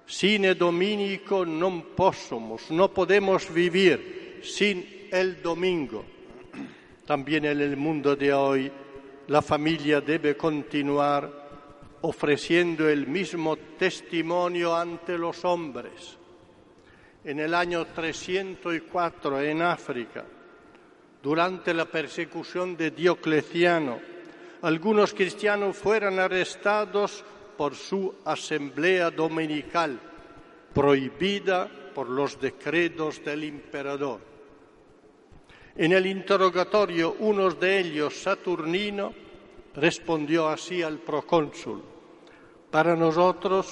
sin 0.07 0.49
dominico 0.57 1.45
non 1.45 1.93
possomus, 1.93 2.73
no 2.73 2.89
podemos 2.89 3.45
vivir 3.53 4.41
sin 4.41 5.05
el 5.13 5.38
domingo. 5.38 6.01
También 7.05 7.45
en 7.45 7.61
el 7.61 7.77
mundo 7.77 8.15
de 8.15 8.34
hoy 8.34 8.71
la 9.27 9.43
familia 9.43 10.01
debe 10.01 10.34
continuar 10.36 11.49
ofreciendo 12.02 12.88
el 12.88 13.08
mismo 13.08 13.58
testimonio 13.58 14.76
ante 14.76 15.18
los 15.18 15.43
hombres. 15.45 16.18
En 17.24 17.39
el 17.39 17.54
año 17.54 17.86
304 17.86 19.41
en 19.41 19.62
África, 19.62 20.26
durante 21.22 21.74
la 21.74 21.86
persecución 21.86 22.78
de 22.78 22.91
Diocleciano, 22.91 24.00
algunos 24.62 25.14
cristianos 25.14 25.78
fueron 25.78 26.20
arrestados 26.20 27.24
por 27.58 27.76
su 27.76 28.16
asamblea 28.24 29.12
dominical, 29.12 30.00
prohibida 30.74 31.70
por 31.93 32.10
los 32.10 32.39
decretos 32.39 33.24
del 33.24 33.43
emperador. 33.43 34.22
En 35.76 35.91
el 35.91 36.06
interrogatorio, 36.06 37.16
uno 37.20 37.50
de 37.52 37.80
ellos, 37.80 38.16
Saturnino, 38.16 39.14
respondió 39.80 40.47
así 40.47 40.82
al 40.82 40.99
procónsul, 40.99 41.82
para 42.69 42.95
nosotros, 42.95 43.67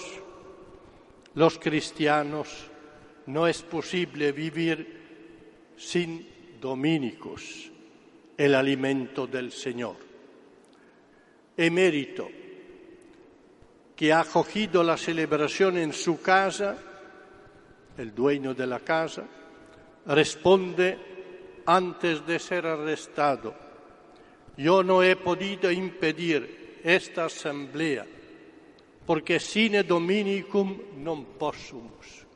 los 1.36 1.60
cristianos, 1.60 2.48
no 3.28 3.46
es 3.46 3.62
posible 3.62 4.32
vivir 4.32 5.74
sin 5.78 6.28
dominicos, 6.60 7.72
el 8.38 8.56
alimento 8.56 9.28
del 9.28 9.52
Señor. 9.52 9.98
Emérito, 11.56 12.28
que 13.96 14.14
ha 14.14 14.22
acogido 14.22 14.84
la 14.84 14.96
celebración 14.96 15.78
en 15.78 15.92
su 15.92 16.22
casa, 16.22 16.78
el 17.98 18.14
dueño 18.14 18.54
de 18.54 18.68
la 18.68 18.80
casa, 18.80 19.24
responde 20.06 20.98
antes 21.66 22.26
de 22.26 22.40
ser 22.40 22.66
arrestado, 22.66 23.67
yo 24.58 24.84
no 24.84 25.04
he 25.04 25.16
podido 25.16 25.72
impedir 25.72 26.82
esta 26.84 27.26
asamblea 27.26 28.06
porque 29.08 29.40
sine 29.40 29.88
dominicum 29.88 31.00
non 31.00 31.40
possumus. 31.40 32.28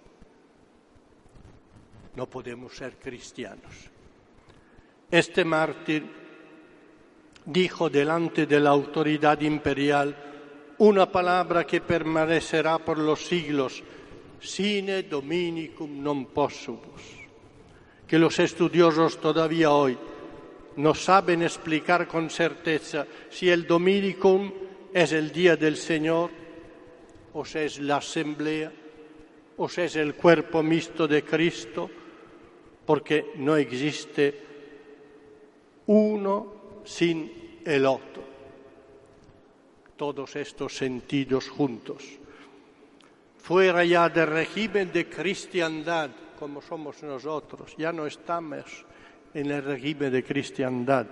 No 2.15 2.32
podemos 2.32 2.72
ser 2.72 2.95
cristianos. 2.95 3.91
Este 5.11 5.43
mártir 5.43 6.07
dijo 7.43 7.91
delante 7.91 8.47
de 8.47 8.59
la 8.63 8.69
autoridad 8.69 9.41
imperial 9.41 10.15
una 10.78 11.11
palabra 11.11 11.67
que 11.67 11.82
permanecerá 11.82 12.80
por 12.80 12.97
los 12.97 13.19
siglos, 13.28 13.84
sine 14.39 15.03
dominicum 15.03 15.99
non 15.99 16.32
possumus, 16.32 17.03
que 18.07 18.15
los 18.15 18.39
estudiosos 18.39 19.19
todavía 19.19 19.76
hoy 19.76 19.99
no 20.78 20.93
saben 20.93 21.43
explicar 21.43 22.07
con 22.07 22.30
certeza 22.30 23.05
si 23.30 23.49
el 23.49 23.67
dominicum 23.67 24.51
es 24.93 25.11
el 25.11 25.32
día 25.32 25.55
del 25.55 25.78
Señor, 25.78 26.30
o 27.34 27.45
si 27.45 27.59
es 27.59 27.80
la 27.80 27.97
asamblea, 27.97 28.72
o 29.57 29.69
si 29.69 29.82
es 29.82 29.95
el 29.95 30.15
cuerpo 30.15 30.64
mixto 30.64 31.07
de 31.07 31.23
Cristo, 31.23 31.89
porque 32.85 33.34
no 33.38 33.56
existe 33.56 34.39
uno 35.88 36.81
sin 36.84 37.61
el 37.65 37.85
otro. 37.85 38.23
Todos 39.95 40.35
estos 40.35 40.76
sentidos 40.76 41.49
juntos. 41.49 42.03
Fuera 43.38 43.84
ya 43.85 44.10
del 44.10 44.27
régimen 44.27 44.91
de 44.91 45.07
cristiandad, 45.07 46.10
como 46.39 46.61
somos 46.61 47.03
nosotros, 47.03 47.76
ya 47.77 47.91
no 47.91 48.07
estamos 48.07 48.85
en 49.34 49.52
el 49.52 49.64
régimen 49.64 50.12
de 50.12 50.24
cristiandad, 50.24 51.08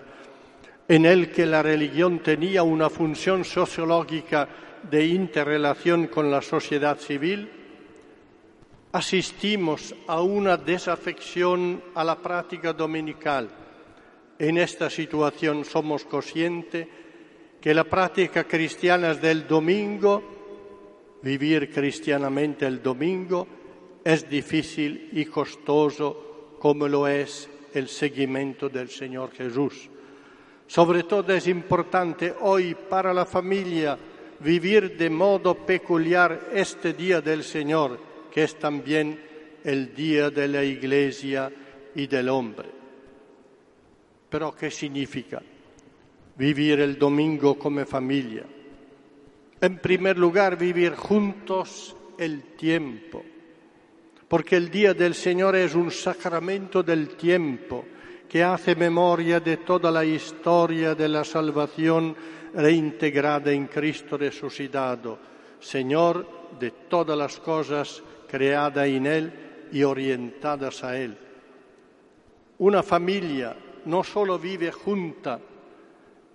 en 0.87 1.05
el 1.05 1.31
que 1.31 1.45
la 1.45 1.63
religión 1.63 2.19
tenía 2.19 2.63
una 2.63 2.89
función 2.89 3.45
sociológica 3.45 4.47
de 4.89 5.05
interrelación 5.05 6.07
con 6.07 6.31
la 6.31 6.41
sociedad 6.41 6.97
civil, 6.97 7.49
asistimos 8.91 9.93
a 10.07 10.21
una 10.21 10.57
desafección 10.57 11.83
a 11.95 12.03
la 12.03 12.17
práctica 12.17 12.73
dominical. 12.73 13.49
En 14.37 14.57
esta 14.57 14.89
situación 14.89 15.65
somos 15.65 16.05
conscientes 16.05 16.87
que 17.61 17.73
la 17.73 17.83
práctica 17.83 18.45
cristiana 18.45 19.13
del 19.13 19.47
domingo, 19.47 21.19
vivir 21.21 21.71
cristianamente 21.71 22.65
el 22.65 22.81
domingo, 22.81 23.47
es 24.03 24.29
difícil 24.29 25.09
y 25.11 25.25
costoso 25.25 26.55
como 26.57 26.87
lo 26.87 27.05
es 27.05 27.49
el 27.73 27.87
seguimiento 27.87 28.69
del 28.69 28.89
Señor 28.89 29.31
Jesús. 29.31 29.89
Sobre 30.67 31.03
todo 31.03 31.33
es 31.33 31.47
importante 31.47 32.33
hoy 32.41 32.75
para 32.75 33.13
la 33.13 33.25
familia 33.25 33.97
vivir 34.39 34.97
de 34.97 35.09
modo 35.09 35.55
peculiar 35.55 36.49
este 36.53 36.93
día 36.93 37.21
del 37.21 37.43
Señor, 37.43 37.99
que 38.31 38.43
es 38.43 38.57
también 38.57 39.19
el 39.63 39.93
día 39.93 40.29
de 40.29 40.47
la 40.47 40.63
Iglesia 40.63 41.51
y 41.95 42.07
del 42.07 42.29
hombre. 42.29 42.69
Pero 44.29 44.55
¿qué 44.55 44.69
significa 44.69 45.41
vivir 46.37 46.79
el 46.79 46.97
domingo 46.97 47.57
como 47.57 47.85
familia? 47.85 48.45
En 49.61 49.79
primer 49.79 50.17
lugar, 50.17 50.57
vivir 50.57 50.93
juntos 50.93 51.95
el 52.17 52.55
tiempo, 52.55 53.23
porque 54.29 54.55
el 54.55 54.69
día 54.69 54.93
del 54.93 55.15
Señor 55.15 55.55
es 55.55 55.73
un 55.73 55.89
sacramento 55.89 56.83
del 56.83 57.09
tiempo 57.17 57.83
que 58.29 58.43
hace 58.43 58.75
memoria 58.75 59.39
de 59.39 59.57
toda 59.57 59.89
la 59.89 60.05
historia 60.05 60.93
de 60.93 61.09
la 61.09 61.23
salvación 61.23 62.15
reintegrada 62.53 63.51
en 63.51 63.65
Cristo 63.65 64.17
resucitado, 64.17 65.17
Señor 65.59 66.39
de 66.59 66.71
todas 66.87 67.17
las 67.17 67.39
cosas 67.39 68.03
creadas 68.27 68.87
en 68.87 69.07
Él 69.07 69.33
y 69.71 69.81
orientadas 69.81 70.83
a 70.83 70.95
Él. 70.95 71.17
Una 72.59 72.83
familia 72.83 73.55
no 73.85 74.03
solo 74.03 74.37
vive 74.37 74.71
junta 74.71 75.39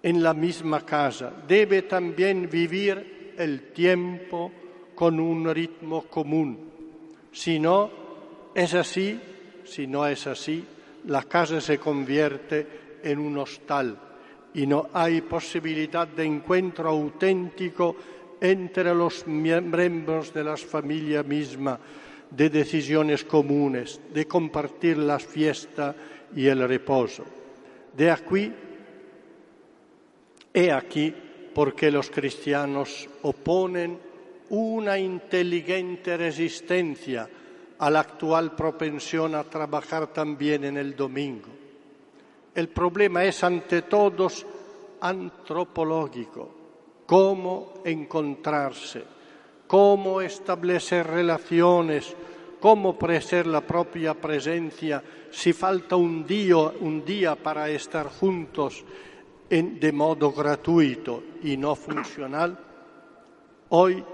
en 0.02 0.20
la 0.20 0.34
misma 0.34 0.84
casa, 0.84 1.32
debe 1.46 1.82
también 1.82 2.48
vivir 2.50 3.34
el 3.38 3.72
tiempo 3.72 4.50
con 4.96 5.20
un 5.20 5.54
ritmo 5.54 6.02
común. 6.02 6.63
Si 7.34 7.58
no 7.58 7.90
es 8.54 8.74
así, 8.74 9.20
si 9.64 9.88
no 9.88 10.06
es 10.06 10.24
así, 10.28 10.64
la 11.06 11.24
casa 11.24 11.60
se 11.60 11.78
convierte 11.78 13.00
en 13.02 13.18
un 13.18 13.36
hostal 13.38 13.98
y 14.54 14.68
no 14.68 14.88
hay 14.92 15.20
posibilidad 15.20 16.06
de 16.06 16.24
encuentro 16.24 16.88
auténtico 16.88 17.96
entre 18.40 18.94
los 18.94 19.26
miembros 19.26 20.32
de 20.32 20.44
la 20.44 20.56
familia 20.56 21.24
misma, 21.24 21.78
de 22.30 22.50
decisiones 22.50 23.24
comunes, 23.24 24.00
de 24.12 24.28
compartir 24.28 24.98
la 24.98 25.18
fiesta 25.18 25.94
y 26.36 26.46
el 26.46 26.66
reposo. 26.68 27.24
De 27.96 28.12
aquí, 28.12 28.52
he 30.52 30.70
aquí 30.70 31.12
porque 31.52 31.90
los 31.90 32.10
cristianos 32.10 33.08
oponen 33.22 34.13
una 34.54 34.98
inteligente 34.98 36.16
resistencia 36.16 37.28
a 37.78 37.90
la 37.90 38.00
actual 38.00 38.54
propensión 38.54 39.34
a 39.34 39.44
trabajar 39.44 40.08
también 40.08 40.64
en 40.64 40.76
el 40.76 40.94
domingo. 40.94 41.48
El 42.54 42.68
problema 42.68 43.24
es 43.24 43.42
ante 43.42 43.82
todos 43.82 44.46
antropológico, 45.00 46.50
cómo 47.04 47.74
encontrarse, 47.84 49.02
cómo 49.66 50.20
establecer 50.20 51.06
relaciones, 51.06 52.14
cómo 52.60 52.90
ofrecer 52.90 53.46
la 53.46 53.60
propia 53.60 54.14
presencia 54.14 55.02
si 55.30 55.52
falta 55.52 55.96
un 55.96 56.24
día, 56.24 57.34
para 57.34 57.68
estar 57.68 58.06
juntos 58.06 58.84
de 59.50 59.92
modo 59.92 60.32
gratuito 60.32 61.24
y 61.42 61.56
no 61.56 61.74
funcional. 61.74 62.56
Hoy 63.70 64.04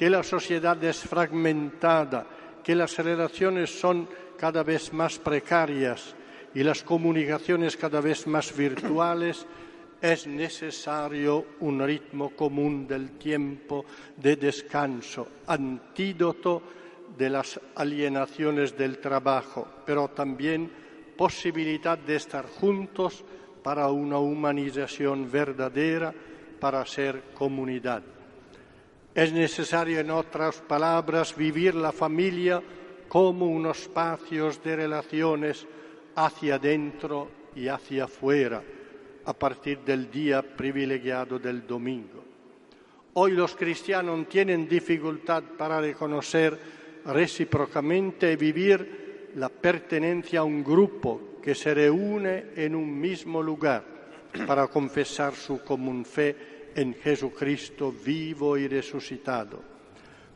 que 0.00 0.08
la 0.08 0.22
sociedad 0.22 0.82
es 0.82 1.00
fragmentada, 1.00 2.24
que 2.64 2.74
las 2.74 2.96
relaciones 2.96 3.68
son 3.68 4.08
cada 4.38 4.62
vez 4.62 4.94
más 4.94 5.18
precarias 5.18 6.14
y 6.54 6.62
las 6.62 6.82
comunicaciones 6.82 7.76
cada 7.76 8.00
vez 8.00 8.26
más 8.26 8.56
virtuales, 8.56 9.46
es 10.00 10.26
necesario 10.26 11.44
un 11.60 11.84
ritmo 11.84 12.30
común 12.30 12.88
del 12.88 13.18
tiempo 13.18 13.84
de 14.16 14.36
descanso, 14.36 15.28
antídoto 15.46 16.62
de 17.18 17.28
las 17.28 17.60
alienaciones 17.74 18.74
del 18.78 19.00
trabajo, 19.00 19.68
pero 19.84 20.08
también 20.08 20.72
posibilidad 21.14 21.98
de 21.98 22.16
estar 22.16 22.46
juntos 22.46 23.22
para 23.62 23.88
una 23.88 24.16
humanización 24.16 25.30
verdadera, 25.30 26.14
para 26.58 26.86
ser 26.86 27.24
comunidad. 27.34 28.02
Es 29.20 29.34
necesario, 29.34 30.00
en 30.00 30.10
otras 30.10 30.62
palabras, 30.62 31.36
vivir 31.36 31.74
la 31.74 31.92
familia 31.92 32.62
como 33.06 33.48
unos 33.48 33.82
espacios 33.82 34.64
de 34.64 34.76
relaciones 34.76 35.66
hacia 36.14 36.54
adentro 36.54 37.28
y 37.54 37.68
hacia 37.68 38.04
afuera, 38.04 38.62
a 39.26 39.34
partir 39.34 39.80
del 39.80 40.10
día 40.10 40.40
privilegiado 40.40 41.38
del 41.38 41.66
domingo. 41.66 42.24
Hoy 43.12 43.32
los 43.32 43.54
cristianos 43.56 44.26
tienen 44.26 44.66
dificultad 44.66 45.42
para 45.58 45.82
reconocer 45.82 46.58
recíprocamente 47.04 48.32
y 48.32 48.36
vivir 48.36 49.32
la 49.34 49.50
pertenencia 49.50 50.40
a 50.40 50.44
un 50.44 50.64
grupo 50.64 51.36
que 51.42 51.54
se 51.54 51.74
reúne 51.74 52.52
en 52.56 52.74
un 52.74 52.98
mismo 52.98 53.42
lugar 53.42 53.84
para 54.46 54.66
confesar 54.68 55.34
su 55.34 55.62
común 55.62 56.06
fe 56.06 56.49
en 56.74 56.94
Jesucristo 56.94 57.92
vivo 57.92 58.56
y 58.56 58.68
resucitado. 58.68 59.62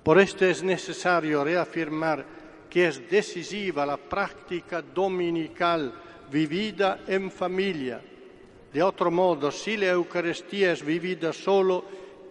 Por 0.02 0.20
esto 0.20 0.44
es 0.44 0.62
necesario 0.62 1.42
reafirmar 1.44 2.24
que 2.68 2.88
es 2.88 3.08
decisiva 3.08 3.86
la 3.86 3.96
práctica 3.96 4.82
dominical 4.82 5.92
vivida 6.30 7.04
en 7.06 7.30
familia. 7.30 8.00
De 8.72 8.82
otro 8.82 9.10
modo, 9.10 9.50
si 9.50 9.76
la 9.76 9.86
Eucaristía 9.86 10.72
es 10.72 10.84
vivida 10.84 11.32
solo 11.32 11.84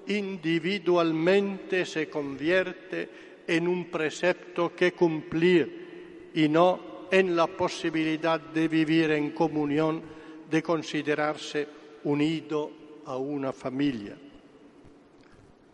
individualmente, 0.07 1.85
se 1.85 2.09
convierte 2.09 3.09
en 3.47 3.67
un 3.67 3.89
precepto 3.89 4.75
que 4.75 4.91
cumplir 4.91 6.31
y 6.35 6.49
no 6.49 7.07
en 7.09 7.35
la 7.35 7.47
posibilidad 7.47 8.39
de 8.39 8.67
vivir 8.67 9.11
en 9.11 9.31
comunión, 9.31 10.01
de 10.49 10.61
considerarse 10.61 11.67
unido 12.03 12.82
a 13.05 13.17
una 13.17 13.51
familia. 13.51 14.15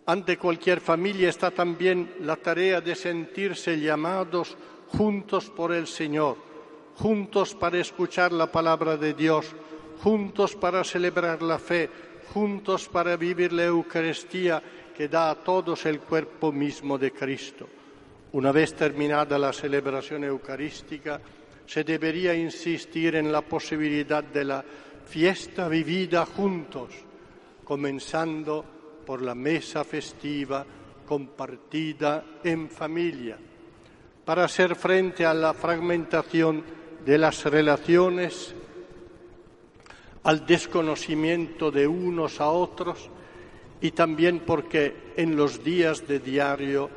Ante 0.05 0.37
cualquier 0.37 0.81
familia 0.81 1.29
está 1.29 1.51
también 1.51 2.15
la 2.21 2.35
tarea 2.35 2.81
de 2.81 2.95
sentirse 2.95 3.79
llamados 3.79 4.57
juntos 4.87 5.49
por 5.51 5.71
el 5.71 5.85
Señor, 5.85 6.35
juntos 6.95 7.53
para 7.53 7.77
escuchar 7.77 8.31
la 8.31 8.51
palabra 8.51 8.97
de 8.97 9.13
Dios, 9.13 9.45
juntos 10.01 10.55
para 10.55 10.83
celebrar 10.83 11.43
la 11.43 11.59
fe, 11.59 11.89
juntos 12.33 12.89
para 12.89 13.17
vivir 13.17 13.53
la 13.53 13.65
Eucaristía 13.65 14.63
que 14.97 15.07
da 15.07 15.29
a 15.29 15.35
todos 15.35 15.85
el 15.85 15.99
cuerpo 15.99 16.51
mismo 16.51 16.97
de 16.97 17.11
Cristo. 17.11 17.69
Una 18.31 18.51
vez 18.51 18.73
terminada 18.73 19.37
la 19.37 19.53
celebración 19.53 20.23
eucarística, 20.23 21.21
se 21.67 21.83
debería 21.83 22.33
insistir 22.33 23.15
en 23.15 23.31
la 23.31 23.41
posibilidad 23.41 24.23
de 24.23 24.43
la 24.43 24.65
fiesta 25.05 25.67
vivida 25.67 26.25
juntos 26.25 27.08
comenzando 27.69 28.65
por 29.05 29.21
la 29.21 29.35
mesa 29.35 29.83
festiva 29.83 30.65
compartida 31.05 32.39
en 32.43 32.67
familia, 32.67 33.37
para 34.25 34.45
hacer 34.45 34.73
frente 34.73 35.23
a 35.23 35.35
la 35.35 35.53
fragmentación 35.53 36.63
de 37.05 37.19
las 37.19 37.45
relaciones, 37.45 38.55
al 40.23 40.47
desconocimiento 40.47 41.69
de 41.69 41.85
unos 41.85 42.41
a 42.41 42.49
otros 42.49 43.07
y 43.81 43.91
también 43.91 44.39
porque 44.39 45.13
en 45.15 45.35
los 45.35 45.63
días 45.63 46.07
de 46.07 46.17
diario 46.17 46.89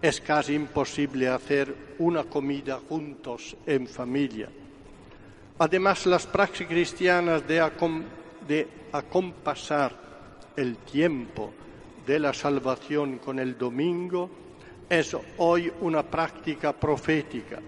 es 0.00 0.20
casi 0.20 0.54
imposible 0.54 1.26
hacer 1.28 1.96
una 1.98 2.22
comida 2.22 2.78
juntos 2.88 3.56
en 3.66 3.88
familia. 3.88 4.48
Además, 5.58 6.06
las 6.06 6.28
praxis 6.28 6.68
cristianas 6.68 7.44
de, 7.48 7.68
de 8.46 8.68
acompasar 8.92 10.01
el 10.56 10.76
tiempo 10.78 11.52
de 12.06 12.18
la 12.18 12.32
salvación 12.32 13.18
con 13.18 13.38
el 13.38 13.56
domingo 13.56 14.30
es 14.88 15.16
hoy 15.38 15.72
una 15.80 16.02
práctica 16.02 16.72
profética. 16.72 17.60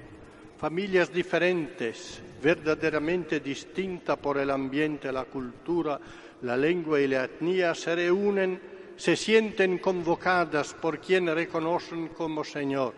Familias 0.59 1.13
diferentes, 1.13 2.21
verdaderamente 2.43 3.41
distintas 3.41 4.19
por 4.19 4.39
el 4.39 4.51
ambiente, 4.51 5.13
la 5.13 5.25
cultura, 5.25 5.99
la 6.43 6.57
lengua 6.57 7.01
y 7.01 7.09
la 7.09 7.25
etnia, 7.25 7.75
se 7.75 7.95
reúnen, 7.95 8.61
se 8.97 9.17
sienten 9.17 9.79
convocadas 9.79 10.75
por 10.75 11.01
quien 11.01 11.35
reconocen 11.35 12.09
como 12.09 12.45
Señor, 12.45 12.95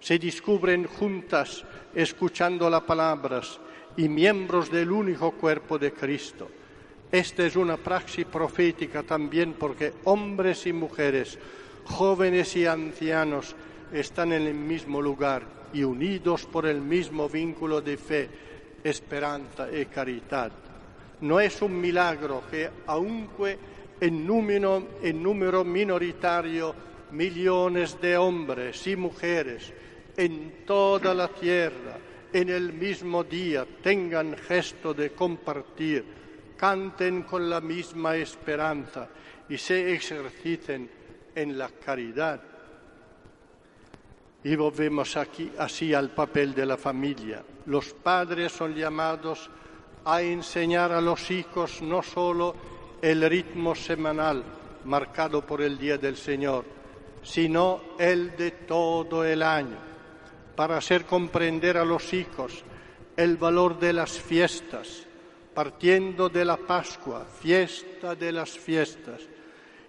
se 0.00 0.18
descubren 0.18 0.86
juntas 0.86 1.64
escuchando 1.94 2.70
las 2.70 2.82
palabras 2.82 3.58
y 3.96 4.08
miembros 4.08 4.70
del 4.70 4.90
único 4.90 5.32
cuerpo 5.32 5.78
de 5.78 5.92
Cristo 5.92 6.48
esta 7.10 7.46
es 7.46 7.56
una 7.56 7.76
praxis 7.76 8.26
profética 8.26 9.02
también 9.02 9.54
porque 9.54 9.94
hombres 10.04 10.66
y 10.66 10.72
mujeres, 10.72 11.38
jóvenes 11.84 12.54
y 12.56 12.66
ancianos, 12.66 13.56
están 13.92 14.32
en 14.32 14.42
el 14.42 14.54
mismo 14.54 15.00
lugar 15.00 15.42
y 15.72 15.82
unidos 15.82 16.44
por 16.46 16.66
el 16.66 16.80
mismo 16.80 17.28
vínculo 17.28 17.80
de 17.80 17.96
fe, 17.96 18.28
esperanza 18.84 19.68
y 19.72 19.86
caridad. 19.86 20.52
No 21.22 21.40
es 21.40 21.62
un 21.62 21.80
milagro 21.80 22.42
que, 22.50 22.68
aunque 22.86 23.58
en 24.00 24.26
número, 24.26 24.86
en 25.02 25.22
número 25.22 25.64
minoritario, 25.64 26.74
millones 27.12 27.98
de 28.00 28.16
hombres 28.16 28.86
y 28.86 28.96
mujeres 28.96 29.72
en 30.16 30.64
toda 30.66 31.14
la 31.14 31.28
tierra, 31.28 31.96
en 32.32 32.50
el 32.50 32.72
mismo 32.72 33.24
día, 33.24 33.66
tengan 33.82 34.36
gesto 34.36 34.92
de 34.92 35.12
compartir 35.12 36.04
canten 36.58 37.22
con 37.22 37.48
la 37.48 37.60
misma 37.60 38.16
esperanza 38.16 39.08
y 39.48 39.56
se 39.56 39.94
ejerciten 39.94 40.90
en 41.34 41.56
la 41.56 41.68
caridad. 41.68 42.40
Y 44.44 44.56
volvemos 44.56 45.16
aquí 45.16 45.50
así 45.58 45.94
al 45.94 46.10
papel 46.10 46.54
de 46.54 46.66
la 46.66 46.76
familia. 46.76 47.42
Los 47.66 47.94
padres 47.94 48.52
son 48.52 48.74
llamados 48.74 49.48
a 50.04 50.22
enseñar 50.22 50.92
a 50.92 51.00
los 51.00 51.30
hijos 51.30 51.80
no 51.82 52.02
solo 52.02 52.54
el 53.00 53.28
ritmo 53.28 53.74
semanal 53.74 54.42
marcado 54.84 55.44
por 55.44 55.62
el 55.62 55.78
Día 55.78 55.98
del 55.98 56.16
Señor, 56.16 56.64
sino 57.22 57.80
el 57.98 58.36
de 58.36 58.52
todo 58.52 59.24
el 59.24 59.42
año, 59.42 59.76
para 60.56 60.78
hacer 60.78 61.04
comprender 61.04 61.76
a 61.76 61.84
los 61.84 62.12
hijos 62.12 62.64
el 63.16 63.36
valor 63.36 63.78
de 63.78 63.92
las 63.92 64.12
fiestas, 64.12 65.07
partiendo 65.58 66.28
de 66.28 66.44
la 66.44 66.56
Pascua, 66.56 67.24
fiesta 67.24 68.14
de 68.14 68.30
las 68.30 68.56
fiestas, 68.56 69.28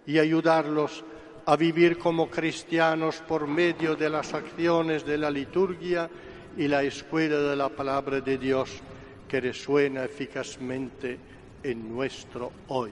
y 0.07 0.17
ayudarlos 0.17 1.05
a 1.45 1.55
vivir 1.55 1.99
como 1.99 2.27
cristianos 2.27 3.17
por 3.17 3.45
medio 3.45 3.95
de 3.95 4.09
las 4.09 4.33
acciones 4.33 5.05
de 5.05 5.19
la 5.19 5.29
liturgia 5.29 6.09
y 6.57 6.67
la 6.67 6.81
escuela 6.81 7.37
de 7.37 7.55
la 7.55 7.69
palabra 7.69 8.19
de 8.19 8.39
Dios 8.39 8.81
que 9.27 9.39
resuena 9.39 10.05
eficazmente 10.05 11.19
en 11.61 11.87
nuestro 11.87 12.51
hoy. 12.69 12.91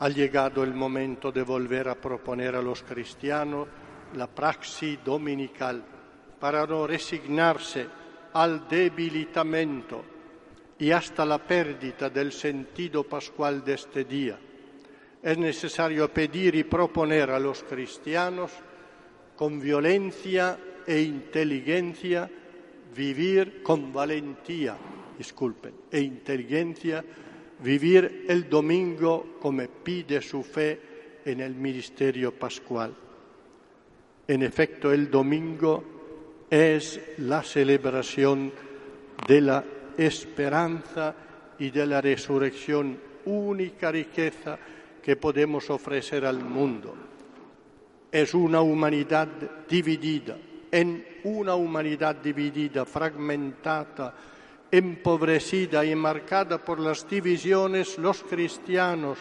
Ha 0.00 0.08
llegado 0.08 0.64
el 0.64 0.74
momento 0.74 1.30
de 1.30 1.42
volver 1.42 1.88
a 1.88 1.94
proponer 1.94 2.56
a 2.56 2.62
los 2.62 2.82
cristianos 2.82 3.68
la 4.16 4.26
praxis 4.26 4.98
dominical 5.04 5.84
para 6.40 6.66
no 6.66 6.84
resignarse 6.84 7.86
al 8.32 8.66
debilitamiento 8.66 10.17
y 10.78 10.90
hasta 10.90 11.24
la 11.24 11.38
pérdida 11.38 12.08
del 12.08 12.32
sentido 12.32 13.04
pascual 13.04 13.64
de 13.64 13.74
este 13.74 14.04
día. 14.04 14.38
Es 15.22 15.36
necesario 15.36 16.12
pedir 16.12 16.54
y 16.54 16.64
proponer 16.64 17.30
a 17.30 17.40
los 17.40 17.64
cristianos 17.64 18.52
con 19.36 19.60
violencia 19.60 20.58
e 20.86 21.00
inteligencia 21.00 22.30
vivir 22.94 23.62
con 23.62 23.92
valentía, 23.92 24.76
disculpen, 25.16 25.74
e 25.90 26.00
inteligencia 26.00 27.04
vivir 27.60 28.26
el 28.28 28.48
domingo 28.48 29.36
como 29.40 29.62
pide 29.66 30.22
su 30.22 30.42
fe 30.42 31.20
en 31.24 31.40
el 31.40 31.54
ministerio 31.54 32.32
pascual. 32.32 32.94
En 34.26 34.42
efecto, 34.42 34.92
el 34.92 35.10
domingo 35.10 36.46
es 36.50 37.00
la 37.18 37.42
celebración 37.42 38.52
de 39.26 39.40
la 39.40 39.64
esperanza 39.98 41.14
y 41.58 41.70
de 41.70 41.86
la 41.86 42.00
resurrección, 42.00 42.98
única 43.26 43.90
riqueza 43.90 44.58
que 45.02 45.16
podemos 45.16 45.68
ofrecer 45.68 46.24
al 46.24 46.38
mundo. 46.38 46.94
Es 48.10 48.32
una 48.32 48.60
humanidad 48.62 49.28
dividida, 49.68 50.36
en 50.70 51.04
una 51.24 51.54
humanidad 51.54 52.16
dividida, 52.16 52.84
fragmentada, 52.84 54.14
empobrecida 54.70 55.84
y 55.84 55.94
marcada 55.94 56.58
por 56.58 56.78
las 56.78 57.08
divisiones, 57.08 57.98
los 57.98 58.22
cristianos 58.22 59.18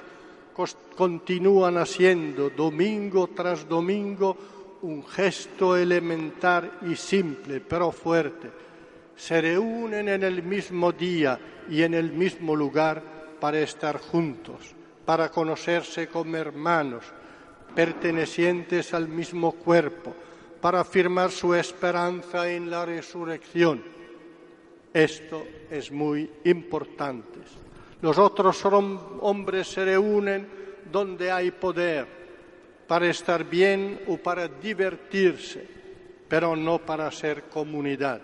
continúan 0.95 1.78
haciendo 1.78 2.49
domingo 2.49 3.28
tras 3.28 3.68
domingo 3.68 4.36
un 4.82 5.06
gesto 5.06 5.76
elemental 5.76 6.80
y 6.90 6.95
simple, 6.95 7.62
pero 7.62 7.91
fuerte. 7.91 8.66
Se 9.18 9.41
reúnen 9.41 10.07
en 10.07 10.23
el 10.23 10.44
mismo 10.44 10.94
día 10.94 11.38
y 11.69 11.81
en 11.81 11.94
el 11.94 12.14
mismo 12.14 12.56
lugar 12.56 13.03
para 13.41 13.60
estar 13.60 13.98
juntos, 13.98 14.73
para 15.06 15.30
conocerse 15.30 16.07
como 16.07 16.38
hermanos, 16.38 17.03
pertenecientes 17.76 18.94
al 18.94 19.10
mismo 19.10 19.52
cuerpo, 19.52 20.15
para 20.61 20.80
afirmar 20.80 21.31
su 21.31 21.53
esperanza 21.53 22.49
en 22.49 22.69
la 22.69 22.85
resurrección 22.85 23.98
esto 24.98 25.45
es 25.69 25.91
muy 25.91 26.27
importante. 26.45 27.39
Los 28.02 28.18
otros 28.18 28.65
hombres 28.65 29.68
se 29.68 29.85
reúnen 29.85 30.48
donde 30.91 31.30
hay 31.31 31.52
poder, 31.52 32.07
para 32.88 33.07
estar 33.07 33.44
bien 33.44 34.02
o 34.07 34.18
para 34.18 34.48
divertirse, 34.48 35.68
pero 36.27 36.56
no 36.56 36.80
para 36.80 37.11
ser 37.11 37.44
comunidad. 37.44 38.22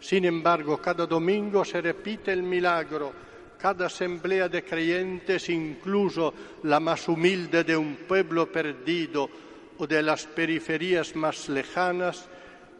Sin 0.00 0.24
embargo, 0.24 0.78
cada 0.78 1.06
domingo 1.06 1.64
se 1.64 1.80
repite 1.80 2.32
el 2.32 2.42
milagro, 2.42 3.12
cada 3.58 3.86
asamblea 3.86 4.48
de 4.48 4.64
creyentes, 4.64 5.48
incluso 5.48 6.32
la 6.62 6.78
más 6.80 7.08
humilde 7.08 7.64
de 7.64 7.76
un 7.76 7.96
pueblo 8.06 8.50
perdido 8.50 9.28
o 9.78 9.86
de 9.86 10.02
las 10.02 10.26
periferias 10.26 11.16
más 11.16 11.48
lejanas, 11.48 12.28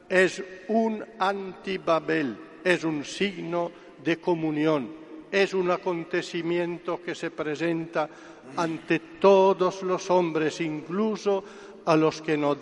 es 0.08 0.42
un 0.68 1.04
antibabel 1.18 2.48
es 2.64 2.84
un 2.84 3.04
signo 3.04 3.70
de 4.04 4.18
comunión, 4.18 4.90
es 5.30 5.54
un 5.54 5.70
acontecimiento 5.70 7.02
que 7.02 7.14
se 7.14 7.30
presenta 7.30 8.08
ante 8.56 8.98
todos 9.20 9.82
los 9.82 10.10
hombres, 10.10 10.60
incluso 10.60 11.44
a 11.84 11.96
los 11.96 12.20
que 12.22 12.36
no, 12.36 12.56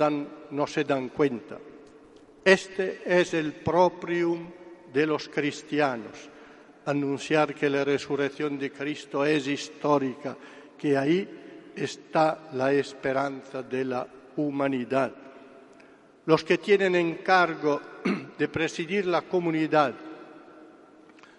no 0.51 0.67
se 0.67 0.85
dan 0.85 1.09
cuenta. 1.09 1.59
Este 2.47 3.03
es 3.05 3.35
el 3.35 3.53
proprium 3.55 4.47
de 4.93 5.05
los 5.05 5.29
cristianos, 5.29 6.31
anunciar 6.85 7.53
que 7.53 7.69
la 7.69 7.83
resurrección 7.83 8.57
de 8.57 8.71
Cristo 8.71 9.25
es 9.25 9.49
histórica, 9.49 10.37
que 10.79 10.97
ahí 10.97 11.29
está 11.75 12.51
la 12.53 12.73
esperanza 12.73 13.65
de 13.65 13.85
la 13.85 14.07
humanidad. 14.37 15.11
Los 16.27 16.45
que 16.45 16.59
tienen 16.59 16.95
encargo 16.95 17.81
de 18.39 18.47
presidir 18.47 19.07
la 19.07 19.23
comunidad. 19.23 19.93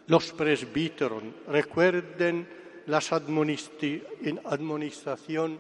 Los 0.08 0.34
presbíteros 0.34 1.24
recuerden 1.48 2.46
la 2.88 2.98
administración 2.98 5.58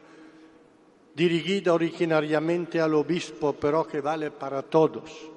dirigida 1.15 1.73
originariamente 1.73 2.81
al 2.81 2.95
obispo, 2.95 3.53
pero 3.53 3.87
que 3.87 4.01
vale 4.01 4.31
para 4.31 4.61
todos. 4.61 5.36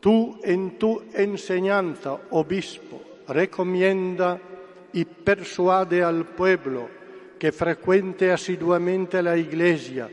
Tú 0.00 0.38
en 0.44 0.78
tu 0.78 1.02
enseñanza, 1.12 2.16
obispo, 2.30 3.02
recomienda 3.28 4.38
y 4.92 5.04
persuade 5.04 6.02
al 6.02 6.24
pueblo 6.24 6.88
que 7.38 7.52
frecuente 7.52 8.30
asiduamente 8.30 9.22
la 9.22 9.36
iglesia 9.36 10.08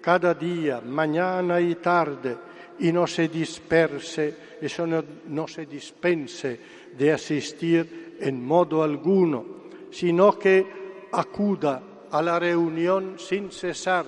cada 0.00 0.32
día, 0.32 0.80
mañana 0.80 1.60
y 1.60 1.74
tarde, 1.74 2.36
y 2.78 2.92
no 2.92 3.06
se 3.06 3.28
disperse, 3.28 4.56
eso 4.60 4.86
no, 4.86 5.04
no 5.28 5.46
se 5.46 5.66
dispense 5.66 6.60
de 6.96 7.12
asistir 7.12 8.16
en 8.20 8.42
modo 8.44 8.82
alguno, 8.82 9.44
sino 9.90 10.38
que 10.38 10.66
acuda 11.12 11.82
a 12.10 12.22
la 12.22 12.38
reunión 12.38 13.18
sin 13.18 13.50
cesar, 13.50 14.06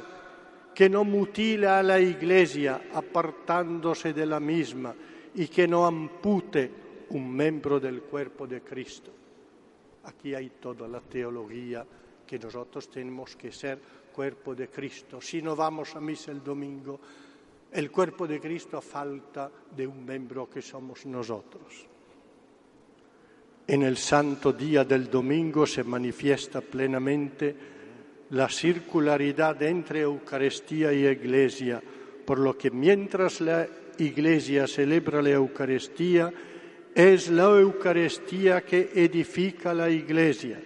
que 0.74 0.88
no 0.88 1.04
mutila 1.04 1.82
la 1.82 2.00
iglesia 2.00 2.82
apartándose 2.94 4.14
de 4.14 4.24
la 4.24 4.40
misma 4.40 4.94
y 5.34 5.48
que 5.48 5.66
no 5.68 5.86
ampute 5.86 6.70
un 7.10 7.34
miembro 7.34 7.78
del 7.80 8.02
cuerpo 8.02 8.46
de 8.46 8.60
Cristo. 8.62 9.10
Aquí 10.04 10.34
hay 10.34 10.50
toda 10.60 10.88
la 10.88 11.00
teología 11.00 11.84
que 12.26 12.38
nosotros 12.38 12.88
tenemos 12.88 13.36
que 13.36 13.52
ser 13.52 13.78
cuerpo 14.12 14.54
de 14.54 14.68
Cristo. 14.68 15.20
Si 15.20 15.42
no 15.42 15.56
vamos 15.56 15.94
a 15.96 16.00
misa 16.00 16.30
el 16.30 16.42
domingo, 16.42 17.00
el 17.72 17.90
cuerpo 17.90 18.26
de 18.26 18.40
Cristo 18.40 18.80
falta 18.80 19.50
de 19.76 19.86
un 19.86 20.04
miembro 20.04 20.48
que 20.48 20.62
somos 20.62 21.06
nosotros. 21.06 21.86
En 23.66 23.82
el 23.82 23.96
santo 23.96 24.52
día 24.52 24.84
del 24.84 25.08
domingo 25.08 25.64
se 25.66 25.84
manifiesta 25.84 26.60
plenamente 26.60 27.54
la 28.30 28.48
circularidad 28.48 29.62
entre 29.62 30.00
Eucaristía 30.00 30.92
y 30.92 31.06
Iglesia, 31.06 31.82
por 32.24 32.38
lo 32.38 32.56
que 32.56 32.70
mientras 32.70 33.40
la 33.40 33.66
Iglesia 34.00 34.66
celebra 34.66 35.22
la 35.22 35.30
Eucaristía, 35.30 36.32
es 36.94 37.30
la 37.30 37.44
Eucaristía 37.44 38.62
que 38.62 38.90
edifica 38.94 39.72
la 39.72 39.88
Iglesia. 39.88 40.60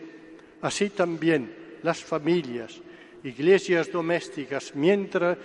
Así 0.63 0.91
también 0.91 1.79
las 1.83 2.03
familias, 2.03 2.81
iglesias 3.23 3.91
domésticas, 3.93 4.75
mientras 4.75 5.37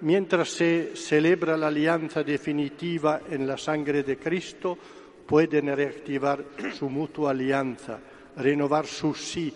mientras 0.00 0.50
se 0.50 0.92
celebra 0.94 1.56
la 1.56 1.68
alianza 1.68 2.22
definitiva 2.22 3.22
en 3.30 3.46
la 3.46 3.58
sangre 3.58 4.02
de 4.02 4.16
Cristo, 4.16 4.78
pueden 5.26 5.74
reactivar 5.74 6.44
su 6.78 6.88
mutua 6.88 7.30
alianza, 7.30 7.98
renovar 8.36 8.86
su 8.86 9.14
sí 9.14 9.52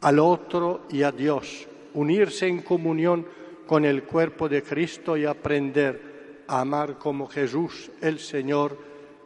al 0.00 0.18
otro 0.18 0.86
y 0.90 1.02
a 1.02 1.10
Dios, 1.10 1.66
unirse 1.94 2.46
en 2.46 2.62
comunión 2.62 3.26
con 3.66 3.84
el 3.84 4.04
cuerpo 4.04 4.48
de 4.48 4.62
Cristo 4.62 5.16
y 5.16 5.24
aprender 5.24 6.07
amar 6.48 6.98
como 6.98 7.28
Jesús, 7.28 7.90
el 8.00 8.18
Señor, 8.18 8.76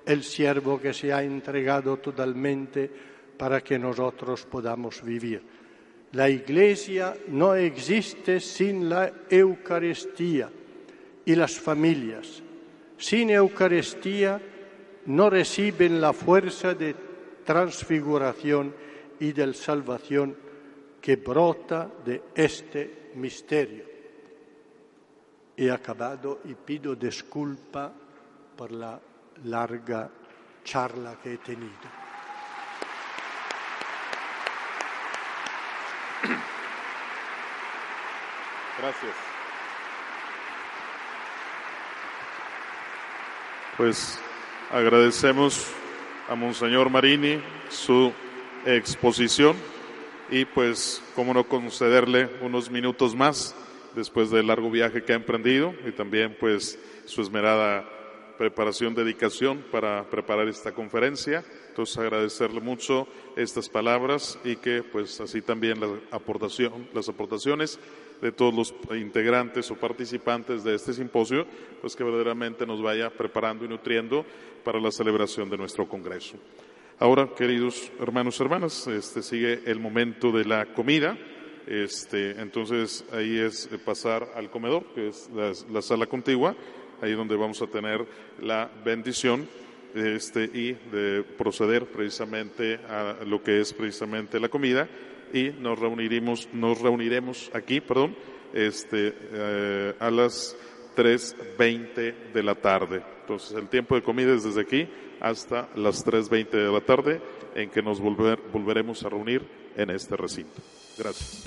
el 0.05 0.23
siervo 0.25 0.81
que 0.81 0.93
se 0.93 1.13
ha 1.13 1.23
entregado 1.23 1.97
totalmente 1.99 2.91
para 3.37 3.63
que 3.63 3.79
nosotros 3.79 4.45
podamos 4.45 5.03
vivir. 5.03 5.43
La 6.13 6.29
Iglesia 6.29 7.17
no 7.29 7.55
existe 7.55 8.41
sin 8.41 8.89
la 8.89 9.11
Eucaristía 9.31 10.51
y 11.25 11.35
las 11.35 11.59
familias. 11.59 12.43
Sin 12.99 13.31
Eucaristía 13.31 14.41
no 15.07 15.31
reciben 15.31 16.01
la 16.01 16.13
fuerza 16.13 16.75
de 16.75 16.95
transfiguración 17.45 18.75
y 19.19 19.33
de 19.33 19.55
salvación 19.55 20.37
que 21.01 21.17
brota 21.17 21.91
de 22.05 22.23
este 22.35 23.11
misterio. 23.15 23.92
He 25.57 25.71
acabado 25.71 26.41
y 26.45 26.55
pido 26.55 26.95
disculpa 26.95 27.93
por 28.57 28.73
la 28.73 28.99
larga 29.45 30.11
charla 30.65 31.17
que 31.23 31.35
he 31.35 31.39
tenido. 31.39 32.03
Gracias. 38.79 39.15
Pues 43.77 44.19
agradecemos 44.71 45.67
a 46.29 46.35
Monseñor 46.35 46.89
Marini 46.91 47.43
su 47.69 48.13
exposición 48.65 49.57
y 50.31 50.45
pues 50.45 51.03
cómo 51.15 51.35
no 51.35 51.45
concederle 51.45 52.31
unos 52.41 52.71
minutos 52.71 53.15
más 53.15 53.55
después 53.95 54.31
del 54.31 54.47
largo 54.47 54.71
viaje 54.71 55.05
que 55.05 55.13
ha 55.13 55.17
emprendido 55.17 55.75
y 55.87 55.93
también 55.93 56.37
pues 56.39 56.79
su 57.05 57.23
esmerada 57.23 57.89
preparación, 58.39 58.95
dedicación 58.95 59.65
para 59.71 60.09
preparar 60.11 60.49
esta 60.49 60.73
conferencia. 60.73 61.45
Entonces 61.69 61.97
agradecerle 61.99 62.61
mucho 62.61 63.07
estas 63.37 63.69
palabras 63.69 64.39
y 64.45 64.57
que 64.57 64.83
pues 64.83 65.21
así 65.21 65.43
también 65.43 65.81
la 65.81 65.89
aportación, 66.11 66.89
las 66.93 67.09
aportaciones 67.09 67.79
de 68.21 68.33
todos 68.33 68.55
los 68.55 68.75
integrantes 68.97 69.71
o 69.71 69.77
participantes 69.77 70.65
de 70.65 70.75
este 70.75 70.93
simposio, 70.93 71.47
pues 71.81 71.97
que 71.97 72.05
verdaderamente 72.05 72.67
nos 72.67 72.81
vaya 72.83 73.11
preparando 73.11 73.65
y 73.65 73.69
nutriendo 73.69 74.25
para 74.65 74.81
la 74.81 74.91
celebración 74.91 75.51
de 75.51 75.59
nuestro 75.59 75.89
Congreso. 75.89 76.37
Ahora, 76.99 77.29
queridos 77.37 77.91
hermanos 78.01 78.39
y 78.39 78.43
hermanas, 78.43 78.87
este 78.87 79.23
sigue 79.23 79.63
el 79.67 79.81
momento 79.81 80.31
de 80.31 80.45
la 80.45 80.67
comida. 80.67 81.19
Este, 81.67 82.33
entonces 82.41 83.05
ahí 83.13 83.39
es 83.39 83.69
pasar 83.85 84.29
al 84.35 84.51
comedor, 84.51 84.85
que 84.95 85.09
es 85.09 85.31
la, 85.35 85.83
sala 85.83 86.07
contigua, 86.07 86.57
ahí 87.01 87.13
donde 87.13 87.37
vamos 87.37 87.63
a 87.63 87.67
tener 87.67 88.05
la 88.41 88.71
bendición 88.85 89.49
este, 89.95 90.45
y 90.45 90.73
de 90.91 91.23
proceder 91.23 91.87
precisamente 91.87 92.81
a 92.89 93.19
lo 93.25 93.43
que 93.43 93.61
es 93.61 93.73
precisamente 93.73 94.41
la 94.41 94.49
comida 94.49 94.89
y 95.33 95.51
nos 95.51 95.79
reuniremos, 95.79 96.49
nos 96.53 96.81
reuniremos 96.81 97.51
aquí, 97.55 97.81
perdón, 97.81 98.15
este, 98.53 99.15
eh, 99.33 99.95
a 99.99 100.11
las 100.11 100.57
3.20 100.97 102.33
de 102.33 102.43
la 102.43 102.55
tarde. 102.55 103.03
Entonces 103.23 103.57
el 103.57 103.69
tiempo 103.69 103.95
de 103.95 104.03
comida 104.03 104.35
es 104.35 104.45
desde 104.45 104.61
aquí 104.61 104.89
hasta 105.21 105.69
las 105.77 106.05
3.20 106.05 106.51
de 106.51 106.73
la 106.73 106.81
tarde 106.81 107.21
en 107.55 107.71
que 107.71 107.83
nos 107.83 108.01
volver, 108.01 108.39
volveremos 108.53 109.05
a 109.05 109.09
reunir 109.09 109.43
en 109.77 109.91
este 109.91 110.17
recinto. 110.17 110.61
Gracias. 110.99 111.43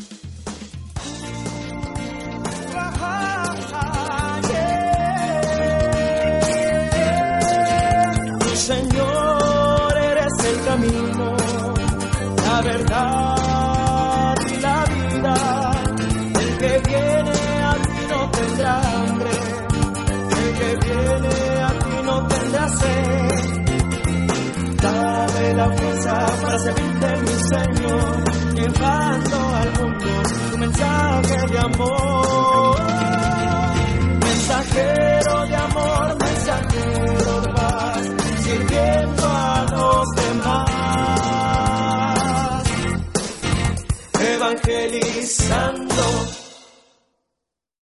Señor, 8.65 9.93
eres 9.95 10.34
el 10.43 10.65
camino, 10.65 11.35
la 12.47 12.61
verdad 12.61 14.35
y 14.49 14.55
la 14.59 14.85
vida. 14.85 15.35
El 16.39 16.57
que 16.57 16.81
viene 16.88 17.38
a 17.61 17.73
ti 17.76 17.99
no 18.09 18.31
tendrá 18.31 18.73
hambre, 18.81 19.30
el 20.41 20.49
que 20.57 20.69
viene 20.84 21.35
a 21.61 21.69
ti 21.77 21.95
no 22.05 22.27
tendrá 22.27 22.69
sed. 22.69 23.30
Dame 24.81 25.53
la 25.53 25.67
fuerza 25.72 26.26
para 26.41 26.57
servirte, 26.57 27.07
mi 27.22 27.35
Señor, 27.53 28.24
llevando 28.65 29.37
al 29.55 29.71
mundo 29.79 30.23
tu 30.51 30.57
mensaje 30.57 31.47
de 31.51 31.59
amor. 31.59 32.79
Mensajero 34.19 35.45
de 35.45 35.55
amor, 35.55 36.17
mensajero 36.23 37.41
de 37.41 37.49
paz, 37.53 38.09
sirviendo 38.43 39.23
a 39.25 39.65
los 39.71 40.05
demás. 40.15 41.45
Evangelizando 44.19 46.03